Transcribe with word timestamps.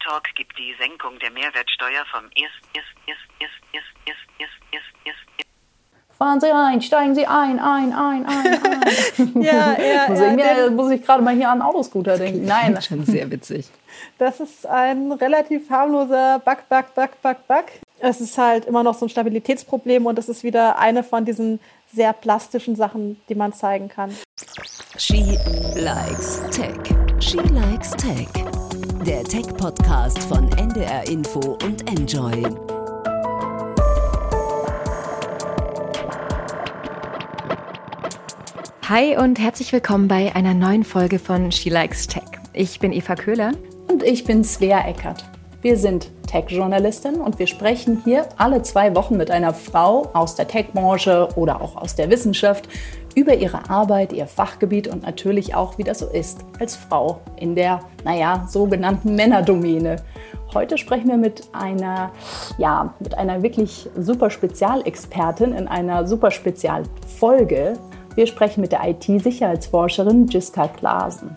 Talk 0.00 0.24
gibt 0.34 0.58
die 0.58 0.74
Senkung 0.78 1.18
der 1.18 1.30
Mehrwertsteuer 1.30 2.04
vom 2.10 2.24
1. 2.24 2.50
Fahren 6.20 6.38
Sie 6.38 6.52
ein, 6.52 6.82
steigen 6.82 7.14
Sie 7.14 7.26
ein, 7.26 7.58
ein, 7.58 7.94
ein, 7.94 8.26
ein, 8.26 8.46
ein. 8.62 9.42
ja, 9.42 9.74
ja, 9.80 10.06
muss, 10.06 10.20
ja, 10.20 10.66
ich, 10.66 10.70
muss 10.70 10.90
ich 10.90 11.02
gerade 11.02 11.22
mal 11.22 11.34
hier 11.34 11.48
an 11.48 11.62
Autoscooter 11.62 12.18
denken. 12.18 12.44
Nein, 12.44 12.74
Das 12.74 12.84
ist 12.84 12.88
schon 12.90 13.06
sehr 13.06 13.30
witzig. 13.30 13.70
Das 14.18 14.38
ist 14.38 14.66
ein 14.66 15.12
relativ 15.12 15.70
harmloser 15.70 16.38
Bug, 16.40 16.68
Bug, 16.68 16.94
Bug, 16.94 17.22
Bug, 17.22 17.48
Bug. 17.48 17.64
Es 18.00 18.20
ist 18.20 18.36
halt 18.36 18.66
immer 18.66 18.82
noch 18.82 18.96
so 18.96 19.06
ein 19.06 19.08
Stabilitätsproblem 19.08 20.04
und 20.04 20.18
es 20.18 20.28
ist 20.28 20.44
wieder 20.44 20.78
eine 20.78 21.02
von 21.02 21.24
diesen 21.24 21.58
sehr 21.90 22.12
plastischen 22.12 22.76
Sachen, 22.76 23.18
die 23.30 23.34
man 23.34 23.54
zeigen 23.54 23.88
kann. 23.88 24.14
She 24.98 25.38
likes 25.74 26.42
Tech. 26.50 26.76
She 27.18 27.38
likes 27.38 27.92
Tech. 27.92 28.28
Der 29.06 29.24
Tech-Podcast 29.24 30.18
von 30.24 30.52
NDR 30.58 31.08
Info 31.08 31.56
und 31.64 31.88
Enjoy. 31.90 32.44
Hi 38.88 39.16
und 39.16 39.38
herzlich 39.38 39.72
willkommen 39.72 40.06
bei 40.06 40.34
einer 40.34 40.52
neuen 40.52 40.84
Folge 40.84 41.18
von 41.18 41.50
She 41.50 41.70
Likes 41.70 42.08
Tech. 42.08 42.24
Ich 42.52 42.78
bin 42.78 42.92
Eva 42.92 43.14
Köhler. 43.14 43.52
Und 43.88 44.02
ich 44.02 44.24
bin 44.24 44.44
Svea 44.44 44.86
Eckert. 44.86 45.24
Wir 45.62 45.78
sind 45.78 46.10
Tech-Journalistin 46.26 47.16
und 47.16 47.38
wir 47.38 47.46
sprechen 47.46 48.02
hier 48.04 48.28
alle 48.36 48.62
zwei 48.62 48.94
Wochen 48.94 49.16
mit 49.16 49.30
einer 49.30 49.54
Frau 49.54 50.10
aus 50.12 50.36
der 50.36 50.46
Tech-Branche 50.46 51.28
oder 51.36 51.60
auch 51.62 51.76
aus 51.76 51.94
der 51.96 52.10
Wissenschaft 52.10 52.68
über 53.14 53.34
ihre 53.34 53.68
Arbeit, 53.68 54.12
ihr 54.12 54.26
Fachgebiet 54.26 54.88
und 54.88 55.02
natürlich 55.02 55.54
auch, 55.54 55.78
wie 55.78 55.84
das 55.84 55.98
so 56.00 56.06
ist 56.06 56.44
als 56.58 56.76
Frau 56.76 57.20
in 57.36 57.54
der, 57.54 57.80
naja, 58.04 58.46
sogenannten 58.48 59.14
Männerdomäne. 59.14 59.96
Heute 60.54 60.78
sprechen 60.78 61.08
wir 61.08 61.16
mit 61.16 61.48
einer, 61.52 62.10
ja, 62.58 62.94
mit 62.98 63.16
einer 63.16 63.42
wirklich 63.42 63.88
super 63.96 64.30
Spezialexpertin 64.30 65.52
in 65.52 65.68
einer 65.68 66.06
super 66.06 66.30
Spezialfolge. 66.30 67.74
Wir 68.14 68.26
sprechen 68.26 68.60
mit 68.60 68.72
der 68.72 68.80
IT-Sicherheitsforscherin 68.88 70.26
Jiska 70.26 70.68
Klaasen. 70.68 71.36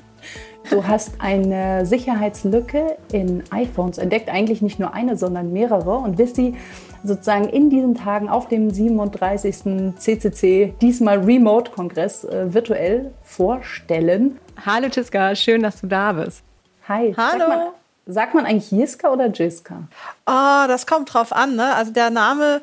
Du 0.69 0.88
hast 0.88 1.19
eine 1.19 1.85
Sicherheitslücke 1.85 2.97
in 3.11 3.44
iPhones 3.51 3.97
entdeckt, 3.97 4.29
eigentlich 4.29 4.61
nicht 4.61 4.79
nur 4.79 4.94
eine, 4.94 5.17
sondern 5.17 5.51
mehrere 5.51 5.97
und 5.97 6.17
wirst 6.17 6.38
sie 6.38 6.55
sozusagen 7.03 7.49
in 7.49 7.69
diesen 7.69 7.95
Tagen 7.95 8.29
auf 8.29 8.47
dem 8.47 8.69
37. 8.69 9.95
CCC, 9.97 10.73
diesmal 10.81 11.19
Remote-Kongress, 11.19 12.23
äh, 12.25 12.53
virtuell 12.53 13.13
vorstellen. 13.23 14.39
Hallo 14.65 14.87
Jiska, 14.87 15.35
schön, 15.35 15.63
dass 15.63 15.81
du 15.81 15.87
da 15.87 16.13
bist. 16.13 16.43
Hi. 16.87 17.13
Hallo. 17.15 17.39
Sagt 17.39 17.49
man, 17.49 17.67
sagt 18.05 18.33
man 18.35 18.45
eigentlich 18.45 18.71
Jiska 18.71 19.11
oder 19.11 19.27
Jiska? 19.27 19.83
Oh, 20.25 20.67
das 20.67 20.85
kommt 20.85 21.13
drauf 21.13 21.33
an, 21.33 21.55
ne? 21.55 21.75
Also 21.75 21.91
der 21.91 22.09
Name 22.09 22.61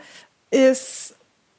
ist 0.51 1.15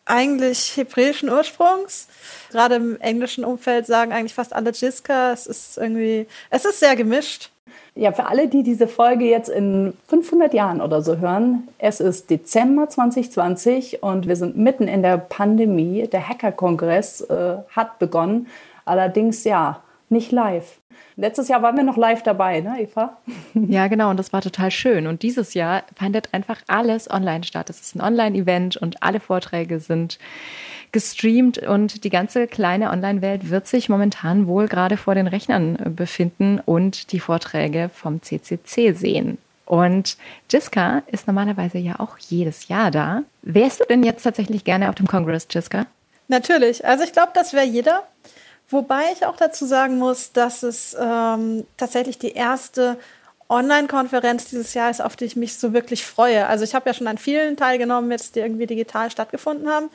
eigentlich 0.06 0.76
hebräischen 0.76 1.30
Ursprungs. 1.30 2.08
Gerade 2.52 2.76
im 2.76 3.00
englischen 3.00 3.46
Umfeld 3.46 3.88
sagen 3.88 4.12
eigentlich 4.12 4.34
fast 4.34 4.54
alle 4.54 4.72
Jiska. 4.72 5.32
Es 5.32 5.48
ist 5.48 5.78
irgendwie, 5.78 6.28
es 6.50 6.66
ist 6.66 6.80
sehr 6.80 6.96
gemischt. 6.96 7.52
Ja, 7.94 8.14
für 8.14 8.26
alle, 8.26 8.48
die 8.48 8.64
diese 8.64 8.88
Folge 8.88 9.26
jetzt 9.26 9.50
in 9.50 9.94
500 10.08 10.54
Jahren 10.54 10.80
oder 10.80 11.02
so 11.02 11.18
hören, 11.18 11.68
es 11.78 12.00
ist 12.00 12.30
Dezember 12.30 12.88
2020 12.88 14.02
und 14.02 14.30
wir 14.30 14.38
sind 14.38 14.56
mitten 14.56 14.88
in 14.88 15.02
der 15.02 15.18
Pandemie. 15.18 16.08
Der 16.08 16.30
Hacker-Kongress 16.30 17.22
äh, 17.22 17.58
hat 17.70 18.00
begonnen, 18.00 18.48
allerdings 18.86 19.44
ja, 19.44 19.82
nicht 20.12 20.32
live. 20.32 20.80
Letztes 21.16 21.48
Jahr 21.48 21.62
waren 21.62 21.76
wir 21.76 21.84
noch 21.84 21.98
live 21.98 22.24
dabei, 22.24 22.62
ne, 22.62 22.82
Eva? 22.82 23.18
Ja, 23.54 23.88
genau, 23.88 24.10
und 24.10 24.18
das 24.18 24.34
war 24.34 24.42
total 24.42 24.72
schön. 24.72 25.08
Und 25.08 25.24
dieses 25.24 25.54
Jahr 25.54 25.84
findet 25.98 26.34
einfach 26.34 26.62
alles 26.68 27.10
online 27.10 27.44
statt. 27.44 27.70
Es 27.70 27.82
ist 27.82 27.96
ein 27.96 28.02
Online-Event 28.02 28.78
und 28.78 29.04
alle 29.04 29.20
Vorträge 29.20 29.80
sind 29.80 30.20
gestreamt 30.92 31.58
und 31.58 32.04
die 32.04 32.10
ganze 32.10 32.48
kleine 32.48 32.90
Online-Welt 32.90 33.50
wird 33.50 33.68
sich 33.68 33.88
momentan 33.88 34.48
wohl 34.48 34.68
gerade 34.68 34.98
vor 34.98 35.16
den 35.16 35.28
Rechnern 35.28 35.78
äh, 35.78 35.90
befinden 35.90 36.60
und 36.66 37.12
die 37.12 37.20
Vorträge 37.20 37.90
vom 37.94 38.22
CCC 38.22 38.94
sehen. 38.94 39.38
Und 39.66 40.18
Jiska 40.50 41.04
ist 41.08 41.28
normalerweise 41.28 41.78
ja 41.78 42.00
auch 42.00 42.18
jedes 42.18 42.68
Jahr 42.68 42.92
da. 42.92 43.24
Wärst 43.42 43.80
du 43.80 43.86
denn 43.86 44.04
jetzt 44.04 44.24
tatsächlich 44.24 44.66
gerne 44.66 44.90
auf 44.90 44.96
dem 44.96 45.08
Kongress, 45.08 45.48
Jiska? 45.50 45.86
Natürlich. 46.28 46.86
Also 46.86 47.06
ich 47.06 47.14
glaube, 47.14 47.32
das 47.34 47.54
wäre 47.54 47.66
jeder. 47.66 48.04
Wobei 48.72 49.12
ich 49.14 49.26
auch 49.26 49.36
dazu 49.36 49.66
sagen 49.66 49.98
muss, 49.98 50.32
dass 50.32 50.64
es 50.64 50.96
ähm, 51.00 51.66
tatsächlich 51.78 52.18
die 52.18 52.32
erste 52.32 52.98
Online-Konferenz 53.50 54.46
dieses 54.46 54.74
Jahr 54.74 54.90
ist, 54.90 55.02
auf 55.02 55.18
die 55.18 55.26
ich 55.26 55.36
mich 55.36 55.58
so 55.58 55.74
wirklich 55.74 56.06
freue. 56.06 56.48
Also 56.48 56.64
ich 56.64 56.74
habe 56.74 56.90
ja 56.90 56.94
schon 56.94 57.08
an 57.08 57.18
vielen 57.18 57.58
teilgenommen, 57.58 58.10
jetzt 58.10 58.36
die 58.36 58.40
irgendwie 58.40 58.66
digital 58.66 59.12
stattgefunden 59.12 59.70
haben. 59.70 59.90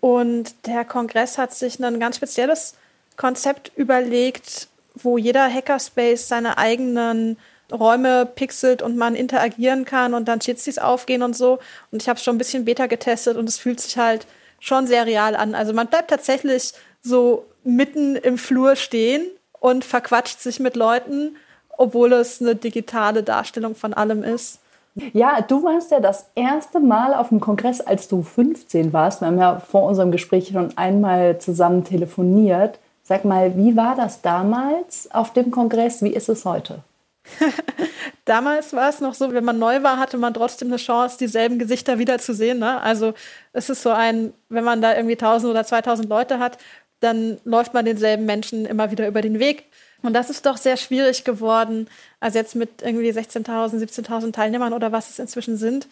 Und 0.00 0.54
der 0.66 0.84
Kongress 0.84 1.36
hat 1.36 1.52
sich 1.52 1.80
ein 1.80 1.98
ganz 1.98 2.16
spezielles 2.16 2.74
Konzept 3.16 3.72
überlegt, 3.74 4.68
wo 4.94 5.18
jeder 5.18 5.52
Hackerspace 5.52 6.28
seine 6.28 6.58
eigenen 6.58 7.38
Räume 7.72 8.26
pixelt 8.26 8.82
und 8.82 8.96
man 8.96 9.16
interagieren 9.16 9.84
kann 9.84 10.14
und 10.14 10.28
dann 10.28 10.38
Jitsis 10.40 10.78
aufgehen 10.78 11.22
und 11.22 11.36
so. 11.36 11.58
Und 11.90 12.02
ich 12.02 12.08
habe 12.08 12.20
schon 12.20 12.36
ein 12.36 12.38
bisschen 12.38 12.66
Beta 12.66 12.86
getestet 12.86 13.36
und 13.36 13.48
es 13.48 13.58
fühlt 13.58 13.80
sich 13.80 13.98
halt 13.98 14.26
schon 14.60 14.86
sehr 14.86 15.06
real 15.06 15.34
an. 15.34 15.56
Also 15.56 15.72
man 15.72 15.88
bleibt 15.88 16.10
tatsächlich 16.10 16.72
so 17.02 17.46
mitten 17.64 18.16
im 18.16 18.38
Flur 18.38 18.76
stehen 18.76 19.22
und 19.60 19.84
verquatscht 19.84 20.40
sich 20.40 20.60
mit 20.60 20.76
Leuten, 20.76 21.36
obwohl 21.76 22.12
es 22.12 22.40
eine 22.40 22.54
digitale 22.54 23.22
Darstellung 23.22 23.74
von 23.74 23.94
allem 23.94 24.22
ist. 24.22 24.58
Ja, 24.94 25.40
du 25.40 25.62
warst 25.62 25.90
ja 25.90 26.00
das 26.00 26.26
erste 26.34 26.78
Mal 26.78 27.14
auf 27.14 27.30
dem 27.30 27.40
Kongress, 27.40 27.80
als 27.80 28.08
du 28.08 28.22
15 28.22 28.92
warst. 28.92 29.22
Wir 29.22 29.28
haben 29.28 29.38
ja 29.38 29.58
vor 29.58 29.84
unserem 29.84 30.12
Gespräch 30.12 30.48
schon 30.52 30.76
einmal 30.76 31.38
zusammen 31.38 31.84
telefoniert. 31.84 32.78
Sag 33.02 33.24
mal, 33.24 33.56
wie 33.56 33.74
war 33.74 33.96
das 33.96 34.20
damals 34.20 35.08
auf 35.12 35.32
dem 35.32 35.50
Kongress? 35.50 36.02
Wie 36.02 36.12
ist 36.12 36.28
es 36.28 36.44
heute? 36.44 36.80
Damals 38.24 38.72
war 38.72 38.88
es 38.88 39.00
noch 39.00 39.14
so, 39.14 39.32
wenn 39.32 39.44
man 39.44 39.58
neu 39.58 39.82
war, 39.82 39.98
hatte 39.98 40.18
man 40.18 40.34
trotzdem 40.34 40.68
eine 40.68 40.76
Chance, 40.76 41.18
dieselben 41.18 41.58
Gesichter 41.58 41.98
wiederzusehen. 41.98 42.58
Ne? 42.58 42.80
Also 42.80 43.14
es 43.52 43.70
ist 43.70 43.82
so 43.82 43.90
ein, 43.90 44.32
wenn 44.48 44.64
man 44.64 44.82
da 44.82 44.94
irgendwie 44.94 45.14
1000 45.14 45.50
oder 45.50 45.64
2000 45.64 46.08
Leute 46.08 46.38
hat, 46.38 46.58
dann 47.02 47.38
läuft 47.44 47.74
man 47.74 47.84
denselben 47.84 48.24
Menschen 48.26 48.64
immer 48.64 48.90
wieder 48.90 49.08
über 49.08 49.20
den 49.20 49.38
Weg. 49.38 49.64
Und 50.02 50.14
das 50.14 50.30
ist 50.30 50.46
doch 50.46 50.56
sehr 50.56 50.76
schwierig 50.76 51.24
geworden. 51.24 51.88
Also 52.20 52.38
jetzt 52.38 52.54
mit 52.54 52.82
irgendwie 52.82 53.10
16.000, 53.10 53.76
17.000 53.76 54.32
Teilnehmern 54.32 54.72
oder 54.72 54.92
was 54.92 55.10
es 55.10 55.18
inzwischen 55.18 55.56
sind, 55.56 55.88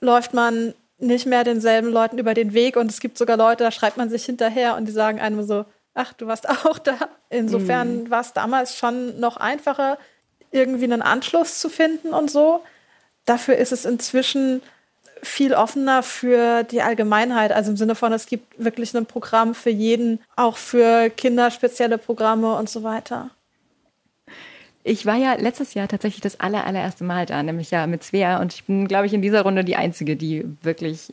läuft 0.00 0.34
man 0.34 0.74
nicht 0.98 1.26
mehr 1.26 1.44
denselben 1.44 1.88
Leuten 1.88 2.18
über 2.18 2.34
den 2.34 2.54
Weg. 2.54 2.76
Und 2.76 2.90
es 2.90 3.00
gibt 3.00 3.18
sogar 3.18 3.36
Leute, 3.36 3.64
da 3.64 3.70
schreibt 3.70 3.96
man 3.96 4.10
sich 4.10 4.24
hinterher 4.24 4.76
und 4.76 4.86
die 4.86 4.92
sagen 4.92 5.20
einem 5.20 5.42
so, 5.42 5.64
ach, 5.94 6.12
du 6.12 6.26
warst 6.26 6.48
auch 6.66 6.78
da. 6.78 6.96
Insofern 7.30 8.10
war 8.10 8.20
es 8.20 8.32
damals 8.32 8.76
schon 8.76 9.18
noch 9.20 9.36
einfacher, 9.36 9.98
irgendwie 10.50 10.84
einen 10.84 11.02
Anschluss 11.02 11.58
zu 11.58 11.68
finden 11.68 12.08
und 12.14 12.30
so. 12.30 12.62
Dafür 13.24 13.56
ist 13.56 13.72
es 13.72 13.84
inzwischen 13.84 14.62
viel 15.24 15.54
offener 15.54 16.02
für 16.02 16.62
die 16.64 16.82
Allgemeinheit. 16.82 17.52
Also 17.52 17.70
im 17.70 17.76
Sinne 17.76 17.94
von, 17.94 18.12
es 18.12 18.26
gibt 18.26 18.62
wirklich 18.62 18.94
ein 18.94 19.06
Programm 19.06 19.54
für 19.54 19.70
jeden, 19.70 20.20
auch 20.36 20.56
für 20.56 21.10
Kinder 21.10 21.50
spezielle 21.50 21.98
Programme 21.98 22.54
und 22.56 22.68
so 22.68 22.82
weiter. 22.82 23.30
Ich 24.86 25.06
war 25.06 25.16
ja 25.16 25.34
letztes 25.34 25.72
Jahr 25.72 25.88
tatsächlich 25.88 26.20
das 26.20 26.40
aller, 26.40 26.66
allererste 26.66 27.04
Mal 27.04 27.24
da, 27.24 27.42
nämlich 27.42 27.70
ja 27.70 27.86
mit 27.86 28.04
Svea. 28.04 28.40
Und 28.40 28.52
ich 28.52 28.64
bin, 28.64 28.86
glaube 28.86 29.06
ich, 29.06 29.14
in 29.14 29.22
dieser 29.22 29.42
Runde 29.42 29.64
die 29.64 29.76
Einzige, 29.76 30.14
die 30.14 30.44
wirklich 30.62 31.12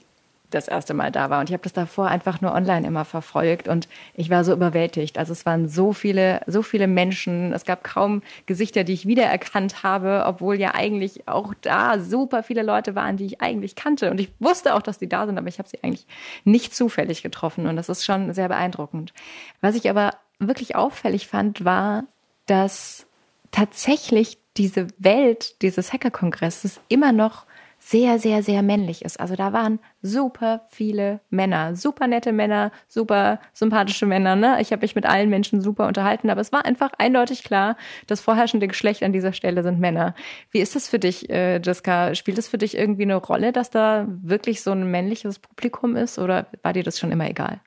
das 0.51 0.67
erste 0.67 0.94
Mal 0.94 1.12
da 1.12 1.29
war. 1.29 1.39
Und 1.39 1.50
ich 1.50 1.53
habe 1.53 1.63
das 1.63 1.73
davor 1.73 2.07
einfach 2.07 2.41
nur 2.41 2.53
online 2.53 2.85
immer 2.85 3.06
verfolgt 3.06 3.67
und 3.67 3.88
ich 4.13 4.29
war 4.29 4.44
so 4.44 4.53
überwältigt. 4.53 5.17
Also 5.17 5.34
es 5.34 5.45
waren 5.45 5.67
so 5.67 5.94
viele, 5.94 6.41
so 6.47 6.62
viele 6.62 6.88
Menschen. 6.88 7.53
Es 7.53 7.66
gab 7.66 7.84
kaum 7.84 8.22
Gesichter, 8.45 8.84
die 8.84 8.94
ich 8.94 9.07
wiedererkannt 9.07 9.84
habe, 9.84 10.23
obwohl 10.25 10.56
ja 10.56 10.74
eigentlich 10.74 11.27
auch 11.27 11.53
da 11.62 12.00
super 12.00 12.44
viele 12.44 12.63
Leute 12.63 12.95
waren, 12.95 13.18
die 13.18 13.25
ich 13.25 13.42
eigentlich 13.42 13.75
kannte. 13.75 14.12
Und 14.12 14.19
ich 14.19 14.31
wusste 14.39 14.75
auch, 14.75 14.81
dass 14.81 15.00
die 15.00 15.09
da 15.09 15.25
sind, 15.25 15.38
aber 15.38 15.48
ich 15.48 15.59
habe 15.59 15.69
sie 15.69 15.83
eigentlich 15.83 16.06
nicht 16.44 16.75
zufällig 16.75 17.24
getroffen. 17.24 17.68
Und 17.68 17.75
das 17.75 17.89
ist 17.89 18.06
schon 18.06 18.33
sehr 18.33 18.47
beeindruckend. 18.47 19.13
Was 19.62 19.75
ich 19.75 19.89
aber 19.89 20.15
wirklich 20.39 20.75
auffällig 20.75 21.27
fand, 21.27 21.65
war, 21.65 22.04
dass 22.45 23.06
tatsächlich 23.51 24.38
diese 24.57 24.88
Welt 24.97 25.62
dieses 25.62 25.94
Hackerkongresses 25.94 26.81
immer 26.89 27.12
noch 27.12 27.45
sehr, 27.83 28.19
sehr, 28.19 28.44
sehr 28.44 28.62
männlich 28.62 29.04
ist. 29.04 29.19
Also 29.19 29.36
da 29.36 29.54
waren 29.54 29.80
super 30.04 30.62
viele 30.69 31.19
Männer, 31.31 31.75
super 31.75 32.06
nette 32.06 32.31
Männer, 32.31 32.72
super 32.88 33.39
sympathische 33.54 34.06
Männer. 34.06 34.36
Ne? 34.36 34.62
Ich 34.62 34.72
habe 34.72 34.83
mich 34.83 34.94
mit 34.94 35.07
allen 35.07 35.31
Menschen 35.31 35.62
super 35.62 35.88
unterhalten, 35.88 36.30
aber 36.30 36.42
es 36.42 36.51
war 36.51 36.63
einfach 36.63 36.92
eindeutig 37.00 37.44
klar, 37.44 37.75
das 38.06 38.22
vorherrschende 38.22 38.68
Geschlecht 38.68 39.01
an 39.01 39.13
dieser 39.13 39.33
Stelle 39.33 39.63
sind 39.63 39.80
Männer. 39.80 40.13
Wie 40.51 40.60
ist 40.60 40.75
das 40.75 40.88
für 40.88 41.00
dich, 41.00 41.31
äh, 41.31 41.57
Jessica? 41.57 42.13
Spielt 42.13 42.38
es 42.38 42.48
für 42.48 42.60
dich 42.60 42.78
irgendwie 42.78 43.01
eine 43.01 43.16
Rolle, 43.16 43.51
dass 43.51 43.72
da 43.72 44.06
wirklich 44.07 44.62
so 44.62 44.72
ein 44.72 44.89
männliches 44.92 45.39
Publikum 45.39 45.95
ist 45.95 46.19
oder 46.19 46.45
war 46.62 46.74
dir 46.74 46.83
das 46.83 47.00
schon 47.00 47.12
immer 47.12 47.28
egal? 47.28 47.62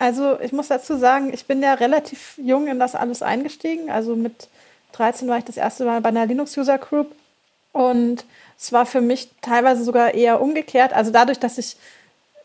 Also 0.00 0.40
ich 0.40 0.50
muss 0.50 0.66
dazu 0.66 0.96
sagen, 0.96 1.32
ich 1.32 1.44
bin 1.44 1.62
ja 1.62 1.74
relativ 1.74 2.38
jung 2.42 2.66
in 2.66 2.80
das 2.80 2.96
alles 2.96 3.22
eingestiegen. 3.22 3.88
Also 3.88 4.16
mit 4.16 4.48
13 4.92 5.28
war 5.28 5.38
ich 5.38 5.44
das 5.44 5.56
erste 5.56 5.84
Mal 5.84 6.00
bei 6.00 6.08
einer 6.08 6.26
Linux-User 6.26 6.78
Group 6.78 7.14
Und 7.72 8.24
es 8.58 8.72
war 8.72 8.86
für 8.86 9.00
mich 9.00 9.30
teilweise 9.42 9.84
sogar 9.84 10.14
eher 10.14 10.40
umgekehrt. 10.40 10.92
Also 10.92 11.10
dadurch, 11.10 11.38
dass 11.38 11.58
ich 11.58 11.76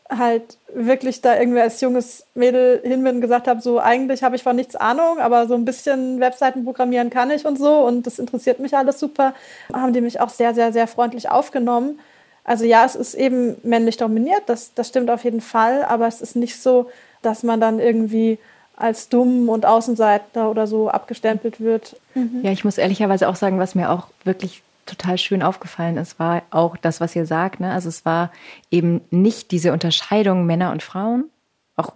halt 0.08 0.56
wirklich 0.72 1.20
da 1.20 1.38
irgendwie 1.38 1.60
als 1.60 1.80
junges 1.80 2.26
Mädel 2.34 2.80
hin 2.84 3.02
bin 3.02 3.16
und 3.16 3.20
gesagt 3.20 3.48
habe, 3.48 3.60
so 3.60 3.80
eigentlich 3.80 4.22
habe 4.22 4.36
ich 4.36 4.42
von 4.42 4.56
nichts 4.56 4.76
Ahnung, 4.76 5.18
aber 5.18 5.46
so 5.48 5.54
ein 5.54 5.64
bisschen 5.64 6.20
Webseiten 6.20 6.64
programmieren 6.64 7.10
kann 7.10 7.30
ich 7.30 7.44
und 7.44 7.58
so 7.58 7.80
und 7.80 8.06
das 8.06 8.18
interessiert 8.18 8.60
mich 8.60 8.76
alles 8.76 9.00
super, 9.00 9.34
haben 9.72 9.92
die 9.92 10.00
mich 10.00 10.20
auch 10.20 10.28
sehr, 10.28 10.54
sehr, 10.54 10.72
sehr 10.72 10.86
freundlich 10.86 11.28
aufgenommen. 11.28 11.98
Also 12.44 12.64
ja, 12.64 12.84
es 12.84 12.94
ist 12.94 13.14
eben 13.14 13.56
männlich 13.64 13.96
dominiert, 13.96 14.42
das, 14.46 14.72
das 14.74 14.88
stimmt 14.88 15.10
auf 15.10 15.24
jeden 15.24 15.40
Fall, 15.40 15.84
aber 15.84 16.06
es 16.06 16.20
ist 16.20 16.36
nicht 16.36 16.60
so, 16.62 16.88
dass 17.22 17.42
man 17.42 17.60
dann 17.60 17.80
irgendwie 17.80 18.38
als 18.76 19.08
dumm 19.08 19.48
und 19.48 19.66
Außenseiter 19.66 20.50
oder 20.50 20.66
so 20.66 20.88
abgestempelt 20.88 21.60
wird. 21.60 21.96
Mhm. 22.14 22.40
Ja, 22.42 22.52
ich 22.52 22.64
muss 22.64 22.78
ehrlicherweise 22.78 23.28
auch 23.28 23.36
sagen, 23.36 23.58
was 23.58 23.74
mir 23.74 23.90
auch 23.90 24.08
wirklich 24.22 24.62
total 24.86 25.18
schön 25.18 25.42
aufgefallen 25.42 25.96
ist, 25.96 26.18
war 26.18 26.42
auch 26.50 26.76
das, 26.76 27.00
was 27.00 27.14
ihr 27.16 27.26
sagt. 27.26 27.60
Ne? 27.60 27.70
Also 27.70 27.88
es 27.88 28.04
war 28.04 28.32
eben 28.70 29.02
nicht 29.10 29.50
diese 29.50 29.72
Unterscheidung 29.72 30.46
Männer 30.46 30.70
und 30.72 30.82
Frauen, 30.82 31.30
auch 31.76 31.92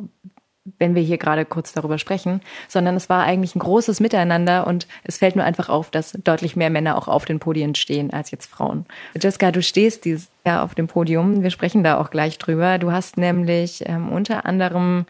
wenn 0.79 0.95
wir 0.95 1.03
hier 1.03 1.19
gerade 1.19 1.45
kurz 1.45 1.73
darüber 1.73 1.99
sprechen, 1.99 2.43
sondern 2.69 2.95
es 2.95 3.09
war 3.09 3.25
eigentlich 3.25 3.55
ein 3.55 3.61
großes 3.61 4.01
Miteinander 4.01 4.67
und 4.67 4.87
es 5.05 5.19
fällt 5.19 5.37
nur 5.37 5.45
einfach 5.45 5.69
auf, 5.69 5.91
dass 5.91 6.13
deutlich 6.13 6.55
mehr 6.55 6.71
Männer 6.71 6.97
auch 6.97 7.09
auf 7.09 7.25
den 7.25 7.39
Podien 7.39 7.75
stehen 7.75 8.13
als 8.13 8.31
jetzt 8.31 8.51
Frauen. 8.51 8.85
Jessica, 9.21 9.53
du 9.53 9.63
stehst 9.63 10.05
dieses 10.05 10.29
Jahr 10.45 10.63
auf 10.63 10.75
dem 10.75 10.87
Podium. 10.87 11.43
Wir 11.43 11.51
sprechen 11.51 11.83
da 11.83 11.99
auch 11.99 12.11
gleich 12.11 12.39
drüber. 12.39 12.79
Du 12.79 12.93
hast 12.93 13.17
nämlich 13.17 13.83
ähm, 13.87 14.11
unter 14.11 14.45
anderem 14.45 15.07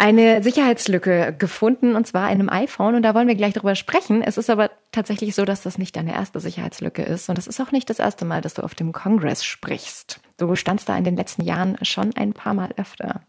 eine 0.00 0.42
Sicherheitslücke 0.42 1.34
gefunden 1.38 1.94
und 1.94 2.06
zwar 2.06 2.32
in 2.32 2.40
einem 2.40 2.48
iPhone 2.48 2.94
und 2.94 3.02
da 3.02 3.14
wollen 3.14 3.28
wir 3.28 3.34
gleich 3.34 3.52
drüber 3.52 3.74
sprechen. 3.74 4.22
Es 4.22 4.38
ist 4.38 4.48
aber 4.48 4.70
tatsächlich 4.92 5.34
so, 5.34 5.44
dass 5.44 5.60
das 5.60 5.76
nicht 5.76 5.94
deine 5.94 6.14
erste 6.14 6.40
Sicherheitslücke 6.40 7.02
ist 7.02 7.28
und 7.28 7.36
es 7.36 7.46
ist 7.46 7.60
auch 7.60 7.70
nicht 7.70 7.90
das 7.90 7.98
erste 7.98 8.24
Mal, 8.24 8.40
dass 8.40 8.54
du 8.54 8.62
auf 8.62 8.74
dem 8.74 8.92
Kongress 8.92 9.44
sprichst. 9.44 10.20
Du 10.38 10.56
standst 10.56 10.88
da 10.88 10.96
in 10.96 11.04
den 11.04 11.16
letzten 11.16 11.42
Jahren 11.42 11.76
schon 11.82 12.16
ein 12.16 12.32
paar 12.32 12.54
Mal 12.54 12.70
öfter. 12.78 13.20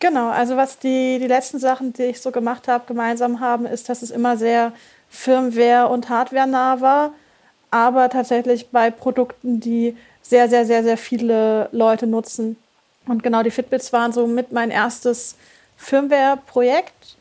Genau, 0.00 0.30
also 0.30 0.56
was 0.56 0.80
die, 0.80 1.20
die 1.20 1.28
letzten 1.28 1.60
Sachen, 1.60 1.92
die 1.92 2.02
ich 2.02 2.20
so 2.20 2.32
gemacht 2.32 2.66
habe, 2.66 2.86
gemeinsam 2.88 3.38
haben, 3.38 3.64
ist, 3.64 3.88
dass 3.88 4.02
es 4.02 4.10
immer 4.10 4.36
sehr 4.36 4.72
Firmware- 5.08 5.88
und 5.88 6.08
Hardware-nah 6.08 6.80
war, 6.80 7.14
aber 7.70 8.08
tatsächlich 8.10 8.70
bei 8.70 8.90
Produkten, 8.90 9.60
die 9.60 9.96
sehr, 10.22 10.48
sehr, 10.48 10.66
sehr, 10.66 10.82
sehr 10.82 10.98
viele 10.98 11.68
Leute 11.70 12.08
nutzen. 12.08 12.56
Und 13.06 13.22
genau 13.22 13.44
die 13.44 13.52
Fitbits 13.52 13.92
waren 13.92 14.10
so 14.10 14.26
mit 14.26 14.50
mein 14.50 14.72
erstes 14.72 15.36
Firmware-Projekt. 15.76 17.16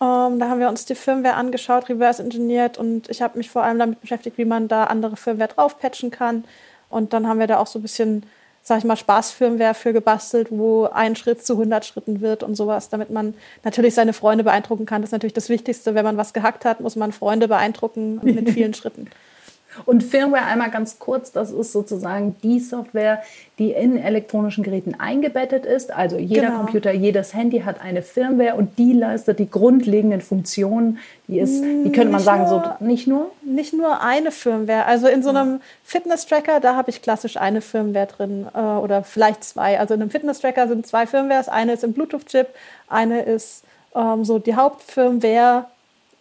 Ähm, 0.00 0.38
da 0.38 0.48
haben 0.48 0.60
wir 0.60 0.68
uns 0.68 0.86
die 0.86 0.94
Firmware 0.94 1.34
angeschaut, 1.34 1.88
reverse 1.88 2.22
engineert 2.22 2.78
und 2.78 3.08
ich 3.10 3.20
habe 3.20 3.36
mich 3.36 3.50
vor 3.50 3.62
allem 3.62 3.78
damit 3.78 4.00
beschäftigt, 4.00 4.38
wie 4.38 4.44
man 4.44 4.68
da 4.68 4.84
andere 4.84 5.16
Firmware 5.16 5.48
draufpatchen 5.48 6.10
kann. 6.10 6.44
Und 6.88 7.12
dann 7.12 7.28
haben 7.28 7.38
wir 7.38 7.46
da 7.46 7.58
auch 7.58 7.66
so 7.66 7.78
ein 7.78 7.82
bisschen, 7.82 8.24
sag 8.62 8.78
ich 8.78 8.84
mal, 8.84 8.96
Spaßfirmware 8.96 9.74
für 9.74 9.92
gebastelt, 9.92 10.48
wo 10.50 10.86
ein 10.86 11.16
Schritt 11.16 11.44
zu 11.44 11.52
100 11.52 11.84
Schritten 11.84 12.20
wird 12.20 12.42
und 12.42 12.56
sowas, 12.56 12.88
damit 12.88 13.10
man 13.10 13.34
natürlich 13.62 13.94
seine 13.94 14.12
Freunde 14.12 14.42
beeindrucken 14.42 14.86
kann. 14.86 15.02
Das 15.02 15.10
ist 15.10 15.12
natürlich 15.12 15.34
das 15.34 15.50
Wichtigste. 15.50 15.94
Wenn 15.94 16.04
man 16.04 16.16
was 16.16 16.32
gehackt 16.32 16.64
hat, 16.64 16.80
muss 16.80 16.96
man 16.96 17.12
Freunde 17.12 17.46
beeindrucken 17.46 18.20
mit 18.22 18.50
vielen 18.54 18.74
Schritten. 18.74 19.08
Und 19.86 20.02
Firmware 20.02 20.44
einmal 20.44 20.70
ganz 20.70 20.98
kurz, 20.98 21.32
das 21.32 21.52
ist 21.52 21.72
sozusagen 21.72 22.36
die 22.42 22.60
Software, 22.60 23.22
die 23.58 23.72
in 23.72 23.96
elektronischen 23.96 24.64
Geräten 24.64 24.94
eingebettet 24.98 25.66
ist. 25.66 25.92
Also 25.92 26.16
jeder 26.18 26.48
genau. 26.48 26.58
Computer, 26.58 26.92
jedes 26.92 27.34
Handy 27.34 27.60
hat 27.60 27.80
eine 27.80 28.02
Firmware 28.02 28.54
und 28.56 28.78
die 28.78 28.92
leistet 28.92 29.38
die 29.38 29.50
grundlegenden 29.50 30.20
Funktionen. 30.20 30.98
Die 31.28 31.38
ist, 31.38 31.62
wie 31.62 31.92
könnte 31.92 32.10
man 32.10 32.16
nicht 32.16 32.24
sagen, 32.24 32.42
nur, 32.48 32.76
so 32.78 32.84
nicht 32.84 33.06
nur? 33.06 33.30
Nicht 33.42 33.72
nur 33.72 34.02
eine 34.02 34.30
Firmware. 34.30 34.86
Also 34.86 35.08
in 35.08 35.22
so 35.22 35.30
einem 35.30 35.60
Fitness-Tracker, 35.84 36.60
da 36.60 36.74
habe 36.74 36.90
ich 36.90 37.02
klassisch 37.02 37.36
eine 37.36 37.60
Firmware 37.60 38.06
drin 38.06 38.46
äh, 38.54 38.58
oder 38.58 39.04
vielleicht 39.04 39.44
zwei. 39.44 39.78
Also 39.78 39.94
in 39.94 40.02
einem 40.02 40.10
Fitness-Tracker 40.10 40.68
sind 40.68 40.86
zwei 40.86 41.06
Firmwares. 41.06 41.48
Eine 41.48 41.72
ist 41.72 41.84
im 41.84 41.92
Bluetooth-Chip, 41.92 42.48
eine 42.88 43.22
ist 43.22 43.64
ähm, 43.94 44.24
so 44.24 44.38
die 44.38 44.54
Hauptfirmware. 44.54 45.66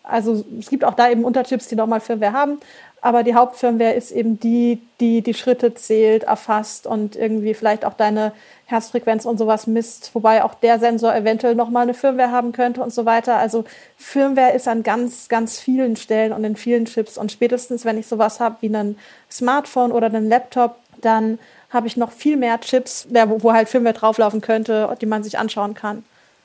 Also 0.04 0.44
es 0.60 0.70
gibt 0.70 0.84
auch 0.84 0.96
da 0.96 1.10
eben 1.10 1.24
Unterchips, 1.24 1.68
die 1.68 1.76
nochmal 1.76 2.00
Firmware 2.00 2.34
haben. 2.34 2.60
Aber 3.02 3.24
die 3.24 3.34
Hauptfirmware 3.34 3.94
ist 3.94 4.12
eben 4.12 4.40
die, 4.40 4.82
die 5.00 5.22
die 5.22 5.34
Schritte 5.34 5.74
zählt, 5.74 6.24
erfasst 6.24 6.86
und 6.86 7.16
irgendwie 7.16 7.54
vielleicht 7.54 7.86
auch 7.86 7.94
deine 7.94 8.34
Herzfrequenz 8.66 9.26
und 9.26 9.38
sowas 9.38 9.68
misst, 9.68 10.12
wobei 10.14 10.44
auch 10.44 10.54
der 10.54 10.80
Sensor 10.80 11.16
eventuell 11.16 11.56
nochmal 11.56 11.84
eine 11.84 11.94
Firmware 11.94 12.32
haben 12.32 12.52
könnte 12.52 12.84
und 12.84 12.94
so 12.94 13.06
weiter. 13.06 13.38
Also 13.38 13.64
Firmware 13.98 14.54
ist 14.54 14.68
an 14.68 14.84
ganz, 14.84 15.30
ganz 15.30 15.60
vielen 15.60 15.96
Stellen 15.96 16.34
und 16.34 16.44
in 16.44 16.58
vielen 16.58 16.86
Chips. 16.86 17.18
Und 17.18 17.32
spätestens, 17.32 17.86
wenn 17.86 17.98
ich 17.98 18.08
sowas 18.08 18.40
habe 18.42 18.58
wie 18.62 18.76
ein 18.76 18.98
Smartphone 19.32 19.92
oder 19.94 20.08
einen 20.08 20.28
Laptop, 20.28 20.76
dann 21.02 21.40
habe 21.70 21.88
ich 21.88 21.96
noch 21.96 22.12
viel 22.12 22.36
mehr 22.36 22.60
Chips, 22.60 23.08
wo, 23.10 23.44
wo 23.44 23.54
halt 23.54 23.70
Firmware 23.70 23.94
drauflaufen 23.94 24.42
könnte, 24.42 24.94
die 25.00 25.06
man 25.06 25.24
sich 25.24 25.38
anschauen 25.38 25.74
kann. 25.74 26.04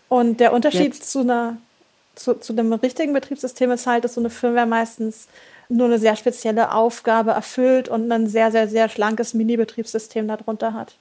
Und 0.09 0.39
der 0.39 0.53
Unterschied 0.53 0.95
Jetzt. 0.95 1.11
zu 1.11 1.21
einer 1.21 1.57
zu, 2.15 2.35
zu 2.35 2.53
dem 2.53 2.73
richtigen 2.73 3.13
Betriebssystem 3.13 3.71
ist 3.71 3.87
halt, 3.87 4.05
dass 4.05 4.15
so 4.15 4.21
eine 4.21 4.31
Firmware 4.31 4.67
meistens 4.67 5.29
nur 5.69 5.87
eine 5.87 5.99
sehr 5.99 6.17
spezielle 6.17 6.73
Aufgabe 6.73 7.33
erfüllt 7.33 7.89
und 7.89 8.11
ein 8.11 8.27
sehr, 8.27 8.51
sehr, 8.51 8.69
sehr 8.69 8.89
schlankes 8.89 9.35
Mini-Betriebssystem 9.35 10.29
darunter 10.29 10.75
hat. 10.75 10.97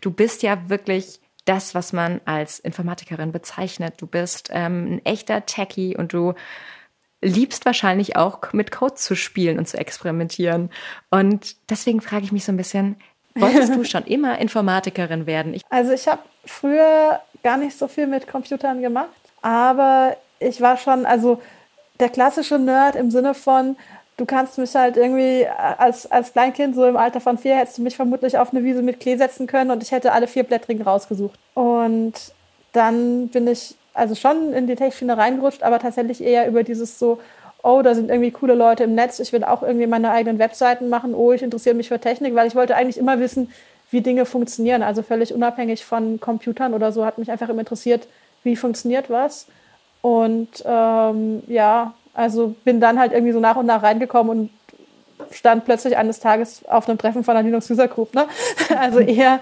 Du 0.00 0.10
bist 0.10 0.42
ja 0.42 0.68
wirklich 0.68 1.20
das, 1.44 1.74
was 1.74 1.92
man 1.92 2.20
als 2.24 2.60
Informatikerin 2.60 3.32
bezeichnet. 3.32 3.94
Du 3.98 4.06
bist 4.06 4.50
ähm, 4.52 4.94
ein 4.94 5.04
echter 5.04 5.44
Techie 5.46 5.96
und 5.96 6.12
du 6.12 6.34
liebst 7.20 7.64
wahrscheinlich 7.66 8.16
auch 8.16 8.52
mit 8.52 8.72
Code 8.72 8.94
zu 8.94 9.14
spielen 9.14 9.58
und 9.58 9.68
zu 9.68 9.78
experimentieren. 9.78 10.70
Und 11.10 11.56
deswegen 11.70 12.00
frage 12.00 12.24
ich 12.24 12.32
mich 12.32 12.44
so 12.44 12.52
ein 12.52 12.56
bisschen, 12.56 12.96
wolltest 13.34 13.74
du 13.74 13.84
schon 13.88 14.04
immer 14.04 14.38
Informatikerin 14.38 15.26
werden? 15.26 15.54
Ich 15.54 15.62
also 15.70 15.92
ich 15.92 16.06
habe 16.08 16.22
früher 16.44 17.20
gar 17.42 17.56
nicht 17.56 17.76
so 17.76 17.88
viel 17.88 18.06
mit 18.06 18.28
Computern 18.28 18.82
gemacht, 18.82 19.08
aber 19.42 20.16
ich 20.38 20.60
war 20.60 20.76
schon, 20.76 21.04
also 21.06 21.40
der 22.00 22.08
klassische 22.08 22.58
Nerd 22.58 22.96
im 22.96 23.10
Sinne 23.10 23.34
von, 23.34 23.76
du 24.16 24.24
kannst 24.24 24.58
mich 24.58 24.74
halt 24.74 24.96
irgendwie 24.96 25.46
als, 25.78 26.10
als 26.10 26.32
Kleinkind, 26.32 26.74
so 26.74 26.84
im 26.86 26.96
Alter 26.96 27.20
von 27.20 27.38
vier, 27.38 27.56
hättest 27.56 27.78
du 27.78 27.82
mich 27.82 27.96
vermutlich 27.96 28.38
auf 28.38 28.52
eine 28.52 28.64
Wiese 28.64 28.82
mit 28.82 29.00
Klee 29.00 29.16
setzen 29.16 29.46
können 29.46 29.70
und 29.70 29.82
ich 29.82 29.92
hätte 29.92 30.12
alle 30.12 30.26
vier 30.26 30.44
Blättrigen 30.44 30.82
rausgesucht. 30.82 31.38
Und 31.54 32.14
dann 32.72 33.28
bin 33.28 33.46
ich 33.46 33.74
also 33.94 34.14
schon 34.14 34.52
in 34.52 34.66
die 34.66 34.76
Tech-Schiene 34.76 35.16
reingerutscht, 35.18 35.62
aber 35.62 35.78
tatsächlich 35.78 36.22
eher 36.22 36.48
über 36.48 36.62
dieses 36.62 36.98
so, 36.98 37.18
oh, 37.62 37.82
da 37.82 37.94
sind 37.94 38.10
irgendwie 38.10 38.30
coole 38.30 38.54
Leute 38.54 38.84
im 38.84 38.94
Netz, 38.94 39.20
ich 39.20 39.32
will 39.32 39.44
auch 39.44 39.62
irgendwie 39.62 39.86
meine 39.86 40.10
eigenen 40.10 40.38
Webseiten 40.38 40.88
machen, 40.88 41.14
oh, 41.14 41.32
ich 41.32 41.42
interessiere 41.42 41.74
mich 41.74 41.88
für 41.88 42.00
Technik, 42.00 42.34
weil 42.34 42.48
ich 42.48 42.54
wollte 42.54 42.74
eigentlich 42.74 42.98
immer 42.98 43.20
wissen, 43.20 43.52
wie 43.90 44.00
Dinge 44.00 44.24
funktionieren. 44.24 44.82
Also 44.82 45.02
völlig 45.02 45.34
unabhängig 45.34 45.84
von 45.84 46.18
Computern 46.18 46.74
oder 46.74 46.92
so, 46.92 47.04
hat 47.04 47.18
mich 47.18 47.30
einfach 47.30 47.48
immer 47.48 47.60
interessiert, 47.60 48.08
wie 48.44 48.56
funktioniert 48.56 49.10
was. 49.10 49.46
Und 50.00 50.62
ähm, 50.64 51.42
ja, 51.46 51.94
also 52.14 52.54
bin 52.64 52.80
dann 52.80 52.98
halt 52.98 53.12
irgendwie 53.12 53.32
so 53.32 53.40
nach 53.40 53.56
und 53.56 53.66
nach 53.66 53.82
reingekommen 53.82 54.30
und 54.30 54.50
stand 55.30 55.64
plötzlich 55.64 55.96
eines 55.96 56.20
Tages 56.20 56.64
auf 56.66 56.88
einem 56.88 56.98
Treffen 56.98 57.24
von 57.24 57.34
der 57.34 57.42
Linux 57.42 57.70
User 57.70 57.88
Group. 57.88 58.14
Ne? 58.14 58.26
Also 58.76 58.98
eher, 59.00 59.40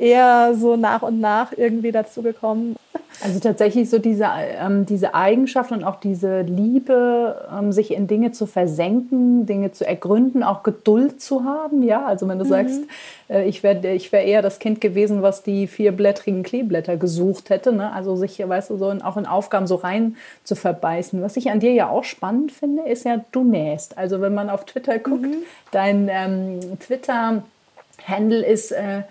eher 0.00 0.54
so 0.54 0.76
nach 0.76 1.02
und 1.02 1.20
nach 1.20 1.52
irgendwie 1.56 1.92
dazu 1.92 2.22
gekommen. 2.22 2.76
Also 3.22 3.38
tatsächlich 3.38 3.90
so 3.90 3.98
diese, 3.98 4.26
ähm, 4.58 4.86
diese 4.86 5.14
Eigenschaft 5.14 5.72
und 5.72 5.84
auch 5.84 5.96
diese 5.96 6.40
Liebe, 6.40 7.48
ähm, 7.52 7.70
sich 7.70 7.92
in 7.92 8.06
Dinge 8.06 8.32
zu 8.32 8.46
versenken, 8.46 9.44
Dinge 9.44 9.72
zu 9.72 9.86
ergründen, 9.86 10.42
auch 10.42 10.62
Geduld 10.62 11.20
zu 11.20 11.44
haben. 11.44 11.82
Ja, 11.82 12.06
also 12.06 12.28
wenn 12.28 12.38
du 12.38 12.44
mhm. 12.44 12.48
sagst, 12.48 12.80
äh, 13.28 13.46
ich 13.46 13.62
wäre 13.62 13.92
ich 13.92 14.10
wär 14.12 14.24
eher 14.24 14.40
das 14.40 14.58
Kind 14.58 14.80
gewesen, 14.80 15.20
was 15.20 15.42
die 15.42 15.66
vierblättrigen 15.66 16.42
Kleeblätter 16.42 16.96
gesucht 16.96 17.50
hätte. 17.50 17.72
Ne? 17.72 17.92
Also 17.92 18.16
sich, 18.16 18.38
weißt 18.38 18.70
du, 18.70 18.78
so 18.78 18.88
in, 18.88 19.02
auch 19.02 19.18
in 19.18 19.26
Aufgaben 19.26 19.66
so 19.66 19.74
rein 19.74 20.16
zu 20.44 20.54
verbeißen. 20.54 21.20
Was 21.20 21.36
ich 21.36 21.50
an 21.50 21.60
dir 21.60 21.72
ja 21.72 21.90
auch 21.90 22.04
spannend 22.04 22.52
finde, 22.52 22.88
ist 22.88 23.04
ja, 23.04 23.22
du 23.32 23.44
nähst. 23.44 23.98
Also 23.98 24.22
wenn 24.22 24.34
man 24.34 24.48
auf 24.48 24.64
Twitter 24.64 24.98
guckt, 24.98 25.22
mhm. 25.22 25.42
dein 25.72 26.08
ähm, 26.10 26.60
Twitter-Handle 26.78 28.46
ist... 28.46 28.72
Äh, 28.72 29.02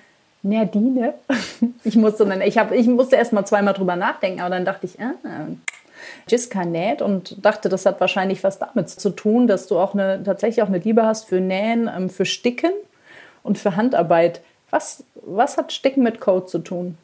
Nerdine. 0.42 1.14
Ich 1.84 1.96
musste, 1.96 2.26
dann, 2.26 2.42
ich, 2.42 2.58
hab, 2.58 2.72
ich 2.72 2.88
musste 2.88 3.16
erst 3.16 3.34
mal 3.34 3.46
zweimal 3.46 3.74
drüber 3.74 3.96
nachdenken, 3.96 4.42
aber 4.42 4.52
dann 4.52 4.66
dachte 4.66 4.86
ich, 4.86 5.00
ah, 5.00 5.14
Jiska 6.28 6.66
näht 6.66 7.02
und 7.02 7.44
dachte, 7.44 7.70
das 7.70 7.86
hat 7.86 8.00
wahrscheinlich 8.00 8.44
was 8.44 8.60
damit 8.60 8.90
zu 8.90 9.10
tun, 9.10 9.48
dass 9.48 9.68
du 9.68 9.78
auch 9.78 9.94
eine, 9.94 10.22
tatsächlich 10.24 10.62
auch 10.62 10.68
eine 10.68 10.78
Liebe 10.78 11.06
hast 11.06 11.26
für 11.26 11.40
Nähen, 11.40 11.90
ähm, 11.94 12.10
für 12.10 12.26
Sticken 12.26 12.72
und 13.44 13.58
für 13.58 13.76
Handarbeit. 13.76 14.42
Was, 14.70 15.04
was 15.16 15.58
hat 15.58 15.72
Sticken 15.72 16.04
mit 16.04 16.20
Code 16.20 16.46
zu 16.46 16.60
tun? 16.60 16.98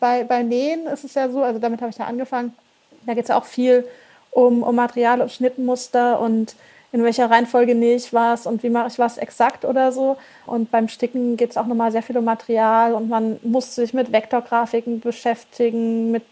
Bei, 0.00 0.24
bei 0.24 0.42
Nähen 0.42 0.86
ist 0.86 1.04
es 1.04 1.14
ja 1.14 1.28
so, 1.28 1.42
also 1.42 1.58
damit 1.58 1.80
habe 1.80 1.90
ich 1.90 1.98
ja 1.98 2.06
angefangen, 2.06 2.54
da 3.06 3.14
geht 3.14 3.24
es 3.24 3.28
ja 3.28 3.38
auch 3.38 3.44
viel 3.44 3.84
um, 4.30 4.62
um 4.62 4.74
Material 4.74 5.20
und 5.20 5.30
Schnittmuster 5.30 6.20
und 6.20 6.54
in 6.92 7.04
welcher 7.04 7.30
Reihenfolge 7.30 7.74
nähe 7.74 7.96
ich 7.96 8.12
was 8.12 8.46
und 8.46 8.62
wie 8.62 8.70
mache 8.70 8.88
ich 8.88 8.98
was 8.98 9.16
exakt 9.16 9.64
oder 9.64 9.92
so. 9.92 10.16
Und 10.46 10.70
beim 10.70 10.88
Sticken 10.88 11.36
geht 11.36 11.50
es 11.50 11.56
auch 11.56 11.66
nochmal 11.66 11.92
sehr 11.92 12.02
viel 12.02 12.18
um 12.18 12.24
Material 12.24 12.94
und 12.94 13.08
man 13.08 13.38
muss 13.42 13.74
sich 13.74 13.94
mit 13.94 14.12
Vektorgrafiken 14.12 15.00
beschäftigen, 15.00 16.10
mit 16.10 16.24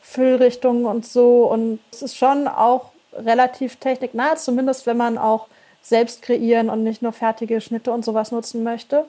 Füllrichtungen 0.00 0.84
und 0.84 1.06
so. 1.06 1.50
Und 1.50 1.80
es 1.90 2.02
ist 2.02 2.16
schon 2.16 2.46
auch 2.46 2.90
relativ 3.12 3.76
techniknah, 3.76 4.36
zumindest 4.36 4.86
wenn 4.86 4.96
man 4.96 5.18
auch 5.18 5.48
selbst 5.82 6.22
kreieren 6.22 6.70
und 6.70 6.84
nicht 6.84 7.02
nur 7.02 7.12
fertige 7.12 7.60
Schnitte 7.60 7.90
und 7.90 8.04
sowas 8.04 8.30
nutzen 8.30 8.62
möchte. 8.62 9.06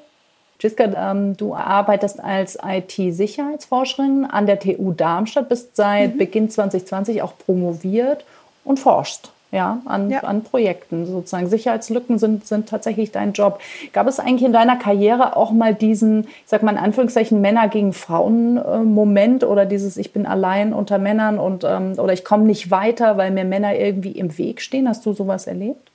Jiska, 0.59 1.11
ähm, 1.11 1.38
du 1.38 1.55
arbeitest 1.55 2.23
als 2.23 2.57
IT-Sicherheitsforscherin 2.63 4.25
an 4.25 4.45
der 4.45 4.59
TU 4.59 4.93
Darmstadt, 4.93 5.50
bist 5.50 5.75
seit 5.75 6.15
mhm. 6.15 6.17
Beginn 6.17 6.50
2020 6.50 7.21
auch 7.21 7.33
promoviert 7.38 8.25
und 8.63 8.79
forschst 8.79 9.31
ja, 9.51 9.81
an, 9.86 10.10
ja. 10.10 10.22
an 10.22 10.43
Projekten 10.43 11.05
sozusagen. 11.05 11.48
Sicherheitslücken 11.48 12.20
sind, 12.20 12.48
sind 12.48 12.70
tatsächlich 12.70 13.12
dein 13.12 13.34
Job. 13.34 13.60
Gab 13.91 14.08
es 14.08 14.20
eigentlich 14.20 14.43
in 14.43 14.53
deiner 14.53 14.77
Karriere 14.77 15.36
auch 15.36 15.51
mal 15.51 15.75
diesen, 15.75 16.24
ich 16.24 16.29
sag 16.46 16.63
mal 16.63 16.72
in 16.72 16.77
Anführungszeichen, 16.77 17.41
Männer 17.41 17.67
gegen 17.67 17.91
Frauen-Moment 17.91 19.43
äh, 19.43 19.46
oder 19.46 19.65
dieses 19.65 19.98
Ich 19.98 20.13
bin 20.13 20.25
allein 20.25 20.74
unter 20.74 20.98
Männern 21.00 21.38
und 21.38 21.65
ähm, 21.65 21.96
oder 21.98 22.13
ich 22.13 22.24
komme 22.24 22.46
nicht 22.46 22.72
weiter, 22.72 23.17
weil 23.17 23.31
mir 23.31 23.43
Männer 23.43 23.75
irgendwie 23.75 24.12
im 24.12 24.38
Weg 24.38 24.62
stehen? 24.62 24.88
Hast 24.88 25.05
du 25.05 25.13
sowas 25.13 25.48
erlebt? 25.48 25.91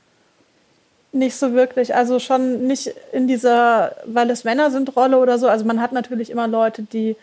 Nicht 1.13 1.37
so 1.37 1.55
wirklich. 1.55 1.95
Also 1.95 2.19
schon 2.19 2.67
nicht 2.67 2.93
in 3.13 3.27
dieser, 3.27 3.93
weil 4.05 4.29
es 4.29 4.45
Männer 4.45 4.71
sind, 4.71 4.97
Rolle 4.97 5.19
oder 5.19 5.39
so. 5.39 5.49
Also 5.49 5.65
man 5.65 5.81
hat 5.81 5.93
natürlich 5.93 6.29
immer 6.29 6.47
Leute, 6.47 6.83
die 6.83 7.17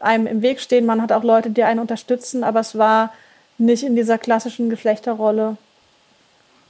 einem 0.00 0.28
im 0.28 0.40
Weg 0.40 0.60
stehen. 0.60 0.86
Man 0.86 1.02
hat 1.02 1.10
auch 1.10 1.24
Leute, 1.24 1.50
die 1.50 1.64
einen 1.64 1.80
unterstützen, 1.80 2.44
aber 2.44 2.60
es 2.60 2.78
war 2.78 3.12
nicht 3.58 3.82
in 3.82 3.96
dieser 3.96 4.18
klassischen 4.18 4.70
Geschlechterrolle. 4.70 5.56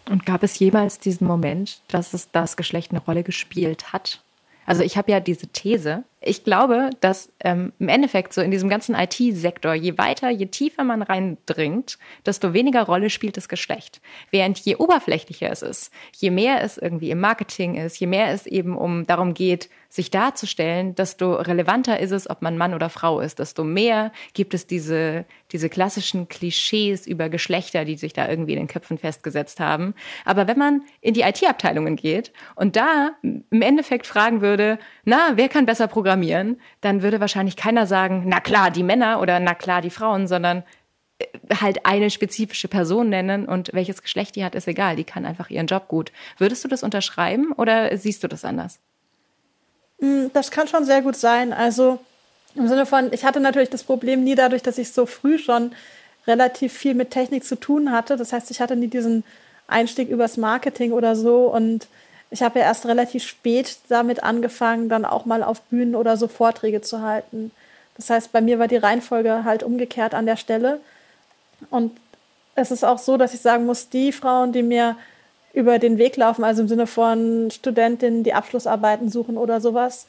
Und 0.09 0.27
gab 0.27 0.43
es 0.43 0.59
jemals 0.59 0.99
diesen 0.99 1.27
Moment, 1.27 1.81
dass 1.89 2.13
es 2.13 2.31
das 2.31 2.57
Geschlecht 2.57 2.91
eine 2.91 3.01
Rolle 3.01 3.23
gespielt 3.23 3.93
hat? 3.93 4.21
Also 4.67 4.83
ich 4.83 4.97
habe 4.97 5.11
ja 5.11 5.21
diese 5.21 5.47
These. 5.49 6.05
Ich 6.27 6.43
glaube, 6.43 6.91
dass 7.01 7.31
ähm, 7.41 7.73
im 7.79 7.89
Endeffekt 7.89 8.33
so 8.33 8.41
in 8.41 8.51
diesem 8.51 8.71
ganzen 8.71 8.95
IT-Sektor, 8.95 9.75
je 9.75 9.99
weiter, 9.99 10.31
je 10.31 10.47
tiefer 10.47 10.83
man 10.83 11.03
reindringt, 11.03 11.99
desto 12.25 12.55
weniger 12.55 12.85
Rolle 12.85 13.11
spielt 13.11 13.37
das 13.37 13.49
Geschlecht. 13.49 14.01
Während 14.31 14.59
je 14.61 14.77
oberflächlicher 14.77 15.51
es 15.51 15.61
ist, 15.61 15.93
je 16.17 16.31
mehr 16.31 16.63
es 16.63 16.79
irgendwie 16.79 17.11
im 17.11 17.21
Marketing 17.21 17.75
ist, 17.75 18.01
je 18.01 18.07
mehr 18.07 18.29
es 18.29 18.47
eben 18.47 18.77
um 18.77 19.07
darum 19.07 19.35
geht, 19.35 19.69
sich 19.95 20.11
darzustellen, 20.11 20.97
desto 20.97 21.35
relevanter 21.35 22.01
ist 22.01 22.11
es, 22.11 22.29
ob 22.29 22.43
man 22.43 22.59
Mann 22.59 22.75
oder 22.75 22.91
Frau 22.91 23.21
ist, 23.21 23.39
desto 23.39 23.63
mehr 23.63 24.11
gibt 24.33 24.53
es 24.53 24.67
diese, 24.67 25.25
diese 25.53 25.69
klassischen 25.69 26.27
Klischees 26.29 27.07
über 27.07 27.29
Geschlechter, 27.29 27.85
die 27.85 27.95
sich 27.95 28.13
da 28.13 28.29
irgendwie 28.29 28.55
in 28.55 28.59
den 28.59 28.67
Köpfen 28.67 28.99
festgesetzt 28.99 29.61
haben. 29.61 29.95
Aber 30.25 30.49
wenn 30.49 30.59
man 30.59 30.83
in 31.01 31.15
die 31.15 31.21
IT-Abteilungen 31.21 31.95
geht 31.95 32.33
und 32.57 32.75
da 32.75 33.13
im 33.23 33.63
Endeffekt 33.63 34.09
fragen 34.09 34.41
würde, 34.41 34.81
na, 35.05 35.35
wer 35.37 35.49
kann 35.49 35.65
besser 35.65 35.87
programmieren, 35.87 36.14
dann 36.81 37.03
würde 37.03 37.21
wahrscheinlich 37.21 37.57
keiner 37.57 37.87
sagen, 37.87 38.25
na 38.27 38.41
klar, 38.41 38.71
die 38.71 38.83
Männer 38.83 39.21
oder 39.21 39.41
na 39.41 39.55
klar, 39.55 39.83
die 39.83 39.91
Frauen, 39.91 40.27
sondern 40.27 40.63
äh, 41.19 41.27
halt 41.61 41.87
eine 41.87 42.11
spezifische 42.11 42.69
Person 42.69 43.09
nennen 43.09 43.47
und 43.47 43.73
welches 43.73 44.03
Geschlecht 44.03 44.37
die 44.37 44.45
hat, 44.45 44.55
ist 44.55 44.69
egal. 44.69 44.97
Die 44.97 45.05
kann 45.05 45.27
einfach 45.27 45.51
ihren 45.51 45.67
Job 45.67 45.89
gut. 45.89 46.13
Würdest 46.39 46.65
du 46.65 46.69
das 46.69 46.83
unterschreiben 46.83 47.53
oder 47.53 47.97
siehst 47.97 48.23
du 48.23 48.29
das 48.29 48.45
anders? 48.45 48.79
Hm, 50.01 50.31
das 50.33 50.51
kann 50.51 50.69
schon 50.69 50.85
sehr 50.85 51.03
gut 51.03 51.17
sein. 51.17 51.53
Also 51.53 51.99
im 52.55 52.69
Sinne 52.69 52.87
von, 52.87 53.13
ich 53.13 53.25
hatte 53.25 53.41
natürlich 53.41 53.71
das 53.71 53.83
Problem 53.83 54.23
nie 54.23 54.35
dadurch, 54.35 54.63
dass 54.63 54.79
ich 54.79 54.93
so 54.93 55.07
früh 55.07 55.39
schon 55.39 55.73
relativ 56.27 56.73
viel 56.73 56.95
mit 56.95 57.11
Technik 57.11 57.45
zu 57.45 57.57
tun 57.57 57.91
hatte. 57.91 58.17
Das 58.17 58.33
heißt, 58.33 58.51
ich 58.51 58.61
hatte 58.61 58.77
nie 58.77 58.89
diesen 58.89 59.25
Einstieg 59.67 60.09
übers 60.09 60.37
Marketing 60.37 60.93
oder 60.93 61.17
so. 61.17 61.47
Und 61.47 61.89
ich 62.35 62.43
habe 62.43 62.59
ja 62.59 62.65
erst 62.65 62.87
relativ 62.87 63.23
spät 63.23 63.79
damit 63.89 64.25
angefangen, 64.25 64.89
dann 64.89 65.05
auch 65.05 65.25
mal 65.25 65.45
auf 65.45 65.61
Bühnen 65.63 65.95
oder 65.95 66.17
so 66.17 66.27
Vorträge 66.27 66.81
zu 66.81 67.01
halten. 67.01 67.53
Das 67.97 68.11
heißt, 68.11 68.33
bei 68.33 68.41
mir 68.41 68.59
war 68.59 68.67
die 68.67 68.77
Reihenfolge 68.77 69.45
halt 69.45 69.63
umgekehrt 69.63 70.15
an 70.15 70.27
der 70.27 70.37
Stelle. 70.37 70.81
Und 71.71 71.93
es 72.57 72.73
ist 72.73 72.85
auch 72.85 72.99
so, 72.99 73.17
dass 73.17 73.35
ich 73.35 73.41
sagen 73.41 73.67
muss, 73.67 73.89
die 73.89 74.11
Frauen, 74.11 74.51
die 74.51 74.65
mir 74.65 74.97
über 75.53 75.79
den 75.79 75.97
Weg 75.97 76.17
laufen, 76.17 76.43
also 76.43 76.63
im 76.63 76.67
Sinne 76.67 76.89
von 76.89 77.53
Studentinnen, 77.53 78.25
die 78.25 78.35
Abschlussarbeiten 78.35 79.11
suchen 79.11 79.37
oder 79.37 79.61
sowas, 79.61 80.09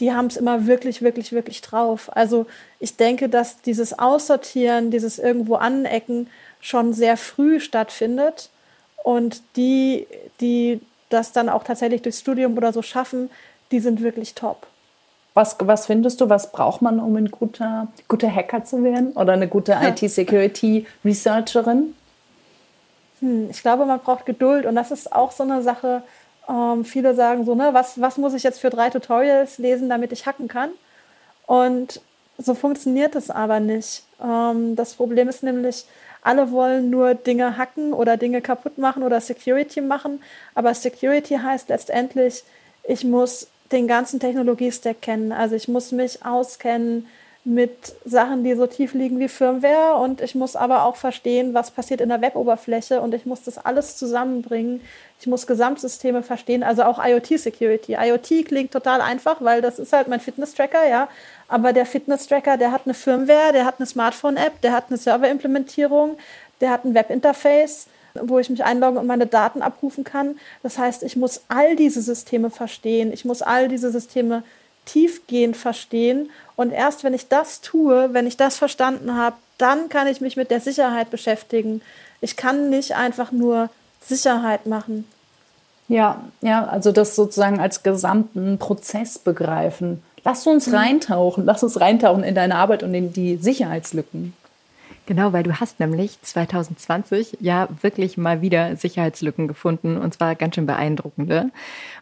die 0.00 0.14
haben 0.14 0.28
es 0.28 0.38
immer 0.38 0.66
wirklich, 0.66 1.02
wirklich, 1.02 1.32
wirklich 1.32 1.60
drauf. 1.60 2.08
Also 2.16 2.46
ich 2.80 2.96
denke, 2.96 3.28
dass 3.28 3.60
dieses 3.60 3.98
Aussortieren, 3.98 4.90
dieses 4.90 5.18
irgendwo 5.18 5.56
anecken 5.56 6.30
schon 6.58 6.94
sehr 6.94 7.18
früh 7.18 7.60
stattfindet 7.60 8.48
und 9.04 9.42
die, 9.56 10.06
die 10.40 10.80
das 11.08 11.32
dann 11.32 11.48
auch 11.48 11.64
tatsächlich 11.64 12.02
durchs 12.02 12.20
Studium 12.20 12.56
oder 12.56 12.72
so 12.72 12.82
schaffen, 12.82 13.30
die 13.70 13.80
sind 13.80 14.02
wirklich 14.02 14.34
top. 14.34 14.66
Was, 15.34 15.56
was 15.60 15.86
findest 15.86 16.20
du, 16.20 16.28
was 16.30 16.50
braucht 16.50 16.82
man, 16.82 16.98
um 16.98 17.14
ein 17.16 17.30
guter, 17.30 17.88
guter 18.08 18.34
Hacker 18.34 18.64
zu 18.64 18.82
werden 18.82 19.12
oder 19.12 19.34
eine 19.34 19.48
gute 19.48 19.72
IT-Security-Researcherin? 19.82 21.94
Hm, 23.20 23.50
ich 23.50 23.60
glaube, 23.60 23.84
man 23.84 24.00
braucht 24.00 24.26
Geduld 24.26 24.66
und 24.66 24.74
das 24.74 24.90
ist 24.90 25.12
auch 25.12 25.32
so 25.32 25.42
eine 25.42 25.62
Sache. 25.62 26.02
Ähm, 26.48 26.84
viele 26.84 27.14
sagen 27.14 27.44
so, 27.44 27.54
ne, 27.54 27.70
was, 27.72 28.00
was 28.00 28.16
muss 28.16 28.34
ich 28.34 28.44
jetzt 28.44 28.60
für 28.60 28.70
drei 28.70 28.88
Tutorials 28.88 29.58
lesen, 29.58 29.88
damit 29.88 30.12
ich 30.12 30.26
hacken 30.26 30.48
kann? 30.48 30.70
Und 31.46 32.00
so 32.38 32.54
funktioniert 32.54 33.14
es 33.14 33.30
aber 33.30 33.60
nicht. 33.60 34.04
Ähm, 34.22 34.76
das 34.76 34.94
Problem 34.94 35.28
ist 35.28 35.42
nämlich, 35.42 35.84
alle 36.26 36.50
wollen 36.50 36.90
nur 36.90 37.14
Dinge 37.14 37.56
hacken 37.56 37.92
oder 37.92 38.16
Dinge 38.16 38.40
kaputt 38.40 38.78
machen 38.78 39.02
oder 39.02 39.20
Security 39.20 39.80
machen. 39.80 40.20
Aber 40.54 40.74
Security 40.74 41.36
heißt 41.36 41.68
letztendlich, 41.68 42.42
ich 42.84 43.04
muss 43.04 43.48
den 43.72 43.86
ganzen 43.86 44.20
Technologiestack 44.20 45.00
kennen. 45.00 45.32
Also 45.32 45.54
ich 45.54 45.68
muss 45.68 45.92
mich 45.92 46.24
auskennen 46.24 47.06
mit 47.46 47.94
Sachen, 48.04 48.42
die 48.42 48.54
so 48.56 48.66
tief 48.66 48.92
liegen 48.92 49.20
wie 49.20 49.28
Firmware 49.28 50.02
und 50.02 50.20
ich 50.20 50.34
muss 50.34 50.56
aber 50.56 50.82
auch 50.82 50.96
verstehen, 50.96 51.54
was 51.54 51.70
passiert 51.70 52.00
in 52.00 52.08
der 52.08 52.20
Weboberfläche 52.20 53.00
und 53.00 53.14
ich 53.14 53.24
muss 53.24 53.44
das 53.44 53.56
alles 53.56 53.96
zusammenbringen. 53.96 54.80
Ich 55.20 55.28
muss 55.28 55.46
Gesamtsysteme 55.46 56.24
verstehen, 56.24 56.64
also 56.64 56.82
auch 56.82 56.98
IoT-Security. 56.98 57.96
IoT 58.00 58.46
klingt 58.46 58.72
total 58.72 59.00
einfach, 59.00 59.36
weil 59.42 59.62
das 59.62 59.78
ist 59.78 59.92
halt 59.92 60.08
mein 60.08 60.18
Fitness-Tracker, 60.18 60.88
ja. 60.88 61.08
Aber 61.48 61.72
der 61.72 61.86
Fitness-Tracker, 61.86 62.56
der 62.56 62.72
hat 62.72 62.82
eine 62.84 62.94
Firmware, 62.94 63.52
der 63.52 63.64
hat 63.64 63.76
eine 63.78 63.86
Smartphone-App, 63.86 64.60
der 64.62 64.72
hat 64.72 64.86
eine 64.88 64.98
Server-Implementierung, 64.98 66.18
der 66.60 66.70
hat 66.70 66.84
ein 66.84 66.94
Web-Interface, 66.94 67.86
wo 68.22 68.38
ich 68.38 68.50
mich 68.50 68.64
einloggen 68.64 68.98
und 68.98 69.06
meine 69.06 69.26
Daten 69.26 69.62
abrufen 69.62 70.04
kann. 70.04 70.36
Das 70.62 70.78
heißt, 70.78 71.02
ich 71.02 71.16
muss 71.16 71.42
all 71.48 71.76
diese 71.76 72.02
Systeme 72.02 72.50
verstehen. 72.50 73.12
Ich 73.12 73.24
muss 73.24 73.42
all 73.42 73.68
diese 73.68 73.90
Systeme 73.90 74.42
tiefgehend 74.86 75.56
verstehen. 75.56 76.30
Und 76.56 76.72
erst 76.72 77.04
wenn 77.04 77.14
ich 77.14 77.28
das 77.28 77.60
tue, 77.60 78.12
wenn 78.14 78.26
ich 78.26 78.36
das 78.36 78.56
verstanden 78.56 79.14
habe, 79.16 79.36
dann 79.58 79.88
kann 79.88 80.06
ich 80.06 80.20
mich 80.20 80.36
mit 80.36 80.50
der 80.50 80.60
Sicherheit 80.60 81.10
beschäftigen. 81.10 81.82
Ich 82.20 82.36
kann 82.36 82.70
nicht 82.70 82.94
einfach 82.94 83.32
nur 83.32 83.68
Sicherheit 84.00 84.66
machen. 84.66 85.06
Ja, 85.88 86.24
ja, 86.40 86.64
also 86.64 86.92
das 86.92 87.14
sozusagen 87.14 87.60
als 87.60 87.82
gesamten 87.82 88.58
Prozess 88.58 89.18
begreifen. 89.18 90.02
Lass 90.26 90.44
uns 90.44 90.66
mhm. 90.66 90.74
reintauchen, 90.74 91.44
lass 91.44 91.62
uns 91.62 91.80
reintauchen 91.80 92.24
in 92.24 92.34
deine 92.34 92.56
Arbeit 92.56 92.82
und 92.82 92.92
in 92.92 93.12
die 93.12 93.36
Sicherheitslücken. 93.36 94.32
Genau, 95.06 95.32
weil 95.32 95.44
du 95.44 95.60
hast 95.60 95.78
nämlich 95.78 96.20
2020 96.20 97.36
ja 97.38 97.68
wirklich 97.80 98.18
mal 98.18 98.42
wieder 98.42 98.74
Sicherheitslücken 98.74 99.46
gefunden 99.46 99.96
und 99.96 100.14
zwar 100.14 100.34
ganz 100.34 100.56
schön 100.56 100.66
beeindruckende. 100.66 101.52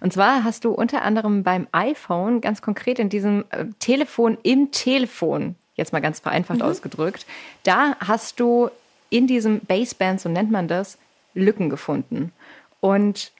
Und 0.01 0.15
zwar 0.15 0.43
hast 0.43 0.65
du 0.65 0.71
unter 0.71 1.03
anderem 1.03 1.43
beim 1.43 1.67
iPhone 1.73 2.41
ganz 2.41 2.63
konkret 2.63 2.99
in 2.99 3.11
diesem 3.11 3.45
äh, 3.51 3.67
Telefon 3.79 4.39
im 4.43 4.71
Telefon, 4.71 5.55
jetzt 5.75 5.93
mal 5.93 6.01
ganz 6.01 6.21
vereinfacht 6.21 6.61
mhm. 6.61 6.65
ausgedrückt, 6.65 7.27
da 7.65 7.95
hast 8.01 8.41
du 8.41 8.71
in 9.11 9.27
diesem 9.27 9.61
Baseband, 9.61 10.23
so 10.23 10.31
nennt 10.31 10.51
man 10.51 10.67
das, 10.67 10.97
Lücken 11.35 11.69
gefunden. 11.69 12.33
Und 12.81 13.33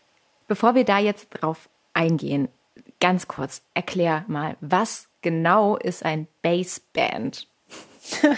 bevor 0.47 0.75
wir 0.75 0.85
da 0.85 0.99
jetzt 0.99 1.29
drauf 1.31 1.71
eingehen, 1.95 2.49
ganz 3.05 3.29
kurz, 3.29 3.61
erklär 3.75 4.25
mal, 4.29 4.57
was 4.63 5.09
genau 5.21 5.77
ist 5.77 6.07
ein 6.07 6.27
Baseband? 6.41 7.47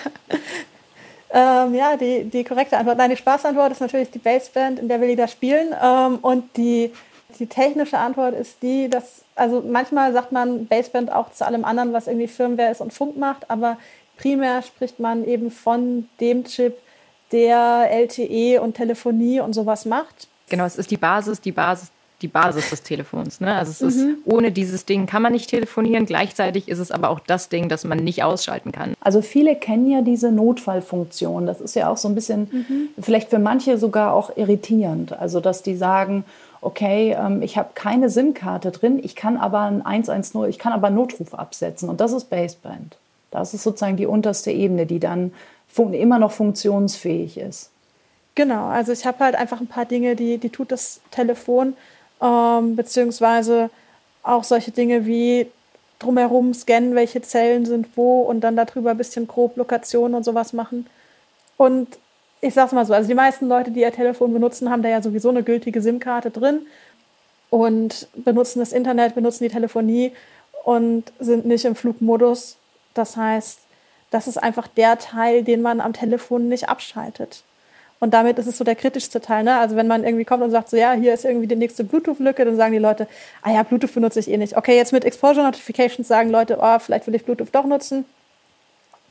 Ähm, 1.29 1.75
ja, 1.75 1.97
die, 1.97 2.25
die 2.25 2.45
korrekte 2.45 2.79
Antwort. 2.79 2.97
Nein, 2.97 3.11
die 3.11 3.17
Spaßantwort 3.17 3.73
ist 3.73 3.81
natürlich 3.81 4.11
die 4.11 4.21
Bassband, 4.21 4.79
in 4.79 4.89
der 4.89 5.01
wir 5.01 5.09
Lieder 5.09 5.27
spielen. 5.27 5.75
Ähm, 5.83 6.19
und 6.23 6.57
die, 6.57 6.93
die 7.39 7.49
technische 7.49 7.99
Antwort 7.99 8.33
ist 8.33 8.63
die, 8.63 8.89
dass, 8.89 9.25
also 9.35 9.61
manchmal 9.61 10.13
sagt 10.13 10.31
man 10.31 10.67
Bassband 10.67 11.13
auch 11.13 11.33
zu 11.33 11.45
allem 11.45 11.65
anderen, 11.65 11.93
was 11.93 12.07
irgendwie 12.07 12.29
Firmware 12.29 12.71
ist 12.71 12.81
und 12.81 12.95
Funk 12.95 13.19
macht, 13.19 13.51
aber 13.51 13.77
primär 14.17 14.63
spricht 14.63 15.01
man 15.01 15.27
eben 15.27 15.51
von 15.51 16.09
dem 16.21 16.45
Chip, 16.45 16.79
der 17.33 17.91
LTE 17.91 18.63
und 18.63 18.75
Telefonie 18.75 19.41
und 19.41 19.53
sowas 19.53 19.85
macht. 19.85 20.29
Genau, 20.49 20.65
es 20.65 20.77
ist 20.77 20.93
die 20.93 20.97
Basis, 20.97 21.41
die 21.41 21.53
Basis 21.53 21.91
die 22.23 22.29
Basis 22.29 22.71
des 22.71 22.83
Telefons. 22.83 23.41
Ne? 23.41 23.55
Also 23.55 23.73
es 23.73 23.97
mhm. 23.97 24.11
ist, 24.11 24.19
ohne 24.25 24.53
dieses 24.53 24.85
Ding 24.87 25.07
kann 25.07 25.23
man 25.23 25.33
nicht 25.33 25.51
telefonieren. 25.51 26.07
Gleichzeitig 26.07 26.69
ist 26.69 26.79
es 26.79 26.91
aber 26.91 27.11
auch 27.11 27.21
das 27.21 27.49
Ding, 27.49 27.69
das 27.69 27.85
man 27.85 27.99
nicht 27.99 28.23
ausschalten 28.23 28.73
kann. 28.73 28.95
Also 29.01 29.21
viele 29.23 29.57
kennen 29.57 29.91
ja 29.91 30.01
diese 30.01 30.33
Notfallfunktion. 30.33 31.47
Das 31.47 31.61
ist 31.61 31.77
ja 31.77 31.91
auch 31.91 31.99
so 31.99 32.09
ein 32.09 32.15
bisschen, 32.15 32.49
mhm. 32.51 32.89
vielleicht 33.03 33.31
für 33.31 33.39
manche 33.39 33.79
sogar 33.79 34.15
auch 34.15 34.37
irritierend. 34.37 35.13
Also 35.13 35.41
dass 35.41 35.63
die 35.63 35.77
sagen, 35.77 36.25
okay, 36.61 37.17
ähm, 37.19 37.43
ich 37.43 37.59
habe 37.59 37.71
keine 37.75 38.09
SIM-Karte 38.09 38.71
drin, 38.71 38.99
ich 39.03 39.15
kann 39.15 39.37
aber 39.37 39.61
ein 39.61 39.85
110, 39.85 40.45
ich 40.45 40.59
kann 40.59 40.73
aber 40.73 40.91
Notruf 40.91 41.35
absetzen. 41.35 41.89
Und 41.89 42.01
das 42.01 42.13
ist 42.13 42.31
Baseband. 42.31 42.97
Das 43.31 43.53
ist 43.53 43.63
sozusagen 43.63 43.97
die 43.97 44.07
unterste 44.07 44.51
Ebene, 44.51 44.87
die 44.87 45.01
dann 45.01 45.33
immer 45.93 46.19
noch 46.19 46.33
funktionsfähig 46.33 47.37
ist. 47.37 47.71
Genau, 48.35 48.69
also 48.69 48.93
ich 48.93 49.05
habe 49.07 49.19
halt 49.21 49.35
einfach 49.35 49.61
ein 49.61 49.67
paar 49.67 49.85
Dinge, 49.85 50.17
die, 50.17 50.39
die 50.39 50.51
tut 50.51 50.73
das 50.73 51.01
Telefon, 51.11 51.75
ähm, 52.21 52.77
beziehungsweise 52.77 53.71
auch 54.23 54.45
solche 54.45 54.71
Dinge 54.71 55.07
wie 55.07 55.49
drumherum 55.99 56.53
scannen, 56.53 56.95
welche 56.95 57.23
Zellen 57.23 57.65
sind 57.65 57.97
wo 57.97 58.23
und 58.23 58.41
dann 58.41 58.57
darüber 58.57 58.91
ein 58.91 58.99
bisschen 58.99 59.27
grob 59.27 59.57
Lokationen 59.57 60.15
und 60.15 60.25
sowas 60.25 60.53
machen. 60.53 60.87
Und 61.57 61.99
ich 62.41 62.55
sag's 62.55 62.73
mal 62.73 62.85
so, 62.85 62.93
also 62.93 63.09
die 63.09 63.15
meisten 63.15 63.49
Leute, 63.49 63.71
die 63.71 63.81
ihr 63.81 63.93
Telefon 63.93 64.33
benutzen, 64.33 64.71
haben 64.71 64.83
da 64.83 64.89
ja 64.89 65.01
sowieso 65.01 65.31
eine 65.31 65.43
gültige 65.43 65.81
SIM-Karte 65.81 66.31
drin 66.31 66.67
und 67.51 68.09
benutzen 68.15 68.59
das 68.59 68.73
Internet, 68.73 69.15
benutzen 69.15 69.45
die 69.45 69.51
Telefonie 69.51 70.13
und 70.65 71.05
sind 71.19 71.47
nicht 71.47 71.65
im 71.65 71.75
Flugmodus. 71.75 72.57
Das 72.93 73.17
heißt, 73.17 73.61
das 74.11 74.29
ist 74.29 74.37
einfach 74.37 74.69
der 74.69 74.99
Teil, 74.99 75.43
den 75.45 75.63
man 75.63 75.81
am 75.81 75.93
Telefon 75.93 76.49
nicht 76.49 76.69
abschaltet. 76.69 77.43
Und 77.99 78.13
damit 78.13 78.39
ist 78.39 78.47
es 78.47 78.59
so 78.59 78.65
der 78.65 78.77
kritischste 78.77 79.21
Teil. 79.21 79.45
Ne? 79.45 79.57
Also 79.59 79.75
wenn 79.77 79.87
man 79.87 80.05
irgendwie 80.05 80.25
kommt 80.25 80.43
und 80.43 80.51
sagt, 80.51 80.69
so 80.69 80.77
ja, 80.77 80.93
hier 80.93 81.15
ist 81.15 81.25
irgendwie 81.25 81.47
die 81.47 81.57
nächste 81.57 81.83
Bluetooth-Lücke, 81.83 82.45
dann 82.45 82.57
sagen 82.57 82.73
die 82.73 82.79
Leute, 82.79 83.09
ah 83.43 83.53
ja, 83.53 83.63
Bluetooth 83.63 83.95
benutze 83.95 84.21
ich 84.21 84.31
eh 84.31 84.37
nicht. 84.37 84.57
Okay, 84.57 84.77
jetzt 84.77 84.93
mit 84.93 85.05
Exposure 85.05 85.45
Notifications 85.45 86.07
sagen 86.07 86.31
Leute, 86.31 86.59
oh, 86.61 86.79
vielleicht 86.79 87.07
will 87.07 87.15
ich 87.15 87.25
Bluetooth 87.25 87.49
doch 87.53 87.65
nutzen. 87.65 88.05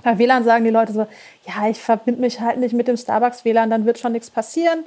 Bei 0.04 0.20
WLAN 0.20 0.44
sagen 0.44 0.64
die 0.64 0.70
Leute 0.70 0.94
so, 0.94 1.08
ja, 1.48 1.68
ich 1.68 1.82
verbinde 1.82 2.22
mich 2.22 2.40
halt 2.40 2.60
nicht 2.60 2.74
mit 2.74 2.88
dem 2.88 2.96
Starbucks 2.96 3.44
WLAN, 3.44 3.72
dann 3.72 3.88
wird 3.88 3.98
schon 3.98 4.12
nichts 4.12 4.30
passieren. 4.30 4.86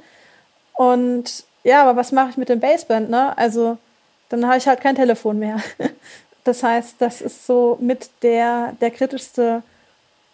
Und 0.73 1.43
ja, 1.63 1.81
aber 1.83 1.97
was 1.97 2.13
mache 2.13 2.29
ich 2.29 2.37
mit 2.37 2.47
dem 2.47 2.61
Baseband? 2.61 3.09
Ne? 3.09 3.37
Also 3.37 3.77
dann 4.29 4.47
habe 4.47 4.57
ich 4.57 4.67
halt 4.67 4.79
kein 4.79 4.95
Telefon 4.95 5.39
mehr. 5.39 5.57
Das 6.45 6.63
heißt, 6.63 6.95
das 6.99 7.21
ist 7.21 7.45
so 7.45 7.77
mit 7.81 8.09
der, 8.23 8.73
der 8.79 8.89
kritischste 8.89 9.61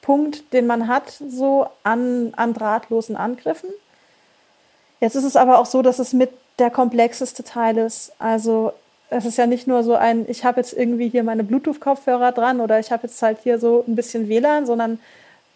Punkt, 0.05 0.53
den 0.53 0.67
man 0.67 0.87
hat, 0.87 1.09
so 1.09 1.65
an, 1.81 2.31
an 2.35 2.53
drahtlosen 2.53 3.15
Angriffen. 3.15 3.69
Jetzt 4.99 5.15
ist 5.15 5.23
es 5.23 5.35
aber 5.35 5.57
auch 5.57 5.65
so, 5.65 5.81
dass 5.81 5.97
es 5.97 6.13
mit 6.13 6.29
der 6.59 6.69
komplexeste 6.69 7.43
Teil 7.43 7.77
ist. 7.79 8.13
Also 8.19 8.71
es 9.09 9.25
ist 9.25 9.37
ja 9.39 9.47
nicht 9.47 9.65
nur 9.65 9.83
so 9.83 9.95
ein, 9.95 10.29
ich 10.29 10.45
habe 10.45 10.59
jetzt 10.61 10.73
irgendwie 10.73 11.09
hier 11.09 11.23
meine 11.23 11.43
Bluetooth-Kopfhörer 11.43 12.31
dran 12.33 12.61
oder 12.61 12.79
ich 12.79 12.91
habe 12.91 13.07
jetzt 13.07 13.19
halt 13.23 13.39
hier 13.41 13.57
so 13.59 13.83
ein 13.87 13.95
bisschen 13.95 14.29
WLAN, 14.29 14.67
sondern 14.67 14.99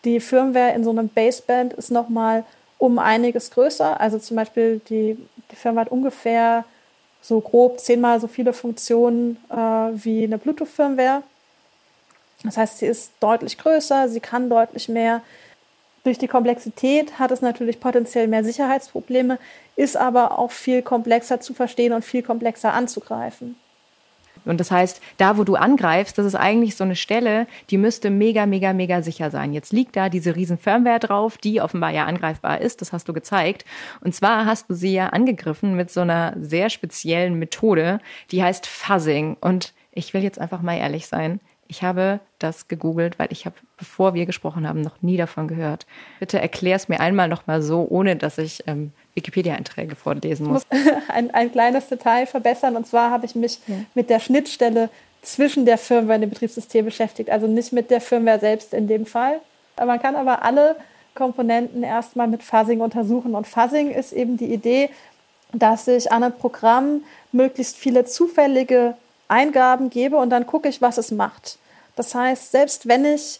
die 0.03 0.20
Firmware 0.20 0.74
in 0.74 0.84
so 0.84 0.89
einem 0.89 1.10
Baseband 1.10 1.74
ist 1.74 1.91
nochmal 1.91 2.44
um 2.79 2.98
einiges 2.98 3.51
größer. 3.51 4.00
Also 4.01 4.18
zum 4.18 4.36
Beispiel 4.36 4.82
die, 4.89 5.15
die 5.51 5.56
Firmware 5.56 5.86
hat 5.86 5.91
ungefähr 5.91 6.65
so 7.22 7.39
grob 7.39 7.79
zehnmal 7.79 8.20
so 8.20 8.27
viele 8.27 8.53
Funktionen 8.53 9.38
äh, 9.51 9.56
wie 9.56 10.24
eine 10.24 10.39
Bluetooth-Firmware. 10.39 11.22
Das 12.43 12.58
heißt, 12.58 12.79
sie 12.79 12.86
ist 12.86 13.13
deutlich 13.19 13.58
größer, 13.58 14.08
sie 14.08 14.19
kann 14.19 14.50
deutlich 14.50 14.88
mehr. 14.89 15.22
Durch 16.03 16.17
die 16.17 16.27
Komplexität 16.27 17.19
hat 17.19 17.31
es 17.31 17.41
natürlich 17.41 17.79
potenziell 17.79 18.27
mehr 18.27 18.43
Sicherheitsprobleme, 18.43 19.38
ist 19.75 19.98
aber 19.98 20.39
auch 20.39 20.51
viel 20.51 20.81
komplexer 20.81 21.41
zu 21.41 21.53
verstehen 21.53 21.93
und 21.93 22.05
viel 22.05 22.24
komplexer 22.24 22.74
anzugreifen. 22.74 23.55
Und 24.46 24.60
das 24.60 24.72
heißt, 24.72 25.01
da, 25.17 25.38
wo 25.38 25.43
du 25.43 25.55
angreifst, 25.55 26.17
das 26.17 26.25
ist 26.25 26.36
eigentlich 26.36 26.75
so 26.75 26.84
eine 26.84 26.96
Stelle, 26.96 27.46
die 27.69 27.77
müsste 27.77 28.10
mega, 28.10 28.46
mega, 28.46 28.74
mega 28.74 29.01
sicher 29.01 29.31
sein. 29.31 29.53
Jetzt 29.53 29.74
liegt 29.74 29.96
da 29.96 30.10
diese 30.10 30.36
riesen 30.36 30.58
Firmware 30.58 31.00
drauf, 31.00 31.38
die 31.38 31.62
offenbar 31.62 31.91
ja 31.91 32.05
angreifbar 32.05 32.62
ist. 32.62 32.81
Das 32.81 32.93
hast 32.93 33.08
du 33.08 33.13
gezeigt. 33.13 33.65
Und 34.01 34.15
zwar 34.15 34.46
hast 34.46 34.69
du 34.69 34.74
sie 34.74 34.93
ja 34.93 35.08
angegriffen 35.08 35.75
mit 35.75 35.91
so 35.91 36.01
einer 36.01 36.36
sehr 36.39 36.69
speziellen 36.69 37.38
Methode, 37.38 38.00
die 38.31 38.41
heißt 38.41 38.65
Fuzzing. 38.65 39.38
Und 39.41 39.74
ich 39.91 40.13
will 40.13 40.24
jetzt 40.24 40.39
einfach 40.39 40.62
mal 40.62 40.77
ehrlich 40.77 41.08
sein. 41.08 41.39
Ich 41.71 41.83
habe 41.83 42.19
das 42.39 42.67
gegoogelt, 42.67 43.19
weil 43.19 43.27
ich 43.29 43.45
habe, 43.45 43.55
bevor 43.77 44.15
wir 44.15 44.25
gesprochen 44.25 44.67
haben, 44.67 44.81
noch 44.81 45.03
nie 45.03 45.17
davon 45.17 45.47
gehört. 45.47 45.85
Bitte 46.19 46.41
erklär 46.41 46.75
es 46.75 46.89
mir 46.89 46.99
einmal 46.99 47.27
noch 47.27 47.45
mal 47.45 47.61
so, 47.61 47.85
ohne 47.88 48.15
dass 48.15 48.39
ich 48.39 48.63
ähm, 48.65 48.91
Wikipedia-Einträge 49.13 49.95
vorlesen 49.95 50.47
muss. 50.47 50.65
Ich 50.71 50.83
muss 50.83 50.93
ein, 51.09 51.31
ein 51.31 51.51
kleines 51.51 51.88
Detail 51.88 52.25
verbessern. 52.25 52.75
Und 52.75 52.88
zwar 52.88 53.11
habe 53.11 53.27
ich 53.27 53.35
mich 53.35 53.59
ja. 53.67 53.75
mit 53.93 54.09
der 54.09 54.19
Schnittstelle 54.19 54.89
zwischen 55.21 55.67
der 55.67 55.77
Firmware 55.77 56.15
und 56.15 56.21
dem 56.21 56.31
Betriebssystem 56.31 56.85
beschäftigt. 56.85 57.29
Also 57.29 57.46
nicht 57.46 57.72
mit 57.72 57.91
der 57.91 58.01
Firmware 58.01 58.39
selbst 58.39 58.74
in 58.74 58.87
dem 58.87 59.05
Fall. 59.05 59.39
Man 59.77 60.01
kann 60.01 60.15
aber 60.15 60.44
alle 60.44 60.75
Komponenten 61.13 61.83
erstmal 61.83 62.27
mit 62.27 62.41
Fuzzing 62.41 62.81
untersuchen. 62.81 63.35
Und 63.35 63.46
Fuzzing 63.46 63.91
ist 63.91 64.11
eben 64.11 64.37
die 64.37 64.51
Idee, 64.51 64.89
dass 65.53 65.87
ich 65.87 66.11
an 66.11 66.24
einem 66.24 66.33
Programm 66.33 67.03
möglichst 67.31 67.77
viele 67.77 68.05
zufällige 68.05 68.96
Eingaben 69.29 69.89
gebe 69.89 70.18
und 70.18 70.29
dann 70.29 70.46
gucke 70.46 70.68
ich, 70.68 70.81
was 70.81 70.98
es 70.98 71.11
macht. 71.11 71.57
Das 71.96 72.13
heißt, 72.13 72.51
selbst 72.51 72.87
wenn 72.87 73.05
ich 73.05 73.39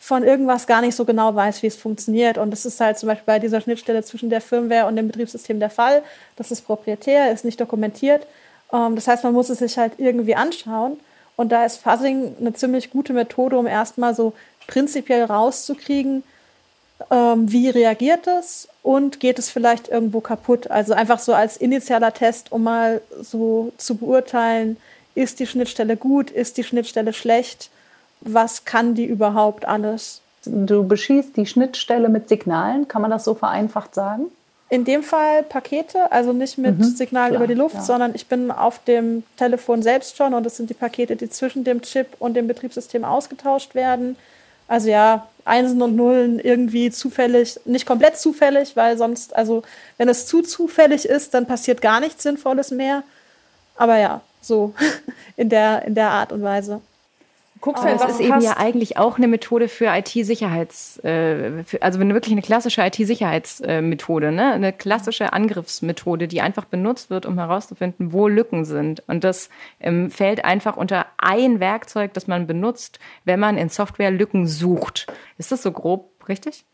von 0.00 0.24
irgendwas 0.24 0.66
gar 0.66 0.80
nicht 0.80 0.96
so 0.96 1.04
genau 1.04 1.34
weiß, 1.34 1.62
wie 1.62 1.66
es 1.66 1.76
funktioniert. 1.76 2.38
Und 2.38 2.50
das 2.50 2.64
ist 2.64 2.80
halt 2.80 2.98
zum 2.98 3.08
Beispiel 3.08 3.26
bei 3.26 3.38
dieser 3.38 3.60
Schnittstelle 3.60 4.02
zwischen 4.02 4.30
der 4.30 4.40
Firmware 4.40 4.86
und 4.86 4.96
dem 4.96 5.06
Betriebssystem 5.08 5.60
der 5.60 5.68
Fall. 5.68 6.02
Das 6.36 6.50
ist 6.50 6.62
proprietär, 6.62 7.30
ist 7.30 7.44
nicht 7.44 7.60
dokumentiert. 7.60 8.26
Ähm, 8.72 8.94
das 8.94 9.06
heißt, 9.06 9.22
man 9.24 9.34
muss 9.34 9.50
es 9.50 9.58
sich 9.58 9.76
halt 9.76 9.92
irgendwie 9.98 10.34
anschauen. 10.34 10.98
Und 11.36 11.52
da 11.52 11.66
ist 11.66 11.82
Fuzzing 11.82 12.34
eine 12.40 12.54
ziemlich 12.54 12.90
gute 12.90 13.12
Methode, 13.12 13.58
um 13.58 13.66
erstmal 13.66 14.14
so 14.14 14.32
prinzipiell 14.66 15.24
rauszukriegen, 15.24 16.22
ähm, 17.10 17.52
wie 17.52 17.68
reagiert 17.68 18.26
es 18.26 18.68
und 18.82 19.20
geht 19.20 19.38
es 19.38 19.50
vielleicht 19.50 19.88
irgendwo 19.88 20.20
kaputt. 20.20 20.70
Also 20.70 20.94
einfach 20.94 21.18
so 21.18 21.34
als 21.34 21.58
initialer 21.58 22.12
Test, 22.14 22.52
um 22.52 22.62
mal 22.62 23.02
so 23.20 23.72
zu 23.76 23.96
beurteilen, 23.96 24.78
ist 25.20 25.38
die 25.38 25.46
Schnittstelle 25.46 25.96
gut, 25.96 26.30
ist 26.30 26.56
die 26.56 26.64
Schnittstelle 26.64 27.12
schlecht, 27.12 27.70
was 28.22 28.64
kann 28.64 28.94
die 28.94 29.04
überhaupt 29.04 29.66
alles. 29.66 30.22
Du 30.46 30.84
beschießt 30.84 31.36
die 31.36 31.44
Schnittstelle 31.44 32.08
mit 32.08 32.28
Signalen, 32.28 32.88
kann 32.88 33.02
man 33.02 33.10
das 33.10 33.24
so 33.24 33.34
vereinfacht 33.34 33.94
sagen? 33.94 34.26
In 34.70 34.84
dem 34.84 35.02
Fall 35.02 35.42
Pakete, 35.42 36.10
also 36.10 36.32
nicht 36.32 36.56
mit 36.56 36.78
mhm, 36.78 36.84
Signalen 36.84 37.34
über 37.34 37.46
die 37.46 37.54
Luft, 37.54 37.74
ja. 37.74 37.82
sondern 37.82 38.14
ich 38.14 38.28
bin 38.28 38.50
auf 38.50 38.82
dem 38.84 39.24
Telefon 39.36 39.82
selbst 39.82 40.16
schon 40.16 40.32
und 40.32 40.44
das 40.44 40.56
sind 40.56 40.70
die 40.70 40.74
Pakete, 40.74 41.16
die 41.16 41.28
zwischen 41.28 41.64
dem 41.64 41.82
Chip 41.82 42.06
und 42.18 42.34
dem 42.34 42.46
Betriebssystem 42.46 43.04
ausgetauscht 43.04 43.74
werden. 43.74 44.16
Also 44.68 44.88
ja, 44.88 45.26
Einsen 45.44 45.82
und 45.82 45.96
Nullen 45.96 46.38
irgendwie 46.38 46.90
zufällig, 46.90 47.58
nicht 47.64 47.84
komplett 47.84 48.16
zufällig, 48.16 48.76
weil 48.76 48.96
sonst, 48.96 49.34
also 49.34 49.64
wenn 49.98 50.08
es 50.08 50.26
zu 50.26 50.42
zufällig 50.42 51.04
ist, 51.04 51.34
dann 51.34 51.46
passiert 51.46 51.82
gar 51.82 51.98
nichts 52.00 52.22
Sinnvolles 52.22 52.70
mehr. 52.70 53.02
Aber 53.76 53.98
ja, 53.98 54.20
so 54.40 54.74
in 55.36 55.48
der, 55.48 55.84
in 55.84 55.94
der 55.94 56.10
Art 56.10 56.32
und 56.32 56.42
Weise. 56.42 56.80
Guckst 57.60 57.84
halt, 57.84 58.00
das 58.00 58.12
ist 58.12 58.20
eben 58.20 58.40
ja 58.40 58.56
eigentlich 58.56 58.96
auch 58.96 59.18
eine 59.18 59.28
Methode 59.28 59.68
für 59.68 59.86
IT-Sicherheits, 59.86 60.98
äh, 61.04 61.62
also 61.82 62.00
wirklich 62.00 62.32
eine 62.32 62.40
klassische 62.40 62.80
IT-Sicherheitsmethode, 62.80 64.32
ne? 64.32 64.52
eine 64.52 64.72
klassische 64.72 65.34
Angriffsmethode, 65.34 66.26
die 66.26 66.40
einfach 66.40 66.64
benutzt 66.64 67.10
wird, 67.10 67.26
um 67.26 67.36
herauszufinden, 67.36 68.14
wo 68.14 68.28
Lücken 68.28 68.64
sind. 68.64 69.02
Und 69.08 69.24
das 69.24 69.50
ähm, 69.78 70.10
fällt 70.10 70.42
einfach 70.46 70.78
unter 70.78 71.04
ein 71.18 71.60
Werkzeug, 71.60 72.14
das 72.14 72.26
man 72.26 72.46
benutzt, 72.46 72.98
wenn 73.26 73.40
man 73.40 73.58
in 73.58 73.68
Software 73.68 74.10
Lücken 74.10 74.46
sucht. 74.46 75.06
Ist 75.36 75.52
das 75.52 75.62
so 75.62 75.70
grob 75.70 76.08
richtig? 76.28 76.64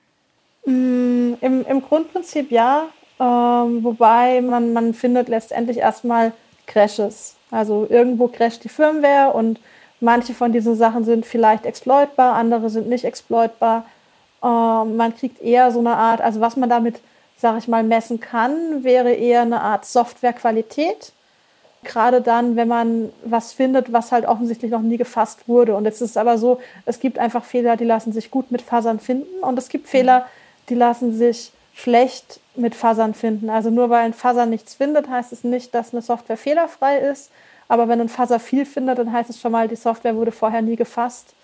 Mm, 0.66 1.34
im, 1.40 1.66
Im 1.66 1.82
Grundprinzip 1.82 2.52
ja, 2.52 2.86
ähm, 3.18 3.82
wobei 3.82 4.40
man, 4.40 4.72
man 4.72 4.94
findet 4.94 5.28
letztendlich 5.28 5.78
erstmal 5.78 6.32
Crashes. 6.66 7.36
Also 7.50 7.86
irgendwo 7.88 8.28
crasht 8.28 8.64
die 8.64 8.68
Firmware 8.68 9.32
und 9.32 9.58
Manche 10.00 10.34
von 10.34 10.52
diesen 10.52 10.76
Sachen 10.76 11.04
sind 11.04 11.24
vielleicht 11.24 11.64
exploitbar, 11.64 12.34
andere 12.34 12.68
sind 12.68 12.88
nicht 12.88 13.04
exploitbar. 13.04 13.86
Ähm, 14.42 14.96
man 14.96 15.14
kriegt 15.16 15.40
eher 15.40 15.70
so 15.70 15.78
eine 15.78 15.96
Art, 15.96 16.20
also 16.20 16.40
was 16.40 16.56
man 16.56 16.68
damit, 16.68 17.00
sage 17.38 17.58
ich 17.58 17.68
mal, 17.68 17.82
messen 17.82 18.20
kann, 18.20 18.84
wäre 18.84 19.12
eher 19.12 19.42
eine 19.42 19.62
Art 19.62 19.86
Softwarequalität. 19.86 21.12
Gerade 21.82 22.20
dann, 22.20 22.56
wenn 22.56 22.68
man 22.68 23.10
was 23.24 23.52
findet, 23.52 23.92
was 23.92 24.12
halt 24.12 24.26
offensichtlich 24.26 24.70
noch 24.70 24.82
nie 24.82 24.96
gefasst 24.96 25.48
wurde. 25.48 25.74
Und 25.74 25.84
jetzt 25.84 26.02
ist 26.02 26.10
es 26.10 26.16
aber 26.16 26.36
so, 26.36 26.60
es 26.84 27.00
gibt 27.00 27.18
einfach 27.18 27.44
Fehler, 27.44 27.76
die 27.76 27.84
lassen 27.84 28.12
sich 28.12 28.30
gut 28.30 28.50
mit 28.50 28.60
Fasern 28.60 29.00
finden. 29.00 29.42
Und 29.42 29.58
es 29.58 29.68
gibt 29.68 29.88
Fehler, 29.88 30.26
die 30.68 30.74
lassen 30.74 31.16
sich 31.16 31.52
schlecht 31.76 32.40
mit 32.56 32.74
Fasern 32.74 33.12
finden. 33.14 33.50
Also 33.50 33.70
nur 33.70 33.90
weil 33.90 34.06
ein 34.06 34.14
Faser 34.14 34.46
nichts 34.46 34.74
findet, 34.74 35.08
heißt 35.08 35.32
es 35.32 35.44
nicht, 35.44 35.74
dass 35.74 35.92
eine 35.92 36.02
Software 36.02 36.38
fehlerfrei 36.38 36.98
ist, 36.98 37.30
aber 37.68 37.86
wenn 37.86 38.00
ein 38.00 38.08
Fuzzer 38.08 38.40
viel 38.40 38.64
findet, 38.64 38.98
dann 38.98 39.12
heißt 39.12 39.28
es 39.28 39.40
schon 39.40 39.52
mal, 39.52 39.68
die 39.68 39.76
Software 39.76 40.16
wurde 40.16 40.32
vorher 40.32 40.62
nie 40.62 40.76
gefasst. 40.76 41.34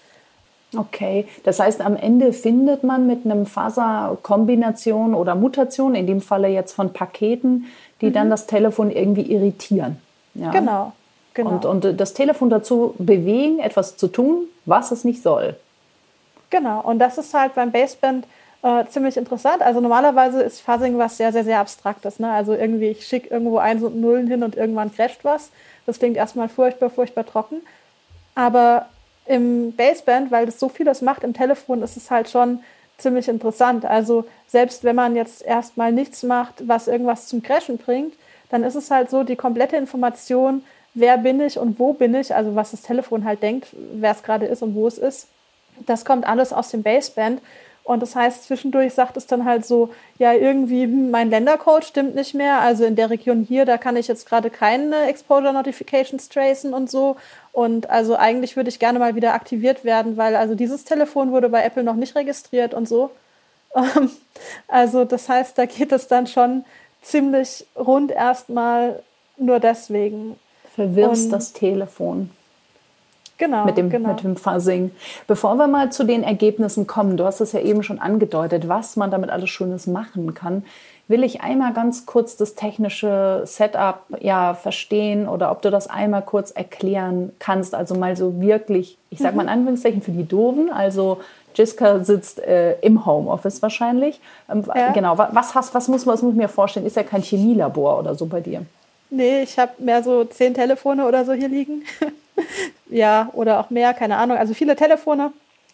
Okay, 0.75 1.29
das 1.45 1.61
heißt, 1.61 1.83
am 1.83 1.97
Ende 1.97 2.33
findet 2.33 2.83
man 2.83 3.07
mit 3.07 3.27
einem 3.27 3.45
Fuzzer-Kombination 3.45 5.15
oder 5.15 5.35
Mutation, 5.35 5.95
in 5.95 6.07
dem 6.07 6.23
Falle 6.23 6.49
jetzt 6.49 6.73
von 6.73 6.95
Paketen, 6.95 7.67
die 8.01 8.07
mhm. 8.07 8.13
dann 8.15 8.31
das 8.31 8.47
Telefon 8.47 8.91
irgendwie 8.91 9.31
irritieren. 9.31 9.99
Ja. 10.35 10.51
Genau. 10.51 10.93
Genau. 11.35 11.51
Und, 11.51 11.65
und 11.67 12.01
das 12.01 12.15
Telefon 12.15 12.49
dazu 12.49 12.95
bewegen, 12.99 13.59
etwas 13.59 13.97
zu 13.99 14.09
tun, 14.09 14.47
was 14.65 14.93
es 14.93 15.05
nicht 15.05 15.23
soll. 15.23 15.57
Genau, 16.49 16.81
und 16.81 16.99
das 16.99 17.17
ist 17.17 17.33
halt 17.33 17.55
beim 17.55 17.71
Baseband 17.71 18.27
äh, 18.63 18.85
ziemlich 18.87 19.17
interessant. 19.17 19.63
Also 19.63 19.81
normalerweise 19.81 20.43
ist 20.43 20.61
Fuzzing 20.61 20.99
was 20.99 21.17
sehr, 21.17 21.33
sehr, 21.33 21.45
sehr 21.45 21.59
Abstraktes. 21.59 22.19
Ne? 22.19 22.31
Also 22.31 22.55
irgendwie, 22.55 22.89
ich 22.89 23.07
schicke 23.07 23.29
irgendwo 23.29 23.59
Eins 23.59 23.83
und 23.83 24.01
Nullen 24.01 24.27
hin 24.27 24.43
und 24.43 24.57
irgendwann 24.57 24.95
crasht 24.95 25.25
was. 25.25 25.51
Das 25.87 25.99
klingt 25.99 26.17
erstmal 26.17 26.49
furchtbar, 26.49 26.91
furchtbar 26.91 27.27
trocken. 27.27 27.63
Aber 28.35 28.87
im 29.27 29.73
Baseband, 29.73 30.31
weil 30.31 30.47
das 30.47 30.59
so 30.59 30.69
vieles 30.69 31.03
macht 31.03 31.25
im 31.25 31.35
Telefon, 31.35 31.83
ist 31.83 31.97
es 31.97 32.11
halt 32.11 32.29
schon 32.29 32.61
ziemlich 32.99 33.29
interessant. 33.29 33.85
Also 33.85 34.25
selbst 34.47 34.85
wenn 34.85 34.97
man 34.97 35.17
jetzt 35.17 35.43
erstmal 35.43 35.93
nichts 35.93 36.23
macht, 36.23 36.67
was 36.69 36.89
irgendwas 36.89 37.27
zum 37.27 37.43
Crashen 37.43 37.79
bringt, 37.79 38.15
dann 38.49 38.65
ist 38.65 38.75
es 38.75 38.91
halt 38.91 39.11
so, 39.11 39.25
die 39.25 39.37
komplette 39.37 39.77
Information, 39.77 40.63
wer 40.95 41.19
bin 41.19 41.41
ich 41.41 41.59
und 41.59 41.79
wo 41.79 41.95
bin 41.95 42.15
ich, 42.15 42.35
also 42.35 42.55
was 42.55 42.73
das 42.73 42.83
Telefon 42.83 43.25
halt 43.25 43.43
denkt, 43.43 43.69
wer 43.95 44.13
es 44.13 44.23
gerade 44.23 44.47
ist 44.47 44.63
und 44.63 44.75
wo 44.75 44.87
es 44.87 44.99
ist, 44.99 45.29
das 45.87 46.05
kommt 46.05 46.27
alles 46.27 46.53
aus 46.53 46.71
dem 46.71 46.83
Baseband. 46.83 47.41
Und 47.85 48.01
das 48.01 48.15
heißt, 48.15 48.45
zwischendurch 48.45 48.95
sagt 48.95 49.17
es 49.17 49.27
dann 49.27 49.45
halt 49.45 49.67
so, 49.67 49.91
ja, 50.19 50.33
irgendwie, 50.33 50.85
hm, 50.85 51.11
mein 51.11 51.31
Ländercode 51.31 51.85
stimmt 51.85 52.15
nicht 52.15 52.33
mehr. 52.33 52.61
Also 52.61 52.85
in 52.85 52.95
der 52.95 53.11
Region 53.11 53.43
hier, 53.43 53.65
da 53.65 53.77
kann 53.77 53.97
ich 53.97 54.07
jetzt 54.07 54.29
gerade 54.29 54.51
keine 54.51 55.07
Exposure 55.09 55.53
Notifications 55.53 56.29
tracen 56.29 56.75
und 56.75 56.91
so. 56.91 57.17
Und 57.53 57.91
also 57.91 58.17
eigentlich 58.17 58.57
würde 58.57 58.71
ich 58.71 58.79
gerne 58.79 58.99
mal 58.99 59.17
wieder 59.17 59.35
aktiviert 59.35 59.85
werden, 59.85 60.17
weil 60.17 60.37
also 60.37 60.55
dieses 60.55 60.85
Telefon 60.85 61.33
wurde 61.33 61.49
bei 61.49 61.65
Apple 61.65 61.83
noch 61.83 61.97
nicht 61.97 62.15
registriert 62.15 62.73
und 62.73 62.89
so. 62.89 63.11
also 64.69 65.05
das 65.05 65.29
heißt, 65.29 65.59
da 65.59 65.67
geht 65.67 65.93
es 65.93 66.07
dann 66.07 66.27
schon 66.27 66.65
ziemlich 67.03 67.67
rund 67.77 68.13
erstmal 68.13 69.03
nur 69.37 69.59
deswegen. 69.59 70.39
Verwirrst 70.77 71.27
und 71.27 71.31
das 71.33 71.53
Telefon. 71.53 72.31
Genau, 73.43 73.65
mit 73.65 73.77
dem, 73.77 73.91
genau. 73.91 74.11
mit 74.11 74.23
dem 74.23 74.37
Fuzzing. 74.37 74.93
Bevor 75.27 75.57
wir 75.57 75.67
mal 75.67 75.91
zu 75.91 76.05
den 76.05 76.23
Ergebnissen 76.23 76.87
kommen, 76.87 77.17
du 77.17 77.25
hast 77.25 77.41
es 77.41 77.51
ja 77.51 77.59
eben 77.59 77.83
schon 77.83 77.99
angedeutet, 77.99 78.69
was 78.69 78.95
man 78.95 79.11
damit 79.11 79.31
alles 79.31 79.51
Schönes 79.51 79.89
machen 79.89 80.33
kann, 80.33 80.63
will 81.09 81.25
ich 81.25 81.41
einmal 81.41 81.73
ganz 81.73 82.07
kurz 82.07 82.37
das 82.37 82.55
technische 82.55 83.43
Setup 83.45 84.05
ja 84.21 84.55
verstehen 84.55 85.27
oder 85.27 85.51
ob 85.51 85.61
du 85.61 85.73
das 85.73 85.91
einmal 85.91 86.23
kurz 86.23 86.53
erklären 86.53 87.33
kannst. 87.41 87.75
Also 87.75 87.97
mal 87.97 88.17
so 88.17 88.41
wirklich, 88.41 88.97
ich 89.11 89.19
sage 89.19 89.35
mal 89.35 89.43
in 89.43 89.49
mhm. 89.49 89.55
Anführungszeichen 89.55 90.03
für 90.03 90.13
die 90.13 90.29
Doofen, 90.29 90.71
also 90.71 91.19
Jiska 91.57 92.05
sitzt 92.05 92.39
äh, 92.39 92.79
im 92.79 93.05
Homeoffice 93.05 93.61
wahrscheinlich. 93.61 94.21
Ähm, 94.49 94.63
ja. 94.73 94.93
Genau, 94.93 95.19
was, 95.19 95.57
hast, 95.57 95.75
was, 95.75 95.89
muss, 95.89 96.07
was 96.07 96.23
muss 96.23 96.33
ich 96.33 96.39
mir 96.39 96.49
vorstellen? 96.49 96.87
Ist 96.87 96.95
ja 96.95 97.03
kein 97.03 97.23
Chemielabor 97.23 97.99
oder 97.99 98.15
so 98.15 98.27
bei 98.27 98.41
dir? 98.41 98.65
Nee, 99.11 99.43
ich 99.43 99.59
habe 99.59 99.73
mehr 99.79 100.05
so 100.05 100.25
zehn 100.25 100.55
Telefone 100.55 101.09
oder 101.09 101.25
so 101.25 101.33
hier 101.33 101.49
liegen. 101.49 101.83
ja, 102.91 103.31
oder 103.33 103.61
auch 103.61 103.71
mehr, 103.71 103.95
keine 103.95 104.17
Ahnung. 104.17 104.37
Also 104.37 104.55
viele 104.55 104.77
Telefone. 104.77 105.33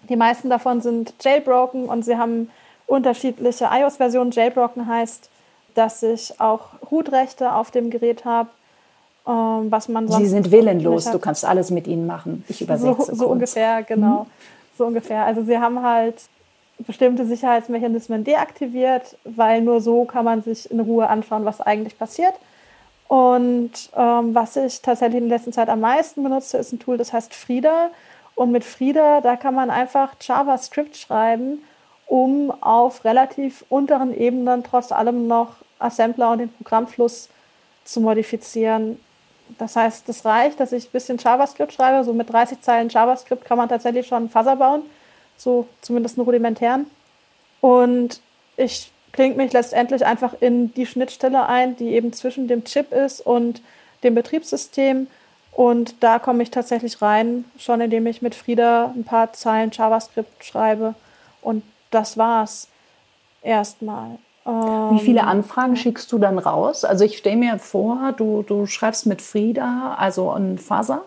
Die 0.08 0.16
meisten 0.16 0.48
davon 0.48 0.80
sind 0.80 1.14
jailbroken 1.20 1.86
und 1.86 2.04
sie 2.04 2.16
haben 2.16 2.50
unterschiedliche 2.86 3.68
iOS-Versionen. 3.70 4.30
Jailbroken 4.30 4.86
heißt, 4.86 5.28
dass 5.74 6.02
ich 6.02 6.40
auch 6.40 6.70
Root-Rechte 6.90 7.52
auf 7.52 7.70
dem 7.70 7.90
Gerät 7.90 8.24
habe. 8.24 8.48
Ähm, 9.26 9.70
was 9.70 9.88
man 9.88 10.08
sonst 10.08 10.24
Sie 10.24 10.30
sind 10.30 10.50
willenlos, 10.50 11.10
du 11.10 11.18
kannst 11.18 11.44
alles 11.44 11.70
mit 11.70 11.86
ihnen 11.86 12.06
machen. 12.06 12.44
Ich 12.48 12.62
übersetze 12.62 13.04
So, 13.04 13.14
so 13.14 13.28
ungefähr, 13.28 13.82
genau. 13.82 14.24
Mhm. 14.24 14.26
So 14.78 14.86
ungefähr. 14.86 15.24
Also 15.24 15.42
sie 15.42 15.58
haben 15.58 15.82
halt 15.82 16.16
bestimmte 16.78 17.26
Sicherheitsmechanismen 17.26 18.24
deaktiviert, 18.24 19.16
weil 19.24 19.60
nur 19.60 19.80
so 19.80 20.04
kann 20.04 20.24
man 20.24 20.42
sich 20.42 20.70
in 20.70 20.80
Ruhe 20.80 21.08
anschauen, 21.08 21.44
was 21.44 21.60
eigentlich 21.60 21.98
passiert. 21.98 22.34
Und 23.08 23.72
ähm, 23.96 24.34
was 24.34 24.56
ich 24.56 24.82
tatsächlich 24.82 25.22
in 25.22 25.28
der 25.28 25.38
letzten 25.38 25.52
Zeit 25.52 25.70
am 25.70 25.80
meisten 25.80 26.22
benutze, 26.22 26.58
ist 26.58 26.72
ein 26.72 26.78
Tool, 26.78 26.98
das 26.98 27.12
heißt 27.12 27.34
Frida. 27.34 27.90
Und 28.34 28.52
mit 28.52 28.64
Frida, 28.64 29.20
da 29.22 29.36
kann 29.36 29.54
man 29.54 29.70
einfach 29.70 30.14
JavaScript 30.20 30.96
schreiben, 30.96 31.62
um 32.06 32.52
auf 32.62 33.04
relativ 33.04 33.64
unteren 33.70 34.14
Ebenen 34.14 34.62
trotz 34.62 34.92
allem 34.92 35.26
noch 35.26 35.56
Assembler 35.78 36.30
und 36.32 36.38
den 36.38 36.52
Programmfluss 36.52 37.30
zu 37.84 38.00
modifizieren. 38.00 39.00
Das 39.56 39.76
heißt, 39.76 40.08
es 40.08 40.22
das 40.22 40.24
reicht, 40.26 40.60
dass 40.60 40.72
ich 40.72 40.86
ein 40.86 40.92
bisschen 40.92 41.16
JavaScript 41.16 41.72
schreibe. 41.72 42.04
So 42.04 42.12
mit 42.12 42.30
30 42.30 42.60
Zeilen 42.60 42.90
JavaScript 42.90 43.44
kann 43.46 43.56
man 43.56 43.70
tatsächlich 43.70 44.06
schon 44.06 44.28
Fuzzer 44.28 44.56
bauen, 44.56 44.82
so 45.38 45.66
zumindest 45.80 46.18
einen 46.18 46.26
rudimentären. 46.26 46.90
Und 47.62 48.20
ich 48.58 48.92
klingt 49.18 49.36
mich 49.36 49.52
letztendlich 49.52 50.06
einfach 50.06 50.32
in 50.38 50.72
die 50.74 50.86
Schnittstelle 50.86 51.48
ein, 51.48 51.74
die 51.74 51.88
eben 51.88 52.12
zwischen 52.12 52.46
dem 52.46 52.62
Chip 52.62 52.92
ist 52.92 53.20
und 53.20 53.60
dem 54.04 54.14
Betriebssystem. 54.14 55.08
Und 55.50 55.96
da 56.04 56.20
komme 56.20 56.44
ich 56.44 56.52
tatsächlich 56.52 57.02
rein, 57.02 57.44
schon 57.58 57.80
indem 57.80 58.06
ich 58.06 58.22
mit 58.22 58.36
Frieda 58.36 58.94
ein 58.94 59.02
paar 59.02 59.32
Zeilen 59.32 59.72
JavaScript 59.72 60.44
schreibe. 60.44 60.94
Und 61.42 61.64
das 61.90 62.16
war's 62.16 62.68
erstmal. 63.42 64.18
Wie 64.44 65.00
viele 65.00 65.22
ähm, 65.22 65.28
Anfragen 65.28 65.74
schickst 65.74 66.12
du 66.12 66.18
dann 66.20 66.38
raus? 66.38 66.84
Also 66.84 67.04
ich 67.04 67.18
stelle 67.18 67.38
mir 67.38 67.58
vor, 67.58 68.14
du, 68.16 68.44
du 68.46 68.66
schreibst 68.66 69.06
mit 69.06 69.20
Frieda, 69.20 69.96
also 69.98 70.30
ein 70.30 70.58
Faser, 70.58 71.02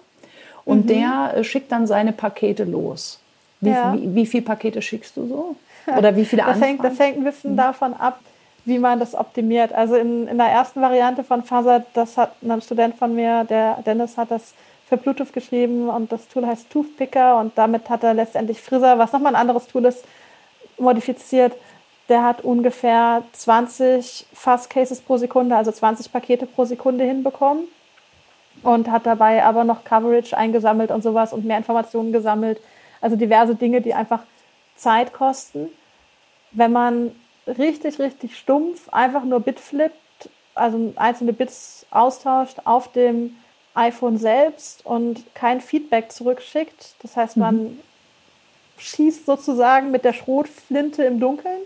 und 0.66 0.84
mhm. 0.84 0.88
der 0.88 1.34
äh, 1.38 1.44
schickt 1.46 1.72
dann 1.72 1.88
seine 1.88 2.12
Pakete 2.12 2.66
los. 2.66 3.22
Wie, 3.62 3.70
ja. 3.70 3.94
wie, 3.94 4.14
wie 4.14 4.26
viele 4.26 4.44
Pakete 4.44 4.82
schickst 4.82 5.16
du 5.16 5.28
so? 5.28 5.56
Oder 5.98 6.16
wie 6.16 6.26
viele 6.26 6.44
das 6.44 6.62
hängt, 6.62 6.84
das 6.84 7.00
hängt 7.00 7.18
ein 7.18 7.24
bisschen 7.24 7.54
mhm. 7.54 7.58
davon 7.58 7.94
ab, 7.94 8.20
wie 8.66 8.80
man 8.80 9.00
das 9.00 9.16
optimiert. 9.16 9.74
Also 9.74 9.96
in, 9.96 10.28
in 10.28 10.38
der 10.38 10.48
ersten 10.48 10.82
Variante 10.82 11.24
von 11.24 11.44
Faser, 11.44 11.84
das 11.94 12.18
hat 12.18 12.32
ein 12.44 12.62
Student 12.62 12.96
von 12.96 13.16
mir, 13.16 13.44
der 13.46 13.80
Dennis, 13.86 14.18
hat 14.18 14.32
das 14.32 14.54
für 14.88 14.98
Bluetooth 14.98 15.34
geschrieben 15.34 15.90
und 15.90 16.12
das 16.12 16.28
Tool 16.28 16.46
heißt 16.46 16.70
Toothpicker 16.70 17.40
und 17.40 17.58
damit 17.58 17.90
hat 17.90 18.04
er 18.04 18.14
letztendlich 18.14 18.62
Frisser, 18.62 19.00
was 19.00 19.14
nochmal 19.14 19.34
ein 19.36 19.42
anderes 19.42 19.68
Tool 19.68 19.86
ist, 19.86 20.04
modifiziert. 20.78 21.54
Der 22.10 22.24
hat 22.24 22.42
ungefähr 22.42 23.24
20 23.32 24.26
Fast 24.34 24.70
Cases 24.70 25.00
pro 25.00 25.16
Sekunde, 25.18 25.56
also 25.56 25.72
20 25.72 26.12
Pakete 26.12 26.46
pro 26.46 26.66
Sekunde 26.66 27.06
hinbekommen 27.06 27.64
und 28.64 28.92
hat 28.92 29.06
dabei 29.06 29.44
aber 29.44 29.64
noch 29.64 29.84
Coverage 29.84 30.36
eingesammelt 30.38 30.92
und 30.92 31.04
sowas 31.04 31.34
und 31.34 31.46
mehr 31.46 31.58
Informationen 31.58 32.12
gesammelt. 32.12 32.60
Also 33.00 33.16
diverse 33.16 33.56
Dinge, 33.56 33.82
die 33.82 33.94
einfach 33.94 34.20
Zeit 34.82 35.14
kosten. 35.14 35.70
Wenn 36.52 36.72
man 36.72 37.16
richtig, 37.48 38.00
richtig 38.00 38.38
stumpf 38.38 38.90
einfach 38.90 39.24
nur 39.24 39.40
Bit 39.40 39.60
flippt, 39.60 39.96
also 40.56 40.94
einzelne 40.96 41.34
Bits 41.34 41.86
austauscht 41.92 42.58
auf 42.66 42.92
dem 42.92 43.38
iPhone 43.74 44.18
selbst 44.18 44.86
und 44.86 45.24
kein 45.34 45.62
Feedback 45.62 46.12
zurückschickt. 46.12 46.96
Das 47.02 47.16
heißt, 47.16 47.38
man 47.38 47.56
mhm. 47.56 47.80
schießt 48.78 49.26
sozusagen 49.26 49.92
mit 49.92 50.04
der 50.04 50.14
Schrotflinte 50.14 51.04
im 51.04 51.20
Dunkeln. 51.20 51.62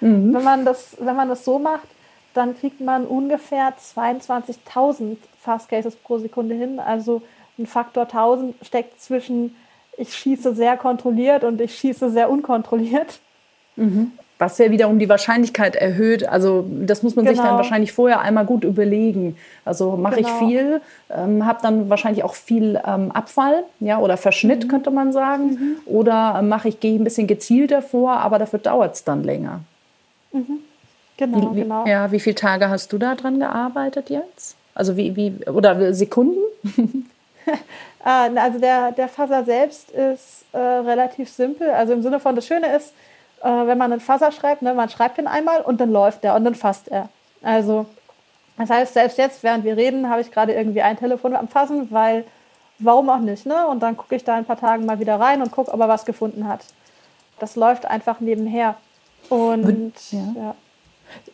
Mhm. 0.00 0.32
Wenn, 0.34 0.44
man 0.44 0.64
das, 0.64 0.96
wenn 1.00 1.16
man 1.16 1.28
das 1.28 1.44
so 1.44 1.58
macht, 1.58 1.88
dann 2.34 2.56
kriegt 2.56 2.80
man 2.80 3.06
ungefähr 3.06 3.74
22.000 3.76 5.16
Fast 5.40 5.68
Cases 5.68 5.96
pro 5.96 6.18
Sekunde 6.18 6.54
hin. 6.54 6.78
Also 6.78 7.22
ein 7.58 7.66
Faktor 7.66 8.04
1000 8.04 8.54
steckt 8.64 9.00
zwischen 9.00 9.56
ich 9.98 10.14
schieße 10.14 10.54
sehr 10.54 10.76
kontrolliert 10.76 11.44
und 11.44 11.60
ich 11.60 11.74
schieße 11.74 12.10
sehr 12.10 12.30
unkontrolliert. 12.30 13.18
Mhm. 13.76 14.12
Was 14.38 14.56
ja 14.58 14.70
wieder 14.70 14.88
um 14.88 15.00
die 15.00 15.08
Wahrscheinlichkeit 15.08 15.74
erhöht. 15.74 16.26
Also 16.28 16.64
das 16.70 17.02
muss 17.02 17.16
man 17.16 17.24
genau. 17.24 17.34
sich 17.34 17.38
dann 17.38 17.48
genau. 17.48 17.56
wahrscheinlich 17.58 17.90
vorher 17.90 18.20
einmal 18.20 18.46
gut 18.46 18.62
überlegen. 18.62 19.36
Also 19.64 19.96
mache 19.96 20.16
genau. 20.16 20.28
ich 20.28 20.34
viel, 20.34 20.80
ähm, 21.10 21.44
habe 21.44 21.58
dann 21.60 21.90
wahrscheinlich 21.90 22.22
auch 22.22 22.34
viel 22.34 22.80
ähm, 22.86 23.10
Abfall, 23.10 23.64
ja, 23.80 23.98
oder 23.98 24.16
Verschnitt 24.16 24.64
mhm. 24.64 24.68
könnte 24.68 24.92
man 24.92 25.12
sagen. 25.12 25.50
Mhm. 25.50 25.76
Oder 25.86 26.36
äh, 26.38 26.42
mache 26.42 26.68
ich, 26.68 26.78
gehe 26.78 26.96
ein 26.96 27.02
bisschen 27.02 27.26
gezielter 27.26 27.82
vor, 27.82 28.12
aber 28.12 28.38
dafür 28.38 28.60
dauert 28.60 28.94
es 28.94 29.02
dann 29.02 29.24
länger. 29.24 29.60
Mhm. 30.32 30.60
Genau, 31.16 31.52
wie, 31.52 31.62
genau. 31.62 31.84
Ja, 31.86 32.12
wie 32.12 32.20
viele 32.20 32.36
Tage 32.36 32.70
hast 32.70 32.92
du 32.92 32.98
da 32.98 33.16
dran 33.16 33.40
gearbeitet 33.40 34.08
jetzt? 34.08 34.54
Also 34.76 34.96
wie, 34.96 35.16
wie 35.16 35.32
oder 35.50 35.92
Sekunden? 35.92 36.38
Ah, 38.08 38.30
also 38.36 38.58
der, 38.58 38.92
der 38.92 39.06
Fuzzer 39.06 39.44
selbst 39.44 39.90
ist 39.90 40.46
äh, 40.52 40.58
relativ 40.58 41.28
simpel. 41.28 41.68
Also 41.68 41.92
im 41.92 42.00
Sinne 42.00 42.18
von, 42.20 42.34
das 42.34 42.46
Schöne 42.46 42.74
ist, 42.74 42.94
äh, 43.42 43.48
wenn 43.50 43.76
man 43.76 43.92
einen 43.92 44.00
Fuzzer 44.00 44.32
schreibt, 44.32 44.62
ne, 44.62 44.72
man 44.72 44.88
schreibt 44.88 45.18
ihn 45.18 45.26
einmal 45.26 45.60
und 45.60 45.78
dann 45.78 45.92
läuft 45.92 46.24
er 46.24 46.34
und 46.34 46.42
dann 46.44 46.54
fasst 46.54 46.88
er. 46.88 47.10
Also 47.42 47.84
das 48.56 48.70
heißt, 48.70 48.94
selbst 48.94 49.18
jetzt, 49.18 49.42
während 49.42 49.64
wir 49.64 49.76
reden, 49.76 50.08
habe 50.08 50.22
ich 50.22 50.30
gerade 50.30 50.54
irgendwie 50.54 50.80
ein 50.80 50.96
Telefon 50.96 51.36
am 51.36 51.48
Fassen, 51.48 51.88
weil 51.90 52.24
warum 52.78 53.10
auch 53.10 53.18
nicht, 53.18 53.44
ne? 53.44 53.66
Und 53.66 53.80
dann 53.80 53.94
gucke 53.98 54.16
ich 54.16 54.24
da 54.24 54.36
ein 54.36 54.46
paar 54.46 54.58
Tagen 54.58 54.86
mal 54.86 55.00
wieder 55.00 55.20
rein 55.20 55.42
und 55.42 55.52
gucke, 55.52 55.70
ob 55.70 55.78
er 55.78 55.88
was 55.88 56.06
gefunden 56.06 56.48
hat. 56.48 56.64
Das 57.38 57.56
läuft 57.56 57.84
einfach 57.84 58.20
nebenher. 58.20 58.76
Und 59.28 59.92
ja. 60.12 60.32
ja 60.34 60.54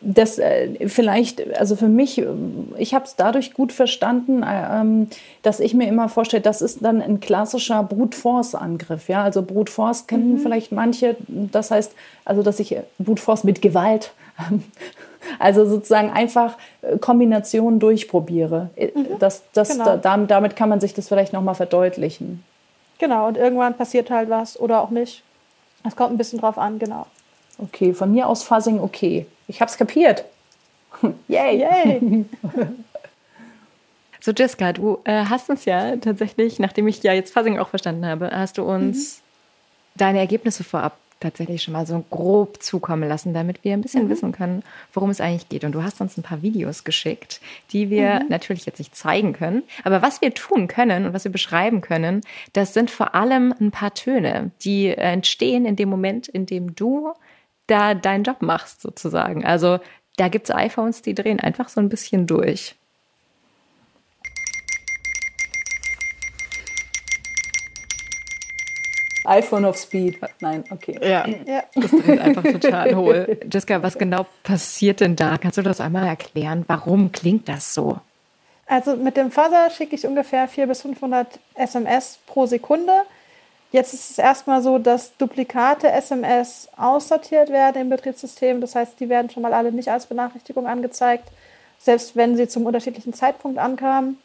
das 0.01 0.37
äh, 0.37 0.87
vielleicht, 0.87 1.57
also 1.57 1.75
für 1.75 1.87
mich, 1.87 2.23
ich 2.77 2.93
habe 2.93 3.05
es 3.05 3.15
dadurch 3.15 3.53
gut 3.53 3.71
verstanden, 3.71 4.43
äh, 4.43 4.81
ähm, 4.81 5.07
dass 5.41 5.59
ich 5.59 5.73
mir 5.73 5.87
immer 5.87 6.09
vorstelle, 6.09 6.41
das 6.41 6.61
ist 6.61 6.83
dann 6.83 7.01
ein 7.01 7.19
klassischer 7.19 7.83
Brute 7.83 8.17
Force 8.17 8.55
Angriff. 8.55 9.09
Ja, 9.09 9.23
also 9.23 9.41
Brute 9.41 9.71
Force 9.71 10.07
kennen 10.07 10.33
mhm. 10.33 10.39
vielleicht 10.39 10.71
manche. 10.71 11.15
Das 11.27 11.71
heißt, 11.71 11.93
also 12.23 12.43
dass 12.43 12.59
ich 12.59 12.75
Brute 12.99 13.21
Force 13.21 13.43
mit 13.43 13.61
Gewalt, 13.61 14.13
also 15.39 15.65
sozusagen 15.65 16.11
einfach 16.11 16.57
äh, 16.81 16.97
Kombinationen 16.97 17.79
durchprobiere. 17.79 18.69
Mhm. 18.77 19.19
Das, 19.19 19.43
das, 19.53 19.69
genau. 19.69 19.97
da, 19.97 20.17
damit 20.17 20.55
kann 20.55 20.69
man 20.69 20.79
sich 20.79 20.93
das 20.93 21.07
vielleicht 21.07 21.33
noch 21.33 21.41
mal 21.41 21.55
verdeutlichen. 21.55 22.43
Genau. 22.99 23.27
Und 23.27 23.37
irgendwann 23.37 23.73
passiert 23.75 24.09
halt 24.09 24.29
was 24.29 24.59
oder 24.59 24.81
auch 24.81 24.89
nicht. 24.89 25.23
Es 25.83 25.95
kommt 25.95 26.11
ein 26.11 26.17
bisschen 26.17 26.39
drauf 26.39 26.57
an, 26.57 26.79
genau. 26.79 27.07
Okay, 27.57 27.93
von 27.93 28.11
mir 28.11 28.27
aus 28.27 28.43
Fuzzing 28.43 28.79
okay. 28.79 29.25
Ich 29.47 29.61
hab's 29.61 29.77
kapiert. 29.77 30.25
Yay! 31.27 31.59
Yay. 31.59 32.25
so, 34.21 34.31
Jessica, 34.31 34.73
du 34.73 34.99
äh, 35.03 35.25
hast 35.25 35.49
uns 35.49 35.65
ja 35.65 35.95
tatsächlich, 35.97 36.59
nachdem 36.59 36.87
ich 36.87 37.03
ja 37.03 37.13
jetzt 37.13 37.33
Fuzzing 37.33 37.59
auch 37.59 37.69
verstanden 37.69 38.05
habe, 38.05 38.31
hast 38.31 38.57
du 38.57 38.63
uns 38.63 39.17
mhm. 39.17 39.99
deine 39.99 40.19
Ergebnisse 40.19 40.63
vorab 40.63 40.97
tatsächlich 41.19 41.63
schon 41.63 41.73
mal 41.73 41.87
so 41.87 42.03
grob 42.09 42.61
zukommen 42.61 43.07
lassen, 43.07 43.33
damit 43.33 43.63
wir 43.63 43.73
ein 43.73 43.81
bisschen 43.81 44.05
mhm. 44.05 44.09
wissen 44.09 44.31
können, 44.31 44.63
worum 44.93 45.09
es 45.09 45.21
eigentlich 45.21 45.49
geht. 45.49 45.63
Und 45.63 45.71
du 45.71 45.83
hast 45.83 46.01
uns 46.01 46.17
ein 46.17 46.23
paar 46.23 46.41
Videos 46.41 46.83
geschickt, 46.83 47.41
die 47.71 47.89
wir 47.89 48.21
mhm. 48.21 48.29
natürlich 48.29 48.65
jetzt 48.65 48.79
nicht 48.79 48.95
zeigen 48.95 49.33
können. 49.33 49.63
Aber 49.83 50.01
was 50.01 50.21
wir 50.21 50.33
tun 50.33 50.67
können 50.67 51.05
und 51.05 51.13
was 51.13 51.23
wir 51.23 51.31
beschreiben 51.31 51.81
können, 51.81 52.21
das 52.53 52.73
sind 52.73 52.91
vor 52.91 53.15
allem 53.15 53.53
ein 53.59 53.71
paar 53.71 53.93
Töne, 53.93 54.51
die 54.61 54.89
entstehen 54.89 55.65
in 55.65 55.75
dem 55.75 55.89
Moment, 55.89 56.27
in 56.27 56.45
dem 56.45 56.75
du 56.75 57.13
da 57.67 57.93
deinen 57.93 58.23
Job 58.23 58.41
machst, 58.41 58.81
sozusagen. 58.81 59.45
Also 59.45 59.79
da 60.17 60.27
gibt 60.27 60.49
es 60.49 60.55
iPhones, 60.55 61.01
die 61.01 61.13
drehen 61.13 61.39
einfach 61.39 61.69
so 61.69 61.81
ein 61.81 61.89
bisschen 61.89 62.27
durch. 62.27 62.75
iPhone 69.27 69.65
of 69.65 69.77
Speed. 69.77 70.19
Nein, 70.39 70.63
okay. 70.69 70.97
Ja, 71.01 71.25
ja. 71.27 71.63
das 71.73 71.91
ist 71.91 72.19
einfach 72.19 72.43
total 72.43 72.95
hohl. 72.95 73.39
Jessica, 73.51 73.81
was 73.81 73.97
genau 73.97 74.25
passiert 74.43 75.01
denn 75.01 75.15
da? 75.15 75.37
Kannst 75.37 75.57
du 75.57 75.61
das 75.61 75.81
einmal 75.81 76.05
erklären? 76.05 76.63
Warum 76.67 77.11
klingt 77.11 77.49
das 77.49 77.73
so? 77.73 77.99
Also 78.67 78.95
mit 78.95 79.17
dem 79.17 79.31
Fuzzer 79.31 79.69
schicke 79.69 79.95
ich 79.95 80.05
ungefähr 80.05 80.47
400 80.47 80.69
bis 80.69 80.81
500 80.81 81.39
SMS 81.55 82.19
pro 82.25 82.45
Sekunde. 82.45 82.93
Jetzt 83.75 83.93
ist 83.93 84.09
es 84.09 84.17
erstmal 84.17 84.61
so, 84.61 84.77
dass 84.77 85.17
Duplikate 85.17 85.91
SMS 85.91 86.69
aussortiert 86.77 87.49
werden 87.49 87.81
im 87.81 87.89
Betriebssystem. 87.89 88.61
Das 88.61 88.73
heißt, 88.73 88.97
die 89.01 89.09
werden 89.09 89.29
schon 89.29 89.43
mal 89.43 89.53
alle 89.53 89.73
nicht 89.73 89.89
als 89.89 90.05
Benachrichtigung 90.05 90.65
angezeigt, 90.65 91.27
selbst 91.77 92.15
wenn 92.15 92.37
sie 92.37 92.47
zum 92.47 92.65
unterschiedlichen 92.65 93.11
Zeitpunkt 93.11 93.57
ankamen. 93.57 94.17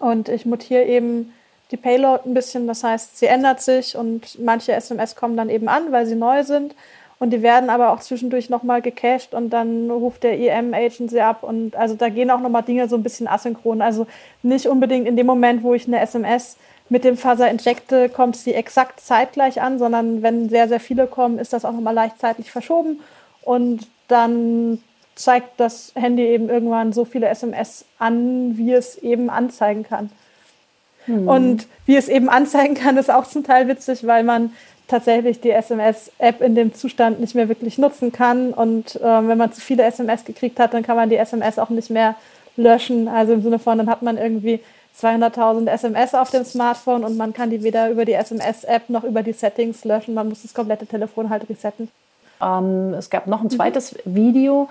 Und 0.00 0.30
ich 0.30 0.46
mutiere 0.46 0.84
eben 0.84 1.34
die 1.70 1.76
Payload 1.76 2.22
ein 2.24 2.32
bisschen. 2.32 2.66
Das 2.66 2.82
heißt, 2.82 3.18
sie 3.18 3.26
ändert 3.26 3.60
sich 3.60 3.94
und 3.94 4.42
manche 4.42 4.72
SMS 4.72 5.16
kommen 5.16 5.36
dann 5.36 5.50
eben 5.50 5.68
an, 5.68 5.92
weil 5.92 6.06
sie 6.06 6.14
neu 6.14 6.42
sind. 6.42 6.74
Und 7.18 7.30
die 7.34 7.42
werden 7.42 7.68
aber 7.68 7.92
auch 7.92 8.00
zwischendurch 8.00 8.48
nochmal 8.48 8.80
gecached 8.80 9.34
und 9.34 9.50
dann 9.50 9.90
ruft 9.90 10.22
der 10.22 10.38
EM-Agent 10.38 11.10
sie 11.10 11.20
ab. 11.20 11.42
Und 11.42 11.76
also 11.76 11.94
da 11.94 12.08
gehen 12.08 12.30
auch 12.30 12.40
nochmal 12.40 12.62
Dinge 12.62 12.88
so 12.88 12.96
ein 12.96 13.02
bisschen 13.02 13.28
asynchron. 13.28 13.82
Also 13.82 14.06
nicht 14.42 14.66
unbedingt 14.66 15.06
in 15.06 15.16
dem 15.16 15.26
Moment, 15.26 15.62
wo 15.62 15.74
ich 15.74 15.86
eine 15.86 16.00
SMS 16.00 16.56
mit 16.88 17.04
dem 17.04 17.16
Fuzzer 17.16 17.50
injekte, 17.50 18.08
kommt 18.08 18.36
sie 18.36 18.54
exakt 18.54 19.00
zeitgleich 19.00 19.60
an, 19.60 19.78
sondern 19.78 20.22
wenn 20.22 20.48
sehr, 20.48 20.68
sehr 20.68 20.80
viele 20.80 21.06
kommen, 21.06 21.38
ist 21.38 21.52
das 21.52 21.64
auch 21.64 21.72
nochmal 21.72 21.94
leicht 21.94 22.18
zeitlich 22.18 22.50
verschoben. 22.50 23.00
Und 23.42 23.86
dann 24.08 24.82
zeigt 25.14 25.58
das 25.58 25.92
Handy 25.94 26.24
eben 26.24 26.48
irgendwann 26.48 26.92
so 26.92 27.04
viele 27.04 27.28
SMS 27.28 27.84
an, 27.98 28.56
wie 28.56 28.72
es 28.72 28.96
eben 28.98 29.30
anzeigen 29.30 29.82
kann. 29.82 30.10
Mhm. 31.06 31.28
Und 31.28 31.66
wie 31.86 31.96
es 31.96 32.08
eben 32.08 32.28
anzeigen 32.28 32.74
kann, 32.74 32.96
ist 32.96 33.10
auch 33.10 33.26
zum 33.26 33.44
Teil 33.44 33.68
witzig, 33.68 34.06
weil 34.06 34.22
man 34.22 34.52
tatsächlich 34.86 35.40
die 35.40 35.50
SMS-App 35.50 36.40
in 36.40 36.54
dem 36.54 36.72
Zustand 36.72 37.20
nicht 37.20 37.34
mehr 37.34 37.48
wirklich 37.48 37.78
nutzen 37.78 38.12
kann. 38.12 38.52
Und 38.54 38.96
äh, 38.96 39.28
wenn 39.28 39.36
man 39.36 39.52
zu 39.52 39.60
viele 39.60 39.82
SMS 39.82 40.24
gekriegt 40.24 40.58
hat, 40.58 40.72
dann 40.72 40.82
kann 40.82 40.96
man 40.96 41.10
die 41.10 41.16
SMS 41.16 41.58
auch 41.58 41.68
nicht 41.68 41.90
mehr 41.90 42.14
löschen. 42.56 43.08
Also 43.08 43.34
im 43.34 43.42
Sinne 43.42 43.58
von, 43.58 43.78
dann 43.78 43.90
hat 43.90 44.02
man 44.02 44.16
irgendwie 44.16 44.60
200.000 45.00 45.68
SMS 45.68 46.14
auf 46.14 46.30
dem 46.30 46.44
Smartphone 46.44 47.04
und 47.04 47.16
man 47.16 47.32
kann 47.32 47.50
die 47.50 47.62
weder 47.62 47.90
über 47.90 48.04
die 48.04 48.14
SMS-App 48.14 48.90
noch 48.90 49.04
über 49.04 49.22
die 49.22 49.32
Settings 49.32 49.84
löschen. 49.84 50.14
Man 50.14 50.28
muss 50.28 50.42
das 50.42 50.54
komplette 50.54 50.86
Telefon 50.86 51.30
halt 51.30 51.48
resetten. 51.48 51.88
Ähm, 52.40 52.94
es 52.94 53.10
gab 53.10 53.26
noch 53.26 53.42
ein 53.42 53.50
zweites 53.50 53.94
mhm. 54.04 54.14
Video 54.14 54.68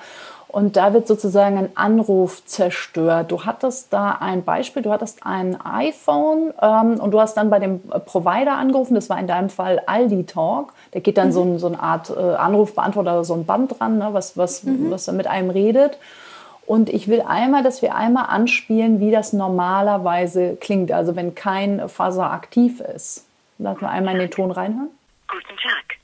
und 0.50 0.76
da 0.78 0.94
wird 0.94 1.08
sozusagen 1.08 1.58
ein 1.58 1.70
Anruf 1.76 2.46
zerstört. 2.46 3.32
Du 3.32 3.46
hattest 3.46 3.92
da 3.92 4.18
ein 4.20 4.44
Beispiel, 4.44 4.82
du 4.82 4.92
hattest 4.92 5.26
ein 5.26 5.58
iPhone 5.62 6.54
ähm, 6.62 7.00
und 7.00 7.12
du 7.12 7.20
hast 7.20 7.36
dann 7.36 7.50
bei 7.50 7.60
dem 7.60 7.82
Provider 8.06 8.54
angerufen, 8.58 8.96
das 8.96 9.10
war 9.10 9.20
in 9.20 9.28
deinem 9.28 9.50
Fall 9.50 9.82
Aldi 9.86 10.26
Talk. 10.26 10.74
Da 10.92 11.00
geht 11.00 11.18
dann 11.18 11.28
mhm. 11.28 11.34
so, 11.34 11.42
ein, 11.44 11.60
so 11.60 11.68
eine 11.68 11.80
Art 11.82 12.10
äh, 12.10 12.14
Anrufbeantworter, 12.14 13.24
so 13.24 13.34
ein 13.34 13.46
Band 13.46 13.80
dran, 13.80 13.98
ne, 13.98 14.10
was, 14.12 14.38
was, 14.38 14.64
mhm. 14.64 14.92
was 14.92 15.12
mit 15.12 15.28
einem 15.28 15.50
redet. 15.50 15.98
Und 16.68 16.90
ich 16.90 17.08
will 17.08 17.22
einmal, 17.22 17.64
dass 17.64 17.82
wir 17.82 17.96
einmal 17.96 18.26
anspielen, 18.26 19.00
wie 19.00 19.10
das 19.10 19.32
normalerweise 19.32 20.58
klingt, 20.58 20.92
also 20.92 21.16
wenn 21.16 21.34
kein 21.34 21.88
Faser 21.88 22.30
aktiv 22.30 22.82
ist. 22.82 23.26
Lass 23.58 23.80
mal 23.80 23.90
einmal 23.90 24.16
in 24.16 24.20
den 24.20 24.32
Ton 24.32 24.52
reinhören. 24.52 24.90
Guten 25.30 25.56
Tag. 25.56 25.96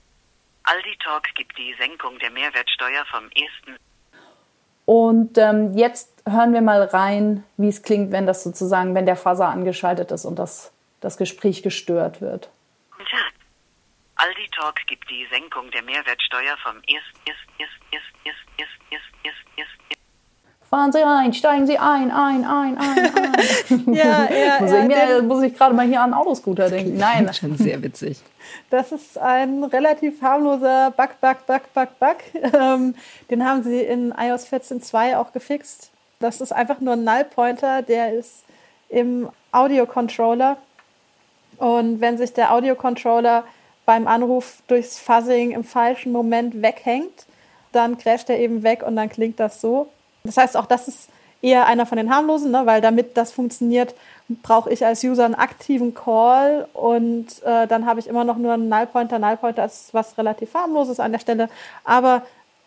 Aldi 0.63 0.97
Talk 1.03 1.23
gibt 1.35 1.57
die 1.57 1.75
Senkung 1.77 2.17
der 2.19 2.31
Mehrwertsteuer 2.31 3.03
vom 3.11 3.25
1. 3.25 3.77
Und 4.85 5.37
ähm, 5.37 5.77
jetzt 5.77 6.09
hören 6.25 6.53
wir 6.53 6.61
mal 6.61 6.83
rein, 6.83 7.43
wie 7.57 7.67
es 7.67 7.83
klingt, 7.83 8.13
wenn 8.13 8.25
das 8.25 8.41
sozusagen, 8.43 8.95
wenn 8.95 9.05
der 9.05 9.17
Faser 9.17 9.49
angeschaltet 9.49 10.11
ist 10.11 10.23
und 10.23 10.39
das, 10.39 10.71
das 11.01 11.17
Gespräch 11.17 11.61
gestört 11.61 12.21
wird. 12.21 12.49
Guten 12.91 13.09
Tag. 13.09 13.33
Aldi 14.15 14.47
Talk 14.55 14.75
gibt 14.87 15.09
die 15.09 15.27
Senkung 15.29 15.69
der 15.71 15.83
Mehrwertsteuer 15.83 16.55
vom 16.63 16.77
1. 16.77 17.03
Fahren 20.73 20.91
Sie 20.91 21.03
ein, 21.03 21.31
steigen 21.35 21.67
Sie 21.67 21.77
ein, 21.77 22.09
ein, 22.09 22.43
ein, 22.45 22.77
ein, 22.79 22.97
ein. 23.85 23.93
ja, 23.93 24.27
ja, 24.27 24.59
muss, 24.59 24.71
ich 24.71 25.21
muss 25.21 25.43
ich 25.43 25.53
gerade 25.53 25.75
mal 25.75 25.85
hier 25.85 26.01
an 26.01 26.15
Autoscooter 26.15 26.67
denken. 26.67 26.97
Nein. 26.97 27.27
Das 27.27 27.35
ist 27.35 27.41
schon 27.41 27.55
sehr 27.57 27.83
witzig. 27.83 28.19
Das 28.71 28.91
ist 28.91 29.19
ein 29.19 29.63
relativ 29.63 30.19
harmloser 30.23 30.89
Bug, 30.89 31.21
Bug, 31.21 31.45
Bug, 31.45 31.61
Bug, 31.75 31.99
Bug. 31.99 32.53
Ähm, 32.59 32.95
den 33.29 33.45
haben 33.45 33.63
sie 33.63 33.81
in 33.81 34.11
iOS 34.17 34.51
14.2 34.51 35.15
auch 35.17 35.31
gefixt. 35.31 35.91
Das 36.19 36.41
ist 36.41 36.51
einfach 36.51 36.79
nur 36.79 36.93
ein 36.93 37.03
Null-Pointer, 37.03 37.83
der 37.83 38.13
ist 38.13 38.43
im 38.89 39.29
Audio-Controller. 39.51 40.57
Und 41.57 42.01
wenn 42.01 42.17
sich 42.17 42.33
der 42.33 42.51
Audio-Controller 42.51 43.43
beim 43.85 44.07
Anruf 44.07 44.63
durchs 44.67 44.99
Fuzzing 44.99 45.51
im 45.51 45.63
falschen 45.63 46.11
Moment 46.11 46.59
weghängt, 46.63 47.27
dann 47.71 47.99
crasht 47.99 48.29
er 48.31 48.39
eben 48.39 48.63
weg 48.63 48.81
und 48.81 48.95
dann 48.95 49.09
klingt 49.09 49.39
das 49.39 49.61
so. 49.61 49.89
Das 50.25 50.37
heißt, 50.37 50.55
auch 50.55 50.65
das 50.65 50.87
ist 50.87 51.09
eher 51.41 51.65
einer 51.65 51.85
von 51.85 51.97
den 51.97 52.09
harmlosen, 52.09 52.51
ne? 52.51 52.65
weil 52.65 52.79
damit 52.79 53.17
das 53.17 53.33
funktioniert, 53.33 53.93
brauche 54.41 54.71
ich 54.71 54.85
als 54.85 55.03
User 55.03 55.25
einen 55.25 55.35
aktiven 55.35 55.93
Call 55.93 56.67
und 56.73 57.27
äh, 57.43 57.67
dann 57.67 57.85
habe 57.85 57.99
ich 57.99 58.07
immer 58.07 58.23
noch 58.23 58.37
nur 58.37 58.53
einen 58.53 58.69
Nullpointer. 58.69 59.19
Nullpointer 59.19 59.65
ist 59.65 59.93
was 59.93 60.17
relativ 60.17 60.53
harmloses 60.53 61.01
an 61.01 61.11
der 61.11 61.19
Stelle, 61.19 61.49
aber 61.83 62.21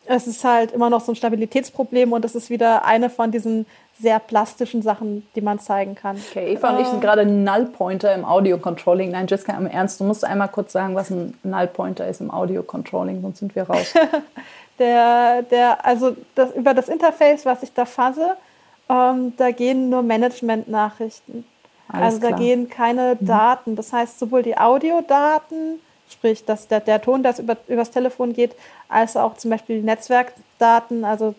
es 0.04 0.26
ist 0.26 0.44
halt 0.44 0.72
immer 0.72 0.90
noch 0.90 1.00
so 1.00 1.12
ein 1.12 1.16
Stabilitätsproblem 1.16 2.12
und 2.12 2.24
es 2.24 2.34
ist 2.34 2.50
wieder 2.50 2.84
eine 2.84 3.10
von 3.10 3.30
diesen 3.30 3.66
sehr 3.98 4.18
plastischen 4.18 4.82
Sachen, 4.82 5.26
die 5.34 5.40
man 5.40 5.58
zeigen 5.58 5.94
kann. 5.94 6.20
Okay, 6.30 6.52
Eva 6.52 6.76
und 6.76 6.82
ich 6.82 6.86
sind 6.86 7.00
gerade 7.00 7.24
Nullpointer 7.24 8.14
im 8.14 8.26
Audio-Controlling. 8.26 9.10
Nein, 9.10 9.26
Jessica, 9.26 9.56
im 9.56 9.66
Ernst, 9.66 9.98
du 9.98 10.04
musst 10.04 10.24
einmal 10.24 10.48
kurz 10.48 10.72
sagen, 10.72 10.94
was 10.94 11.10
ein 11.10 11.34
Nullpointer 11.42 12.06
ist 12.06 12.20
im 12.20 12.30
Audio-Controlling, 12.30 13.22
sonst 13.22 13.38
sind 13.38 13.56
wir 13.56 13.62
raus. 13.64 13.94
der, 14.78 15.42
der, 15.42 15.84
also 15.84 16.16
das, 16.34 16.54
über 16.54 16.74
das 16.74 16.88
Interface, 16.88 17.44
was 17.44 17.62
ich 17.62 17.72
da 17.72 17.84
fasse, 17.84 18.36
ähm, 18.88 19.34
da 19.36 19.50
gehen 19.50 19.90
nur 19.90 20.02
Management-Nachrichten. 20.02 21.44
Also 21.88 22.18
da 22.18 22.32
gehen 22.32 22.68
keine 22.68 23.16
mhm. 23.20 23.26
Daten. 23.26 23.76
Das 23.76 23.92
heißt, 23.92 24.18
sowohl 24.18 24.42
die 24.42 24.58
Audiodaten, 24.58 25.80
sprich 26.10 26.44
dass 26.44 26.68
der, 26.68 26.80
der 26.80 27.00
Ton, 27.00 27.22
das 27.22 27.38
über, 27.38 27.56
übers 27.68 27.90
Telefon 27.90 28.32
geht, 28.32 28.54
als 28.88 29.16
auch 29.16 29.36
zum 29.36 29.50
Beispiel 29.50 29.80
die 29.80 29.86
Netzwerkdaten, 29.86 31.04
also 31.04 31.34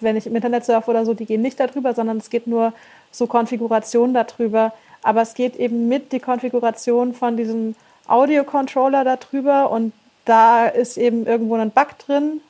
wenn 0.00 0.16
ich 0.16 0.26
im 0.26 0.36
Internet 0.36 0.64
surfe 0.64 0.90
oder 0.90 1.04
so, 1.04 1.14
die 1.14 1.26
gehen 1.26 1.42
nicht 1.42 1.60
darüber, 1.60 1.94
sondern 1.94 2.18
es 2.18 2.30
geht 2.30 2.46
nur 2.46 2.72
so 3.10 3.26
Konfiguration 3.26 4.14
darüber. 4.14 4.72
Aber 5.02 5.22
es 5.22 5.34
geht 5.34 5.56
eben 5.56 5.88
mit 5.88 6.12
die 6.12 6.20
Konfiguration 6.20 7.14
von 7.14 7.36
diesem 7.36 7.74
Audio-Controller 8.06 9.04
darüber 9.04 9.70
und 9.70 9.92
da 10.24 10.66
ist 10.66 10.98
eben 10.98 11.26
irgendwo 11.26 11.54
ein 11.54 11.70
Bug 11.70 11.98
drin. 11.98 12.40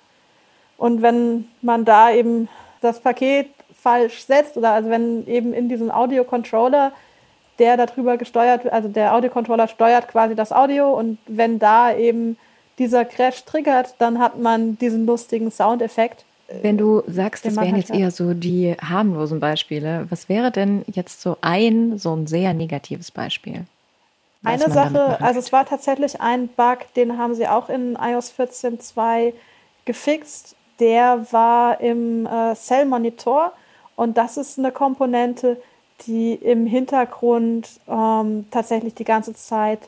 Und 0.81 1.03
wenn 1.03 1.47
man 1.61 1.85
da 1.85 2.11
eben 2.11 2.49
das 2.81 3.01
Paket 3.01 3.49
falsch 3.75 4.25
setzt 4.25 4.57
oder 4.57 4.73
also 4.73 4.89
wenn 4.89 5.27
eben 5.27 5.53
in 5.53 5.69
diesem 5.69 5.91
Audio-Controller 5.91 6.93
der 7.59 7.77
darüber 7.77 8.17
gesteuert, 8.17 8.67
also 8.73 8.89
der 8.89 9.15
Audio-Controller 9.15 9.69
steuert 9.69 10.09
quasi 10.09 10.35
das 10.35 10.53
Audio 10.53 10.99
und 10.99 11.19
wenn 11.27 11.59
da 11.59 11.95
eben 11.95 12.39
dieser 12.79 13.05
Crash 13.05 13.45
triggert, 13.45 13.95
dann 13.99 14.19
hat 14.19 14.39
man 14.39 14.79
diesen 14.79 15.05
lustigen 15.05 15.51
Soundeffekt. 15.51 16.25
Wenn 16.63 16.79
du 16.79 17.03
sagst, 17.07 17.45
das 17.45 17.57
wären 17.57 17.77
jetzt 17.77 17.91
eher 17.91 18.11
so 18.11 18.33
die 18.33 18.75
harmlosen 18.81 19.39
Beispiele, 19.39 20.07
was 20.09 20.31
wäre 20.31 20.51
denn 20.51 20.83
jetzt 20.87 21.21
so 21.21 21.37
ein, 21.43 21.99
so 21.99 22.17
ein 22.17 22.27
sehr 22.27 22.55
negatives 22.55 23.11
Beispiel? 23.11 23.67
Eine 24.43 24.71
Sache, 24.71 25.21
also 25.21 25.39
es 25.39 25.53
war 25.53 25.67
tatsächlich 25.67 26.23
ein 26.23 26.49
Bug, 26.49 26.79
den 26.97 27.19
haben 27.19 27.35
sie 27.35 27.47
auch 27.47 27.69
in 27.69 27.99
iOS 28.01 28.33
14.2 28.33 29.35
gefixt. 29.85 30.57
Der 30.81 31.31
war 31.31 31.81
im 31.81 32.27
äh, 32.27 32.55
Cell 32.55 32.87
Monitor 32.87 33.53
und 33.97 34.17
das 34.17 34.37
ist 34.37 34.59
eine 34.59 34.73
Komponente, 34.73 35.61
die 36.07 36.35
im 36.35 36.67
Hintergrund 36.67 37.69
ähm, 37.87 38.47
tatsächlich 38.51 38.95
die 38.95 39.05
ganze 39.05 39.35
Zeit 39.35 39.81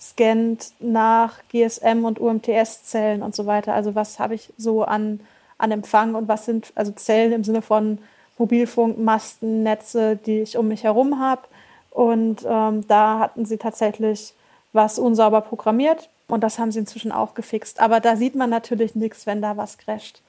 scannt 0.00 0.72
nach 0.80 1.38
GSM 1.50 2.04
und 2.04 2.18
UMTS-Zellen 2.18 3.22
und 3.22 3.34
so 3.36 3.46
weiter. 3.46 3.74
Also 3.74 3.94
was 3.94 4.18
habe 4.18 4.34
ich 4.34 4.52
so 4.56 4.82
an, 4.82 5.20
an 5.58 5.70
Empfang 5.70 6.14
und 6.14 6.26
was 6.26 6.46
sind 6.46 6.72
also 6.74 6.90
Zellen 6.92 7.32
im 7.32 7.44
Sinne 7.44 7.62
von 7.62 7.98
Mobilfunkmasten, 8.38 9.62
Netze, 9.62 10.16
die 10.16 10.40
ich 10.40 10.56
um 10.56 10.68
mich 10.68 10.82
herum 10.82 11.20
habe. 11.20 11.42
Und 11.90 12.44
ähm, 12.48 12.86
da 12.88 13.18
hatten 13.18 13.44
sie 13.44 13.58
tatsächlich 13.58 14.32
was 14.72 14.98
unsauber 14.98 15.42
programmiert. 15.42 16.08
Und 16.26 16.42
das 16.42 16.58
haben 16.58 16.72
sie 16.72 16.78
inzwischen 16.78 17.12
auch 17.12 17.34
gefixt. 17.34 17.80
Aber 17.80 18.00
da 18.00 18.16
sieht 18.16 18.34
man 18.34 18.50
natürlich 18.50 18.94
nichts, 18.94 19.26
wenn 19.26 19.42
da 19.42 19.56
was 19.56 19.78
crasht. 19.78 20.22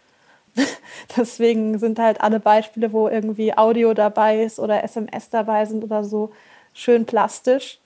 Deswegen 1.17 1.79
sind 1.79 1.99
halt 1.99 2.21
alle 2.21 2.39
Beispiele, 2.39 2.93
wo 2.93 3.07
irgendwie 3.07 3.57
Audio 3.57 3.93
dabei 3.93 4.43
ist 4.43 4.59
oder 4.59 4.83
SMS 4.83 5.29
dabei 5.29 5.65
sind 5.65 5.83
oder 5.83 6.03
so, 6.03 6.31
schön 6.73 7.05
plastisch. 7.05 7.79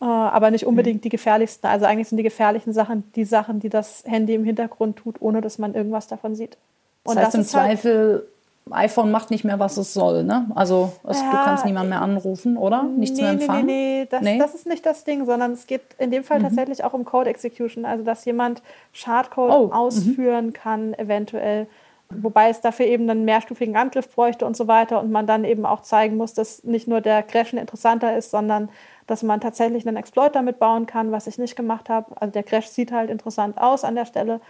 Äh, 0.00 0.04
aber 0.04 0.50
nicht 0.50 0.66
unbedingt 0.66 0.98
mhm. 0.98 1.02
die 1.02 1.08
gefährlichsten. 1.10 1.66
Also 1.66 1.86
eigentlich 1.86 2.08
sind 2.08 2.16
die 2.16 2.24
gefährlichen 2.24 2.72
Sachen 2.72 3.04
die 3.14 3.24
Sachen, 3.24 3.60
die 3.60 3.68
das 3.68 4.02
Handy 4.06 4.34
im 4.34 4.44
Hintergrund 4.44 4.96
tut, 4.96 5.16
ohne 5.20 5.40
dass 5.40 5.58
man 5.58 5.74
irgendwas 5.74 6.06
davon 6.06 6.34
sieht. 6.34 6.56
Und 7.04 7.16
das 7.16 7.26
heißt 7.26 7.34
das 7.34 7.52
im 7.52 7.60
halt 7.60 7.80
Zweifel, 7.80 8.12
halt 8.12 8.22
iPhone 8.72 9.10
macht 9.10 9.30
nicht 9.30 9.44
mehr, 9.44 9.58
was 9.58 9.76
es 9.76 9.92
soll, 9.92 10.22
ne? 10.24 10.46
Also 10.54 10.92
es, 11.06 11.20
ja, 11.20 11.30
du 11.30 11.36
kannst 11.36 11.64
niemanden 11.64 11.90
mehr 11.90 12.02
anrufen, 12.02 12.56
oder? 12.56 12.84
Nichts 12.84 13.16
nee, 13.16 13.22
mehr 13.22 13.32
empfangen? 13.32 13.66
Nee, 13.66 13.72
nee, 13.72 14.00
nee. 14.00 14.08
Das, 14.10 14.22
nee, 14.22 14.38
das 14.38 14.54
ist 14.54 14.66
nicht 14.66 14.86
das 14.86 15.04
Ding, 15.04 15.26
sondern 15.26 15.52
es 15.52 15.66
geht 15.66 15.82
in 15.98 16.10
dem 16.10 16.24
Fall 16.24 16.38
mhm. 16.38 16.44
tatsächlich 16.44 16.84
auch 16.84 16.92
um 16.92 17.04
Code 17.04 17.30
Execution, 17.30 17.84
also 17.84 18.04
dass 18.04 18.24
jemand 18.24 18.62
Schadcode 18.92 19.50
oh. 19.50 19.66
Mhm. 19.66 19.72
ausführen 19.72 20.46
mhm. 20.46 20.52
kann, 20.52 20.94
eventuell. 20.94 21.66
Wobei 22.12 22.50
es 22.50 22.60
dafür 22.60 22.86
eben 22.86 23.08
einen 23.08 23.24
mehrstufigen 23.24 23.76
Angriff 23.76 24.12
bräuchte 24.12 24.44
und 24.44 24.56
so 24.56 24.66
weiter 24.66 25.00
und 25.00 25.12
man 25.12 25.26
dann 25.28 25.44
eben 25.44 25.64
auch 25.64 25.82
zeigen 25.82 26.16
muss, 26.16 26.34
dass 26.34 26.64
nicht 26.64 26.88
nur 26.88 27.00
der 27.00 27.22
Crashen 27.22 27.58
interessanter 27.58 28.16
ist, 28.16 28.30
sondern 28.32 28.68
dass 29.06 29.22
man 29.22 29.40
tatsächlich 29.40 29.86
einen 29.86 29.96
Exploit 29.96 30.34
damit 30.34 30.58
bauen 30.58 30.86
kann, 30.86 31.12
was 31.12 31.28
ich 31.28 31.38
nicht 31.38 31.54
gemacht 31.54 31.88
habe. 31.88 32.20
Also 32.20 32.32
der 32.32 32.42
Crash 32.42 32.66
sieht 32.66 32.90
halt 32.90 33.10
interessant 33.10 33.58
aus 33.58 33.84
an 33.84 33.94
der 33.94 34.06
Stelle. 34.06 34.40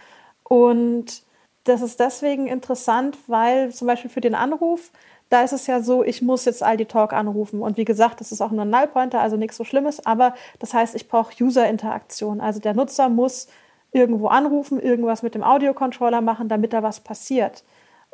Und 0.43 1.23
das 1.65 1.81
ist 1.81 1.99
deswegen 1.99 2.47
interessant, 2.47 3.17
weil 3.27 3.71
zum 3.71 3.87
Beispiel 3.87 4.09
für 4.09 4.21
den 4.21 4.35
Anruf, 4.35 4.91
da 5.29 5.43
ist 5.43 5.53
es 5.53 5.67
ja 5.67 5.81
so, 5.81 6.03
ich 6.03 6.21
muss 6.21 6.45
jetzt 6.45 6.63
Aldi 6.63 6.85
Talk 6.87 7.13
anrufen. 7.13 7.61
Und 7.61 7.77
wie 7.77 7.85
gesagt, 7.85 8.19
das 8.21 8.31
ist 8.31 8.41
auch 8.41 8.51
nur 8.51 8.65
ein 8.65 8.69
Nullpointer, 8.71 9.21
also 9.21 9.37
nichts 9.37 9.57
so 9.57 9.63
Schlimmes. 9.63 10.05
Aber 10.05 10.33
das 10.59 10.73
heißt, 10.73 10.95
ich 10.95 11.07
brauche 11.07 11.31
User-Interaktion. 11.43 12.41
Also 12.41 12.59
der 12.59 12.73
Nutzer 12.73 13.09
muss 13.09 13.47
irgendwo 13.91 14.27
anrufen, 14.27 14.79
irgendwas 14.79 15.23
mit 15.23 15.35
dem 15.35 15.43
Audiocontroller 15.43 16.21
machen, 16.21 16.47
damit 16.47 16.73
da 16.73 16.83
was 16.83 16.99
passiert 16.99 17.63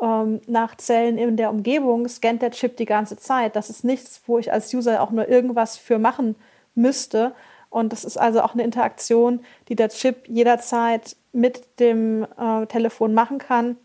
ähm, 0.01 0.41
nach 0.47 0.75
Zellen 0.75 1.17
in 1.17 1.37
der 1.37 1.49
Umgebung 1.49 2.07
scannt 2.07 2.41
der 2.41 2.51
Chip 2.51 2.77
die 2.77 2.85
ganze 2.85 3.17
Zeit. 3.17 3.55
Das 3.55 3.69
ist 3.69 3.83
nichts, 3.83 4.21
wo 4.27 4.37
ich 4.37 4.51
als 4.51 4.73
User 4.73 5.01
auch 5.01 5.11
nur 5.11 5.27
irgendwas 5.27 5.77
für 5.77 5.99
machen 5.99 6.35
müsste. 6.75 7.33
Und 7.69 7.91
das 7.91 8.05
ist 8.05 8.17
also 8.17 8.41
auch 8.41 8.53
eine 8.53 8.63
Interaktion, 8.63 9.41
die 9.67 9.75
der 9.75 9.89
Chip 9.89 10.27
jederzeit 10.27 11.15
mit 11.33 11.79
dem 11.79 12.25
äh, 12.37 12.65
Telefon 12.67 13.13
machen 13.13 13.39
kann. 13.39 13.77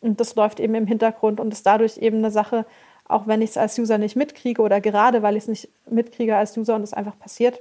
Und 0.00 0.20
das 0.20 0.34
läuft 0.34 0.60
eben 0.60 0.74
im 0.74 0.86
Hintergrund 0.86 1.40
und 1.40 1.52
ist 1.52 1.66
dadurch 1.66 1.98
eben 1.98 2.18
eine 2.18 2.30
Sache, 2.30 2.66
auch 3.06 3.26
wenn 3.26 3.42
ich 3.42 3.50
es 3.50 3.56
als 3.56 3.78
User 3.78 3.98
nicht 3.98 4.16
mitkriege 4.16 4.62
oder 4.62 4.80
gerade 4.80 5.22
weil 5.22 5.36
ich 5.36 5.44
es 5.44 5.48
nicht 5.48 5.68
mitkriege 5.88 6.36
als 6.36 6.56
User 6.56 6.74
und 6.76 6.82
es 6.82 6.92
einfach 6.92 7.18
passiert, 7.18 7.60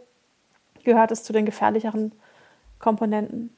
gehört 0.83 1.11
es 1.11 1.23
zu 1.23 1.33
den 1.33 1.45
gefährlicheren 1.45 2.11
Komponenten. 2.77 3.53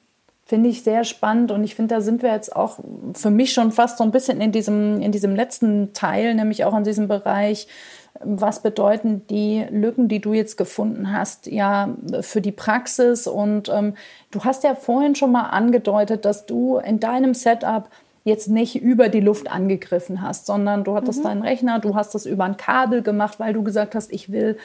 Finde 0.51 0.67
ich 0.67 0.83
sehr 0.83 1.05
spannend 1.05 1.49
und 1.51 1.63
ich 1.63 1.75
finde, 1.75 1.95
da 1.95 2.01
sind 2.01 2.21
wir 2.21 2.33
jetzt 2.33 2.53
auch 2.53 2.79
für 3.13 3.29
mich 3.29 3.53
schon 3.53 3.71
fast 3.71 3.97
so 3.97 4.03
ein 4.03 4.11
bisschen 4.11 4.41
in 4.41 4.51
diesem, 4.51 4.99
in 4.99 5.13
diesem 5.13 5.33
letzten 5.33 5.93
Teil, 5.93 6.35
nämlich 6.35 6.65
auch 6.65 6.75
in 6.75 6.83
diesem 6.83 7.07
Bereich, 7.07 7.67
was 8.21 8.61
bedeuten 8.61 9.25
die 9.29 9.65
Lücken, 9.69 10.09
die 10.09 10.19
du 10.19 10.33
jetzt 10.33 10.57
gefunden 10.57 11.13
hast, 11.13 11.47
ja, 11.47 11.95
für 12.19 12.41
die 12.41 12.51
Praxis? 12.51 13.27
Und 13.27 13.69
ähm, 13.69 13.93
du 14.31 14.43
hast 14.43 14.65
ja 14.65 14.75
vorhin 14.75 15.15
schon 15.15 15.31
mal 15.31 15.51
angedeutet, 15.51 16.25
dass 16.25 16.47
du 16.47 16.79
in 16.79 16.99
deinem 16.99 17.33
Setup 17.33 17.87
jetzt 18.25 18.49
nicht 18.49 18.75
über 18.75 19.07
die 19.07 19.21
Luft 19.21 19.49
angegriffen 19.49 20.21
hast, 20.21 20.47
sondern 20.47 20.83
du 20.83 20.95
hattest 20.95 21.19
mhm. 21.19 21.23
deinen 21.23 21.41
Rechner, 21.43 21.79
du 21.79 21.95
hast 21.95 22.13
das 22.13 22.25
über 22.25 22.43
ein 22.43 22.57
Kabel 22.57 23.03
gemacht, 23.03 23.39
weil 23.39 23.53
du 23.53 23.63
gesagt 23.63 23.95
hast, 23.95 24.11
ich 24.11 24.33
will 24.33 24.57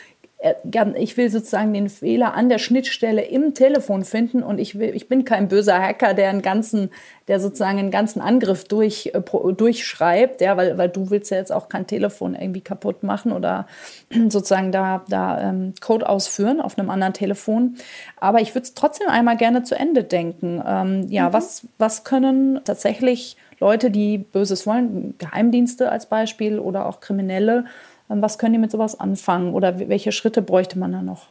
ich 0.96 1.16
will 1.16 1.30
sozusagen 1.30 1.72
den 1.72 1.88
Fehler 1.88 2.34
an 2.34 2.50
der 2.50 2.58
Schnittstelle 2.58 3.22
im 3.22 3.54
Telefon 3.54 4.04
finden 4.04 4.42
und 4.42 4.58
ich 4.58 4.78
will, 4.78 4.94
ich 4.94 5.08
bin 5.08 5.24
kein 5.24 5.48
böser 5.48 5.80
Hacker, 5.80 6.12
der 6.12 6.28
einen 6.28 6.42
ganzen, 6.42 6.90
der 7.26 7.40
sozusagen 7.40 7.78
einen 7.78 7.90
ganzen 7.90 8.20
Angriff 8.20 8.64
durch, 8.64 9.12
äh, 9.14 9.22
durchschreibt, 9.52 10.42
ja, 10.42 10.58
weil, 10.58 10.76
weil 10.76 10.90
du 10.90 11.08
willst 11.08 11.30
ja 11.30 11.38
jetzt 11.38 11.52
auch 11.52 11.70
kein 11.70 11.86
Telefon 11.86 12.34
irgendwie 12.34 12.60
kaputt 12.60 13.02
machen 13.02 13.32
oder 13.32 13.66
sozusagen 14.28 14.72
da, 14.72 15.04
da 15.08 15.40
ähm, 15.40 15.72
Code 15.80 16.06
ausführen 16.06 16.60
auf 16.60 16.78
einem 16.78 16.90
anderen 16.90 17.14
Telefon. 17.14 17.76
Aber 18.20 18.40
ich 18.40 18.54
würde 18.54 18.64
es 18.64 18.74
trotzdem 18.74 19.08
einmal 19.08 19.38
gerne 19.38 19.62
zu 19.62 19.74
Ende 19.74 20.04
denken. 20.04 20.62
Ähm, 20.66 21.06
ja, 21.08 21.30
mhm. 21.30 21.32
was, 21.32 21.66
was 21.78 22.04
können 22.04 22.60
tatsächlich 22.64 23.38
Leute, 23.58 23.90
die 23.90 24.18
Böses 24.18 24.66
wollen, 24.66 25.14
Geheimdienste 25.16 25.90
als 25.90 26.06
Beispiel 26.06 26.58
oder 26.58 26.84
auch 26.84 27.00
Kriminelle, 27.00 27.64
was 28.08 28.38
können 28.38 28.54
die 28.54 28.58
mit 28.58 28.70
sowas 28.70 28.98
anfangen 28.98 29.54
oder 29.54 29.88
welche 29.88 30.12
Schritte 30.12 30.42
bräuchte 30.42 30.78
man 30.78 30.92
da 30.92 31.02
noch? 31.02 31.26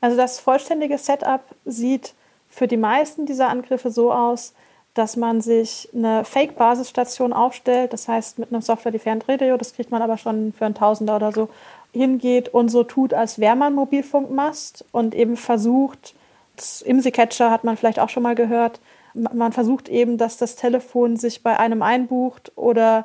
Also 0.00 0.16
das 0.16 0.40
vollständige 0.40 0.98
Setup 0.98 1.42
sieht 1.64 2.14
für 2.48 2.66
die 2.66 2.76
meisten 2.76 3.24
dieser 3.24 3.48
Angriffe 3.48 3.90
so 3.90 4.12
aus, 4.12 4.52
dass 4.94 5.16
man 5.16 5.40
sich 5.40 5.88
eine 5.94 6.24
Fake-Basisstation 6.24 7.32
aufstellt, 7.32 7.92
das 7.92 8.08
heißt 8.08 8.38
mit 8.38 8.52
einem 8.52 8.60
Software-Defined 8.60 9.26
Radio, 9.28 9.56
das 9.56 9.74
kriegt 9.74 9.90
man 9.90 10.02
aber 10.02 10.18
schon 10.18 10.52
für 10.52 10.66
einen 10.66 10.74
Tausender 10.74 11.16
oder 11.16 11.32
so, 11.32 11.48
hingeht 11.92 12.48
und 12.48 12.68
so 12.68 12.84
tut, 12.84 13.14
als 13.14 13.38
wäre 13.38 13.56
man 13.56 13.74
Mobilfunkmast 13.74 14.84
und 14.92 15.14
eben 15.14 15.36
versucht, 15.36 16.14
das 16.56 16.82
IMSI-Catcher 16.82 17.50
hat 17.50 17.64
man 17.64 17.76
vielleicht 17.76 17.98
auch 17.98 18.08
schon 18.08 18.22
mal 18.22 18.34
gehört, 18.34 18.80
man 19.14 19.52
versucht 19.52 19.88
eben, 19.88 20.16
dass 20.18 20.36
das 20.36 20.56
Telefon 20.56 21.16
sich 21.16 21.42
bei 21.42 21.58
einem 21.58 21.82
einbucht 21.82 22.52
oder 22.56 23.04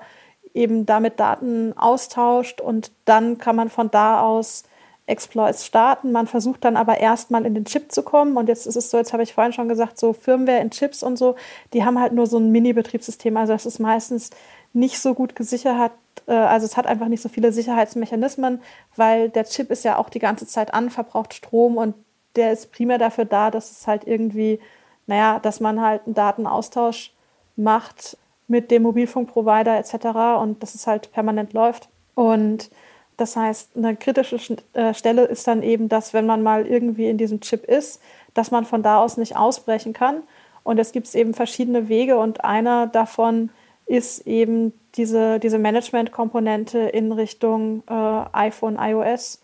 eben 0.57 0.85
damit 0.85 1.19
Daten 1.19 1.77
austauscht 1.77 2.59
und 2.59 2.91
dann 3.05 3.37
kann 3.37 3.55
man 3.55 3.69
von 3.69 3.89
da 3.91 4.21
aus 4.21 4.63
Exploits 5.05 5.65
starten. 5.65 6.11
Man 6.11 6.27
versucht 6.27 6.65
dann 6.65 6.75
aber 6.75 6.97
erstmal 6.97 7.45
in 7.45 7.53
den 7.53 7.65
Chip 7.65 7.91
zu 7.91 8.03
kommen 8.03 8.35
und 8.35 8.49
jetzt 8.49 8.67
ist 8.67 8.75
es 8.75 8.89
so, 8.89 8.97
jetzt 8.97 9.13
habe 9.13 9.23
ich 9.23 9.33
vorhin 9.33 9.53
schon 9.53 9.69
gesagt, 9.69 9.97
so 9.97 10.13
Firmware 10.13 10.59
in 10.59 10.71
Chips 10.71 11.03
und 11.03 11.17
so, 11.17 11.35
die 11.73 11.85
haben 11.85 11.99
halt 11.99 12.13
nur 12.13 12.27
so 12.27 12.37
ein 12.37 12.51
Mini-Betriebssystem, 12.51 13.37
also 13.37 13.53
das 13.53 13.65
ist 13.65 13.79
meistens 13.79 14.31
nicht 14.73 14.99
so 14.99 15.13
gut 15.13 15.35
gesichert, 15.35 15.93
äh, 16.27 16.33
also 16.33 16.65
es 16.65 16.75
hat 16.75 16.87
einfach 16.87 17.07
nicht 17.07 17.21
so 17.21 17.29
viele 17.29 17.53
Sicherheitsmechanismen, 17.53 18.61
weil 18.95 19.29
der 19.29 19.45
Chip 19.45 19.71
ist 19.71 19.85
ja 19.85 19.97
auch 19.97 20.09
die 20.09 20.19
ganze 20.19 20.45
Zeit 20.45 20.73
an, 20.73 20.89
verbraucht 20.89 21.33
Strom 21.33 21.77
und 21.77 21.95
der 22.35 22.51
ist 22.51 22.71
primär 22.71 22.97
dafür 22.97 23.25
da, 23.25 23.49
dass 23.49 23.71
es 23.71 23.87
halt 23.87 24.05
irgendwie, 24.05 24.59
naja, 25.07 25.39
dass 25.39 25.59
man 25.59 25.81
halt 25.81 26.01
einen 26.05 26.15
Datenaustausch 26.15 27.13
macht 27.55 28.17
mit 28.47 28.71
dem 28.71 28.83
Mobilfunkprovider 28.83 29.77
etc. 29.77 30.39
und 30.41 30.63
dass 30.63 30.75
es 30.75 30.87
halt 30.87 31.11
permanent 31.11 31.53
läuft. 31.53 31.89
Und 32.15 32.69
das 33.17 33.35
heißt, 33.35 33.71
eine 33.75 33.95
kritische 33.95 34.37
äh, 34.73 34.93
Stelle 34.93 35.25
ist 35.25 35.47
dann 35.47 35.63
eben, 35.63 35.89
dass 35.89 36.13
wenn 36.13 36.25
man 36.25 36.43
mal 36.43 36.65
irgendwie 36.65 37.09
in 37.09 37.17
diesem 37.17 37.41
Chip 37.41 37.65
ist, 37.65 38.01
dass 38.33 38.51
man 38.51 38.65
von 38.65 38.83
da 38.83 38.99
aus 38.99 39.17
nicht 39.17 39.35
ausbrechen 39.35 39.93
kann. 39.93 40.23
Und 40.63 40.79
es 40.79 40.91
gibt 40.91 41.13
eben 41.15 41.33
verschiedene 41.33 41.89
Wege 41.89 42.17
und 42.17 42.43
einer 42.43 42.87
davon 42.87 43.49
ist 43.87 44.27
eben 44.27 44.73
diese, 44.95 45.39
diese 45.39 45.57
Management-Komponente 45.57 46.79
in 46.79 47.11
Richtung 47.11 47.83
äh, 47.89 48.25
iPhone, 48.33 48.77
iOS, 48.79 49.41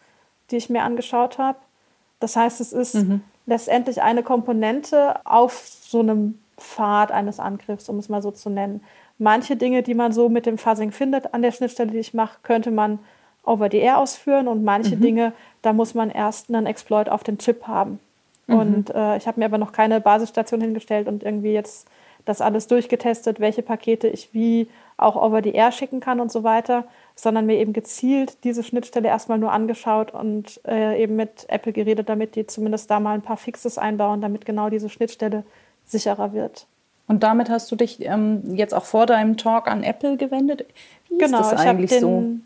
die 0.51 0.57
ich 0.57 0.69
mir 0.69 0.83
angeschaut 0.83 1.37
habe. 1.37 1.57
Das 2.19 2.35
heißt, 2.35 2.59
es 2.61 2.73
ist 2.73 2.95
mhm. 2.95 3.21
letztendlich 3.45 4.01
eine 4.01 4.21
Komponente 4.21 5.25
auf 5.25 5.65
so 5.65 5.99
einem 5.99 6.39
Pfad 6.63 7.11
eines 7.11 7.39
Angriffs, 7.39 7.89
um 7.89 7.99
es 7.99 8.09
mal 8.09 8.21
so 8.21 8.31
zu 8.31 8.49
nennen. 8.49 8.81
Manche 9.19 9.55
Dinge, 9.55 9.83
die 9.83 9.93
man 9.93 10.11
so 10.11 10.29
mit 10.29 10.45
dem 10.45 10.57
Fuzzing 10.57 10.91
findet 10.91 11.33
an 11.33 11.41
der 11.41 11.51
Schnittstelle, 11.51 11.91
die 11.91 11.99
ich 11.99 12.13
mache, 12.13 12.39
könnte 12.43 12.71
man 12.71 12.99
over 13.43 13.69
the 13.69 13.77
air 13.77 13.97
ausführen 13.99 14.47
und 14.47 14.63
manche 14.63 14.95
mhm. 14.95 15.01
Dinge, 15.01 15.33
da 15.61 15.73
muss 15.73 15.93
man 15.93 16.09
erst 16.09 16.49
einen 16.49 16.65
Exploit 16.65 17.09
auf 17.09 17.23
den 17.23 17.37
Chip 17.37 17.67
haben. 17.67 17.99
Mhm. 18.47 18.55
Und 18.55 18.89
äh, 18.89 19.17
ich 19.17 19.27
habe 19.27 19.39
mir 19.39 19.45
aber 19.45 19.57
noch 19.57 19.73
keine 19.73 20.01
Basisstation 20.01 20.61
hingestellt 20.61 21.07
und 21.07 21.23
irgendwie 21.23 21.53
jetzt 21.53 21.87
das 22.25 22.39
alles 22.39 22.67
durchgetestet, 22.67 23.41
welche 23.41 23.61
Pakete 23.61 24.07
ich 24.07 24.33
wie 24.33 24.69
auch 24.95 25.15
over 25.15 25.41
the 25.43 25.51
air 25.51 25.73
schicken 25.73 25.99
kann 25.99 26.21
und 26.21 26.31
so 26.31 26.43
weiter, 26.43 26.85
sondern 27.15 27.45
mir 27.45 27.57
eben 27.57 27.73
gezielt 27.73 28.43
diese 28.45 28.63
Schnittstelle 28.63 29.09
erstmal 29.09 29.37
nur 29.37 29.51
angeschaut 29.51 30.13
und 30.13 30.61
äh, 30.65 31.01
eben 31.01 31.17
mit 31.17 31.45
Apple 31.49 31.73
geredet, 31.73 32.07
damit 32.07 32.35
die 32.35 32.47
zumindest 32.47 32.89
da 32.89 33.01
mal 33.01 33.13
ein 33.13 33.21
paar 33.21 33.37
Fixes 33.37 33.77
einbauen, 33.77 34.21
damit 34.21 34.45
genau 34.45 34.69
diese 34.69 34.89
Schnittstelle 34.89 35.43
sicherer 35.85 36.33
wird. 36.33 36.65
Und 37.07 37.23
damit 37.23 37.49
hast 37.49 37.71
du 37.71 37.75
dich 37.75 38.03
ähm, 38.05 38.55
jetzt 38.55 38.73
auch 38.73 38.85
vor 38.85 39.05
deinem 39.05 39.37
Talk 39.37 39.67
an 39.67 39.83
Apple 39.83 40.17
gewendet. 40.17 40.65
Wie 41.09 41.17
genau, 41.17 41.41
ist 41.41 41.51
das 41.51 41.61
eigentlich 41.61 41.89
den, 41.89 42.01
so? 42.01 42.07
Haben 42.07 42.43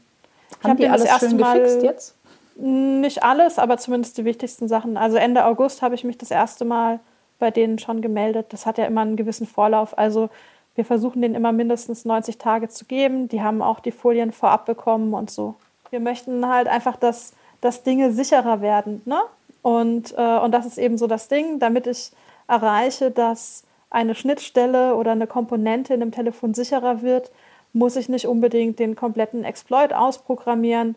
hab 0.64 0.78
die 0.78 0.88
alles 0.88 1.10
schön 1.20 1.38
gefixt 1.38 1.84
jetzt? 1.84 2.16
Nicht 2.56 3.24
alles, 3.24 3.60
aber 3.60 3.78
zumindest 3.78 4.18
die 4.18 4.26
wichtigsten 4.26 4.68
Sachen. 4.68 4.98
Also 4.98 5.18
Ende 5.18 5.46
August 5.46 5.84
habe 5.84 5.94
ich 5.94 6.04
mich 6.04 6.18
das 6.18 6.32
erste 6.32 6.66
Mal 6.66 7.00
bei 7.38 7.52
denen 7.52 7.78
schon 7.78 8.02
gemeldet. 8.02 8.48
Das 8.50 8.66
hat 8.66 8.80
ja 8.80 8.86
immer 8.86 9.02
einen 9.02 9.16
gewissen 9.16 9.46
Vorlauf. 9.46 9.96
Also 9.96 10.30
wir 10.76 10.86
versuchen 10.86 11.22
denen 11.22 11.36
immer 11.36 11.52
mindestens 11.52 12.06
90 12.06 12.40
Tage 12.40 12.68
zu 12.68 12.86
geben. 12.86 13.28
Die 13.30 13.42
haben 13.42 13.62
auch 13.62 13.80
die 13.80 13.92
Folien 13.92 14.32
vorab 14.32 14.66
bekommen 14.66 15.14
und 15.14 15.30
so. 15.30 15.56
Wir 15.92 16.00
möchten 16.00 16.48
halt 16.48 16.68
einfach, 16.68 16.96
dass, 16.96 17.34
dass 17.62 17.84
Dinge 17.84 18.12
sicherer 18.12 18.62
werden. 18.62 19.02
Ne? 19.06 19.20
Und, 19.62 20.16
äh, 20.18 20.38
und 20.40 20.52
das 20.52 20.66
ist 20.66 20.78
eben 20.78 20.98
so 20.98 21.08
das 21.08 21.28
Ding, 21.28 21.60
damit 21.60 21.88
ich 21.88 22.12
erreiche, 22.48 23.12
dass 23.12 23.64
eine 23.90 24.16
Schnittstelle 24.16 24.96
oder 24.96 25.12
eine 25.12 25.28
Komponente 25.28 25.94
in 25.94 26.02
dem 26.02 26.12
Telefon 26.12 26.54
sicherer 26.54 27.02
wird, 27.02 27.32
muss 27.74 27.96
ich 27.96 28.10
nicht 28.10 28.28
unbedingt 28.28 28.80
den 28.80 28.96
kompletten 28.96 29.44
Exploit 29.44 29.94
ausprogrammieren, 29.94 30.96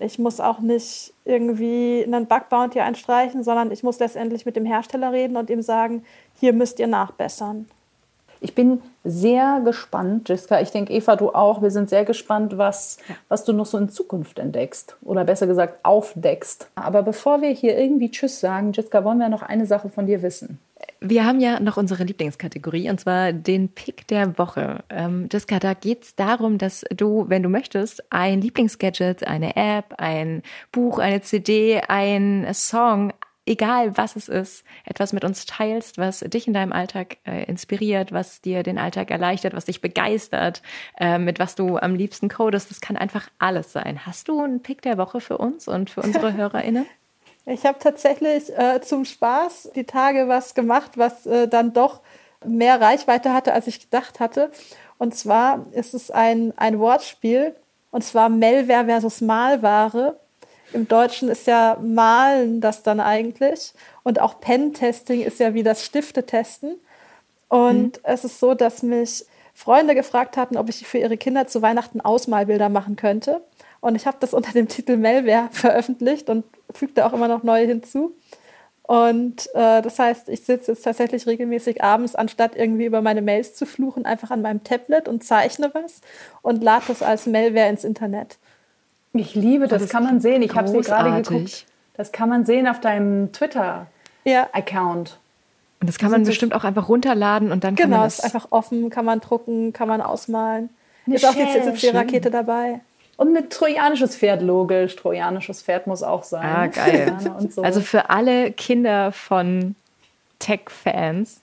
Ich 0.00 0.18
muss 0.18 0.40
auch 0.40 0.60
nicht 0.60 1.12
irgendwie 1.24 2.02
einen 2.06 2.26
Bug 2.26 2.48
Bounty 2.48 2.80
einstreichen, 2.80 3.44
sondern 3.44 3.70
ich 3.70 3.82
muss 3.82 3.98
letztendlich 3.98 4.46
mit 4.46 4.56
dem 4.56 4.64
Hersteller 4.64 5.12
reden 5.12 5.36
und 5.36 5.50
ihm 5.50 5.62
sagen, 5.62 6.04
hier 6.40 6.52
müsst 6.52 6.78
ihr 6.78 6.86
nachbessern. 6.86 7.68
Ich 8.40 8.56
bin 8.56 8.82
sehr 9.04 9.60
gespannt, 9.64 10.28
Jiska. 10.28 10.60
Ich 10.60 10.72
denke, 10.72 10.92
Eva, 10.92 11.14
du 11.14 11.30
auch. 11.30 11.62
Wir 11.62 11.70
sind 11.70 11.88
sehr 11.88 12.04
gespannt, 12.04 12.58
was, 12.58 12.96
was 13.28 13.44
du 13.44 13.52
noch 13.52 13.66
so 13.66 13.78
in 13.78 13.88
Zukunft 13.88 14.40
entdeckst. 14.40 14.96
Oder 15.02 15.24
besser 15.24 15.46
gesagt, 15.46 15.84
aufdeckst. 15.84 16.68
Aber 16.74 17.02
bevor 17.02 17.40
wir 17.40 17.50
hier 17.50 17.78
irgendwie 17.78 18.10
Tschüss 18.10 18.40
sagen, 18.40 18.72
Jiska, 18.72 19.04
wollen 19.04 19.18
wir 19.18 19.28
noch 19.28 19.42
eine 19.42 19.66
Sache 19.66 19.90
von 19.90 20.06
dir 20.06 20.22
wissen. 20.22 20.58
Wir 21.04 21.26
haben 21.26 21.40
ja 21.40 21.58
noch 21.58 21.76
unsere 21.76 22.04
Lieblingskategorie 22.04 22.88
und 22.88 23.00
zwar 23.00 23.32
den 23.32 23.68
Pick 23.70 24.06
der 24.06 24.38
Woche. 24.38 24.84
Ähm, 24.88 25.28
Jiska, 25.32 25.58
da 25.58 25.74
geht 25.74 26.04
es 26.04 26.14
darum, 26.14 26.58
dass 26.58 26.84
du, 26.94 27.24
wenn 27.28 27.42
du 27.42 27.48
möchtest, 27.48 28.04
ein 28.12 28.40
Lieblingsgadget, 28.40 29.26
eine 29.26 29.56
App, 29.56 29.94
ein 29.98 30.42
Buch, 30.70 31.00
eine 31.00 31.20
CD, 31.20 31.80
ein 31.88 32.46
Song, 32.54 33.12
egal 33.46 33.96
was 33.96 34.14
es 34.14 34.28
ist, 34.28 34.64
etwas 34.84 35.12
mit 35.12 35.24
uns 35.24 35.44
teilst, 35.44 35.98
was 35.98 36.20
dich 36.20 36.46
in 36.46 36.52
deinem 36.52 36.72
Alltag 36.72 37.18
äh, 37.24 37.46
inspiriert, 37.46 38.12
was 38.12 38.40
dir 38.40 38.62
den 38.62 38.78
Alltag 38.78 39.10
erleichtert, 39.10 39.54
was 39.54 39.64
dich 39.64 39.80
begeistert, 39.80 40.62
äh, 40.98 41.18
mit 41.18 41.40
was 41.40 41.56
du 41.56 41.78
am 41.78 41.96
liebsten 41.96 42.28
codest. 42.28 42.70
Das 42.70 42.80
kann 42.80 42.96
einfach 42.96 43.28
alles 43.40 43.72
sein. 43.72 44.06
Hast 44.06 44.28
du 44.28 44.40
einen 44.40 44.62
Pick 44.62 44.82
der 44.82 44.98
Woche 44.98 45.20
für 45.20 45.38
uns 45.38 45.66
und 45.66 45.90
für 45.90 46.02
unsere 46.02 46.32
HörerInnen? 46.36 46.86
Ich 47.44 47.66
habe 47.66 47.78
tatsächlich 47.78 48.56
äh, 48.56 48.80
zum 48.80 49.04
Spaß 49.04 49.70
die 49.74 49.84
Tage 49.84 50.28
was 50.28 50.54
gemacht, 50.54 50.92
was 50.96 51.26
äh, 51.26 51.48
dann 51.48 51.72
doch 51.72 52.00
mehr 52.44 52.80
Reichweite 52.80 53.32
hatte, 53.32 53.52
als 53.52 53.66
ich 53.66 53.80
gedacht 53.80 54.20
hatte. 54.20 54.50
Und 54.98 55.14
zwar 55.14 55.66
ist 55.72 55.94
es 55.94 56.10
ein, 56.10 56.52
ein 56.56 56.78
Wortspiel, 56.78 57.54
und 57.90 58.02
zwar 58.02 58.28
Melware 58.28 58.86
versus 58.86 59.20
Malware. 59.20 60.16
Im 60.72 60.88
Deutschen 60.88 61.28
ist 61.28 61.46
ja 61.46 61.76
Malen 61.82 62.60
das 62.60 62.82
dann 62.82 63.00
eigentlich. 63.00 63.74
Und 64.02 64.20
auch 64.20 64.40
Pen-Testing 64.40 65.22
ist 65.22 65.40
ja 65.40 65.54
wie 65.54 65.62
das 65.62 65.84
Stifte-Testen. 65.84 66.76
Und 67.48 67.98
mhm. 67.98 68.02
es 68.04 68.24
ist 68.24 68.40
so, 68.40 68.54
dass 68.54 68.82
mich 68.82 69.26
Freunde 69.54 69.94
gefragt 69.94 70.38
hatten, 70.38 70.56
ob 70.56 70.70
ich 70.70 70.86
für 70.86 70.98
ihre 70.98 71.18
Kinder 71.18 71.46
zu 71.46 71.60
Weihnachten 71.60 72.00
Ausmalbilder 72.00 72.70
machen 72.70 72.96
könnte. 72.96 73.42
Und 73.82 73.96
ich 73.96 74.06
habe 74.06 74.16
das 74.20 74.32
unter 74.32 74.52
dem 74.52 74.68
Titel 74.68 74.96
Melware 74.96 75.48
veröffentlicht 75.50 76.30
und 76.30 76.44
fügte 76.72 77.04
auch 77.04 77.12
immer 77.12 77.28
noch 77.28 77.42
neue 77.42 77.66
hinzu. 77.66 78.14
Und 78.84 79.48
äh, 79.54 79.82
das 79.82 79.98
heißt, 79.98 80.28
ich 80.28 80.44
sitze 80.44 80.72
jetzt 80.72 80.82
tatsächlich 80.82 81.26
regelmäßig 81.26 81.82
abends, 81.82 82.14
anstatt 82.14 82.56
irgendwie 82.56 82.86
über 82.86 83.02
meine 83.02 83.22
Mails 83.22 83.54
zu 83.54 83.66
fluchen, 83.66 84.06
einfach 84.06 84.30
an 84.30 84.40
meinem 84.40 84.62
Tablet 84.62 85.08
und 85.08 85.24
zeichne 85.24 85.70
was 85.74 86.00
und 86.42 86.62
lade 86.62 86.84
das 86.88 87.02
als 87.02 87.26
Malware 87.26 87.68
ins 87.68 87.84
Internet. 87.84 88.38
Ich 89.14 89.34
liebe 89.34 89.66
das, 89.66 89.82
das 89.82 89.90
kann 89.90 90.04
man 90.04 90.20
sehen. 90.20 90.42
Ich 90.42 90.54
habe 90.54 90.68
sie 90.68 90.80
gerade 90.80 91.20
geguckt. 91.22 91.66
Das 91.94 92.12
kann 92.12 92.28
man 92.28 92.46
sehen 92.46 92.68
auf 92.68 92.80
deinem 92.80 93.32
Twitter-Account. 93.32 93.88
Ja. 94.24 95.16
Und 95.80 95.88
das 95.88 95.98
kann 95.98 96.10
das 96.10 96.18
man 96.18 96.24
bestimmt 96.24 96.54
auch 96.54 96.64
einfach 96.64 96.88
runterladen 96.88 97.50
und 97.50 97.64
dann 97.64 97.74
genau, 97.74 97.82
kann 97.82 97.90
man 97.90 98.04
das... 98.04 98.18
Genau, 98.18 98.28
ist 98.28 98.34
einfach 98.34 98.52
offen, 98.52 98.90
kann 98.90 99.04
man 99.04 99.18
drucken, 99.20 99.72
kann 99.72 99.88
man 99.88 100.00
ausmalen. 100.00 100.70
Eine 101.06 101.16
ist 101.16 101.26
auch 101.26 101.34
jetzt, 101.34 101.54
jetzt 101.54 101.82
die 101.82 101.88
Rakete 101.88 102.30
dabei. 102.30 102.80
Und 103.22 103.36
ein 103.36 103.48
trojanisches 103.48 104.16
Pferd, 104.16 104.42
logisch. 104.42 104.96
Trojanisches 104.96 105.62
Pferd 105.62 105.86
muss 105.86 106.02
auch 106.02 106.24
sein. 106.24 106.44
Ah, 106.44 106.66
geil. 106.66 107.16
So. 107.50 107.62
Also 107.62 107.80
für 107.80 108.10
alle 108.10 108.50
Kinder 108.50 109.12
von 109.12 109.76
Tech-Fans 110.40 111.40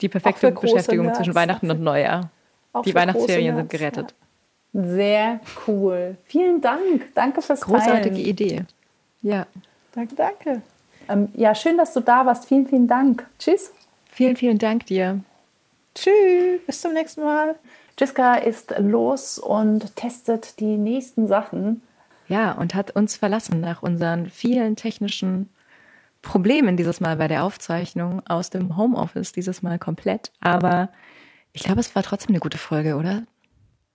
die 0.00 0.08
perfekte 0.08 0.52
Beschäftigung 0.52 1.04
Nerds. 1.04 1.18
zwischen 1.18 1.34
Weihnachten 1.34 1.70
und 1.70 1.82
Neujahr. 1.82 2.30
Auch 2.72 2.82
die 2.82 2.94
Weihnachtsferien 2.94 3.56
sind 3.56 3.68
gerettet. 3.68 4.14
Ja. 4.72 4.82
Sehr 4.86 5.40
cool. 5.66 6.16
Vielen 6.24 6.62
Dank. 6.62 7.14
Danke 7.14 7.42
fürs 7.42 7.60
Großartige 7.60 8.14
Teilen. 8.14 8.26
Idee. 8.26 8.64
Ja. 9.20 9.46
Danke, 9.92 10.14
danke. 10.14 10.62
Ähm, 11.10 11.28
ja, 11.34 11.54
schön, 11.54 11.76
dass 11.76 11.92
du 11.92 12.00
da 12.00 12.24
warst. 12.24 12.46
Vielen, 12.46 12.66
vielen 12.66 12.88
Dank. 12.88 13.26
Tschüss. 13.38 13.70
Vielen, 14.10 14.36
vielen 14.36 14.58
Dank 14.58 14.86
dir. 14.86 15.20
Tschüss. 15.94 16.60
Bis 16.66 16.80
zum 16.80 16.94
nächsten 16.94 17.22
Mal. 17.22 17.56
Jiska 17.98 18.36
ist 18.36 18.74
los 18.78 19.38
und 19.38 19.96
testet 19.96 20.60
die 20.60 20.76
nächsten 20.76 21.26
Sachen. 21.26 21.82
Ja, 22.28 22.52
und 22.52 22.74
hat 22.74 22.94
uns 22.94 23.16
verlassen 23.16 23.60
nach 23.60 23.82
unseren 23.82 24.30
vielen 24.30 24.76
technischen 24.76 25.48
Problemen 26.22 26.76
dieses 26.76 27.00
Mal 27.00 27.16
bei 27.16 27.26
der 27.26 27.44
Aufzeichnung 27.44 28.22
aus 28.26 28.50
dem 28.50 28.76
Homeoffice, 28.76 29.32
dieses 29.32 29.62
Mal 29.62 29.78
komplett. 29.78 30.30
Aber 30.40 30.90
ich 31.52 31.64
glaube, 31.64 31.80
es 31.80 31.94
war 31.94 32.02
trotzdem 32.02 32.30
eine 32.30 32.40
gute 32.40 32.58
Folge, 32.58 32.96
oder? 32.96 33.24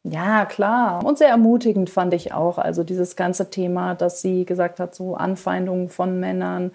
Ja, 0.06 0.44
klar. 0.44 1.06
Und 1.06 1.18
sehr 1.18 1.30
ermutigend 1.30 1.90
fand 1.90 2.14
ich 2.14 2.34
auch. 2.34 2.58
Also 2.58 2.84
dieses 2.84 3.16
ganze 3.16 3.50
Thema, 3.50 3.96
dass 3.96 4.22
sie 4.22 4.44
gesagt 4.44 4.82
hat, 4.82 4.94
so 4.94 5.16
Anfeindungen 5.16 5.88
von 5.88 6.20
Männern, 6.20 6.72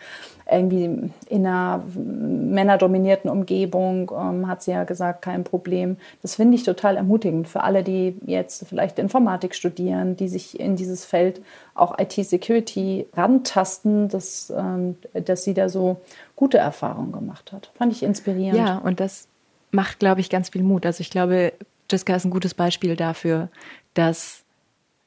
irgendwie 0.51 1.13
in 1.29 1.47
einer 1.47 1.83
männerdominierten 1.95 3.31
Umgebung, 3.31 4.11
ähm, 4.19 4.49
hat 4.49 4.63
sie 4.63 4.71
ja 4.71 4.85
gesagt, 4.85 5.21
kein 5.21 5.45
Problem. 5.45 5.99
Das 6.23 6.37
finde 6.37 6.55
ich 6.55 6.63
total 6.63 6.97
ermutigend 6.97 7.49
für 7.49 7.63
alle, 7.63 7.83
die 7.83 8.17
jetzt 8.25 8.67
vielleicht 8.67 8.99
Informatik 8.99 9.55
studieren, 9.55 10.17
die 10.17 10.29
sich 10.29 10.59
in 10.59 10.77
dieses 10.77 11.05
Feld 11.05 11.43
auch 11.75 11.99
IT-Security 11.99 13.09
rantasten, 13.15 14.09
dass, 14.09 14.51
ähm, 14.57 14.97
dass 15.13 15.45
sie 15.45 15.53
da 15.53 15.69
so 15.69 15.99
gute 16.35 16.57
Erfahrungen 16.57 17.13
gemacht 17.13 17.53
hat. 17.53 17.71
Fand 17.77 17.93
ich 17.93 18.03
inspirierend. 18.03 18.59
Ja, 18.59 18.79
und 18.79 19.01
das 19.01 19.29
macht, 19.71 19.99
glaube 19.99 20.23
ich, 20.23 20.31
ganz 20.31 20.49
viel 20.49 20.63
Mut. 20.63 20.87
Also 20.87 21.03
ich 21.03 21.11
glaube, 21.11 21.53
Jessica 21.91 22.17
ist 22.17 22.25
ein 22.25 22.31
gutes 22.31 22.55
Beispiel 22.55 22.97
dafür, 22.97 23.49
dass 23.95 24.43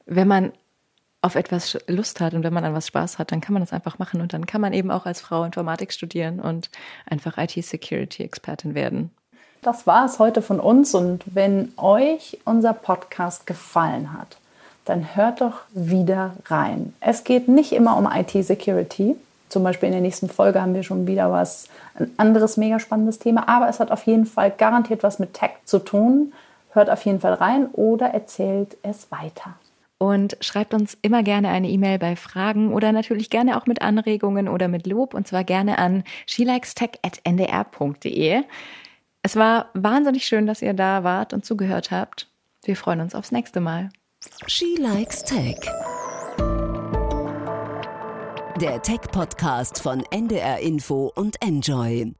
wenn 0.06 0.28
man 0.28 0.52
auf 1.20 1.36
etwas 1.36 1.78
Lust 1.86 2.20
hat 2.20 2.34
und 2.34 2.42
wenn 2.42 2.52
man 2.52 2.64
an 2.64 2.74
was 2.74 2.88
Spaß 2.88 3.18
hat, 3.18 3.30
dann 3.30 3.40
kann 3.40 3.52
man 3.52 3.62
das 3.62 3.72
einfach 3.72 3.98
machen 4.00 4.20
und 4.20 4.32
dann 4.32 4.44
kann 4.44 4.60
man 4.60 4.72
eben 4.72 4.90
auch 4.90 5.06
als 5.06 5.20
Frau 5.20 5.44
Informatik 5.44 5.92
studieren 5.92 6.40
und 6.40 6.68
einfach 7.08 7.38
IT-Security-Expertin 7.38 8.74
werden. 8.74 9.10
Das 9.62 9.86
war 9.86 10.04
es 10.04 10.18
heute 10.18 10.42
von 10.42 10.58
uns 10.58 10.92
und 10.94 11.22
wenn 11.26 11.72
euch 11.76 12.38
unser 12.44 12.72
Podcast 12.72 13.46
gefallen 13.46 14.12
hat, 14.12 14.36
dann 14.84 15.14
hört 15.14 15.40
doch 15.40 15.60
wieder 15.72 16.36
rein. 16.46 16.92
Es 16.98 17.22
geht 17.22 17.46
nicht 17.46 17.70
immer 17.70 17.96
um 17.96 18.10
IT-Security. 18.12 19.14
Zum 19.48 19.62
Beispiel 19.62 19.86
in 19.86 19.92
der 19.92 20.00
nächsten 20.00 20.28
Folge 20.28 20.60
haben 20.60 20.74
wir 20.74 20.82
schon 20.82 21.06
wieder 21.06 21.30
was, 21.30 21.68
ein 21.94 22.10
anderes 22.16 22.56
mega 22.56 22.80
spannendes 22.80 23.20
Thema, 23.20 23.48
aber 23.48 23.68
es 23.68 23.78
hat 23.78 23.92
auf 23.92 24.06
jeden 24.06 24.26
Fall 24.26 24.50
garantiert 24.50 25.04
was 25.04 25.20
mit 25.20 25.34
Tech 25.34 25.52
zu 25.64 25.78
tun 25.78 26.32
hört 26.72 26.90
auf 26.90 27.04
jeden 27.04 27.20
Fall 27.20 27.34
rein 27.34 27.68
oder 27.72 28.08
erzählt 28.08 28.76
es 28.82 29.12
weiter. 29.12 29.54
Und 29.98 30.36
schreibt 30.40 30.74
uns 30.74 30.98
immer 31.00 31.22
gerne 31.22 31.50
eine 31.50 31.68
E-Mail 31.68 32.00
bei 32.00 32.16
Fragen 32.16 32.72
oder 32.72 32.90
natürlich 32.90 33.30
gerne 33.30 33.56
auch 33.56 33.66
mit 33.66 33.82
Anregungen 33.82 34.48
oder 34.48 34.66
mit 34.66 34.88
Lob 34.88 35.14
und 35.14 35.28
zwar 35.28 35.44
gerne 35.44 35.78
an 35.78 36.02
shelikestech.ndr.de. 36.26 38.42
Es 39.22 39.36
war 39.36 39.70
wahnsinnig 39.74 40.26
schön, 40.26 40.48
dass 40.48 40.60
ihr 40.60 40.74
da 40.74 41.04
wart 41.04 41.32
und 41.32 41.44
zugehört 41.44 41.92
habt. 41.92 42.26
Wir 42.64 42.74
freuen 42.74 43.00
uns 43.00 43.14
aufs 43.14 43.30
nächste 43.30 43.60
Mal. 43.60 43.90
She 44.48 44.74
Likes 44.76 45.22
Tech. 45.22 45.60
Der 48.60 48.82
Tech-Podcast 48.82 49.80
von 49.80 50.02
NDR 50.10 50.58
Info 50.58 51.12
und 51.14 51.40
Enjoy. 51.40 52.12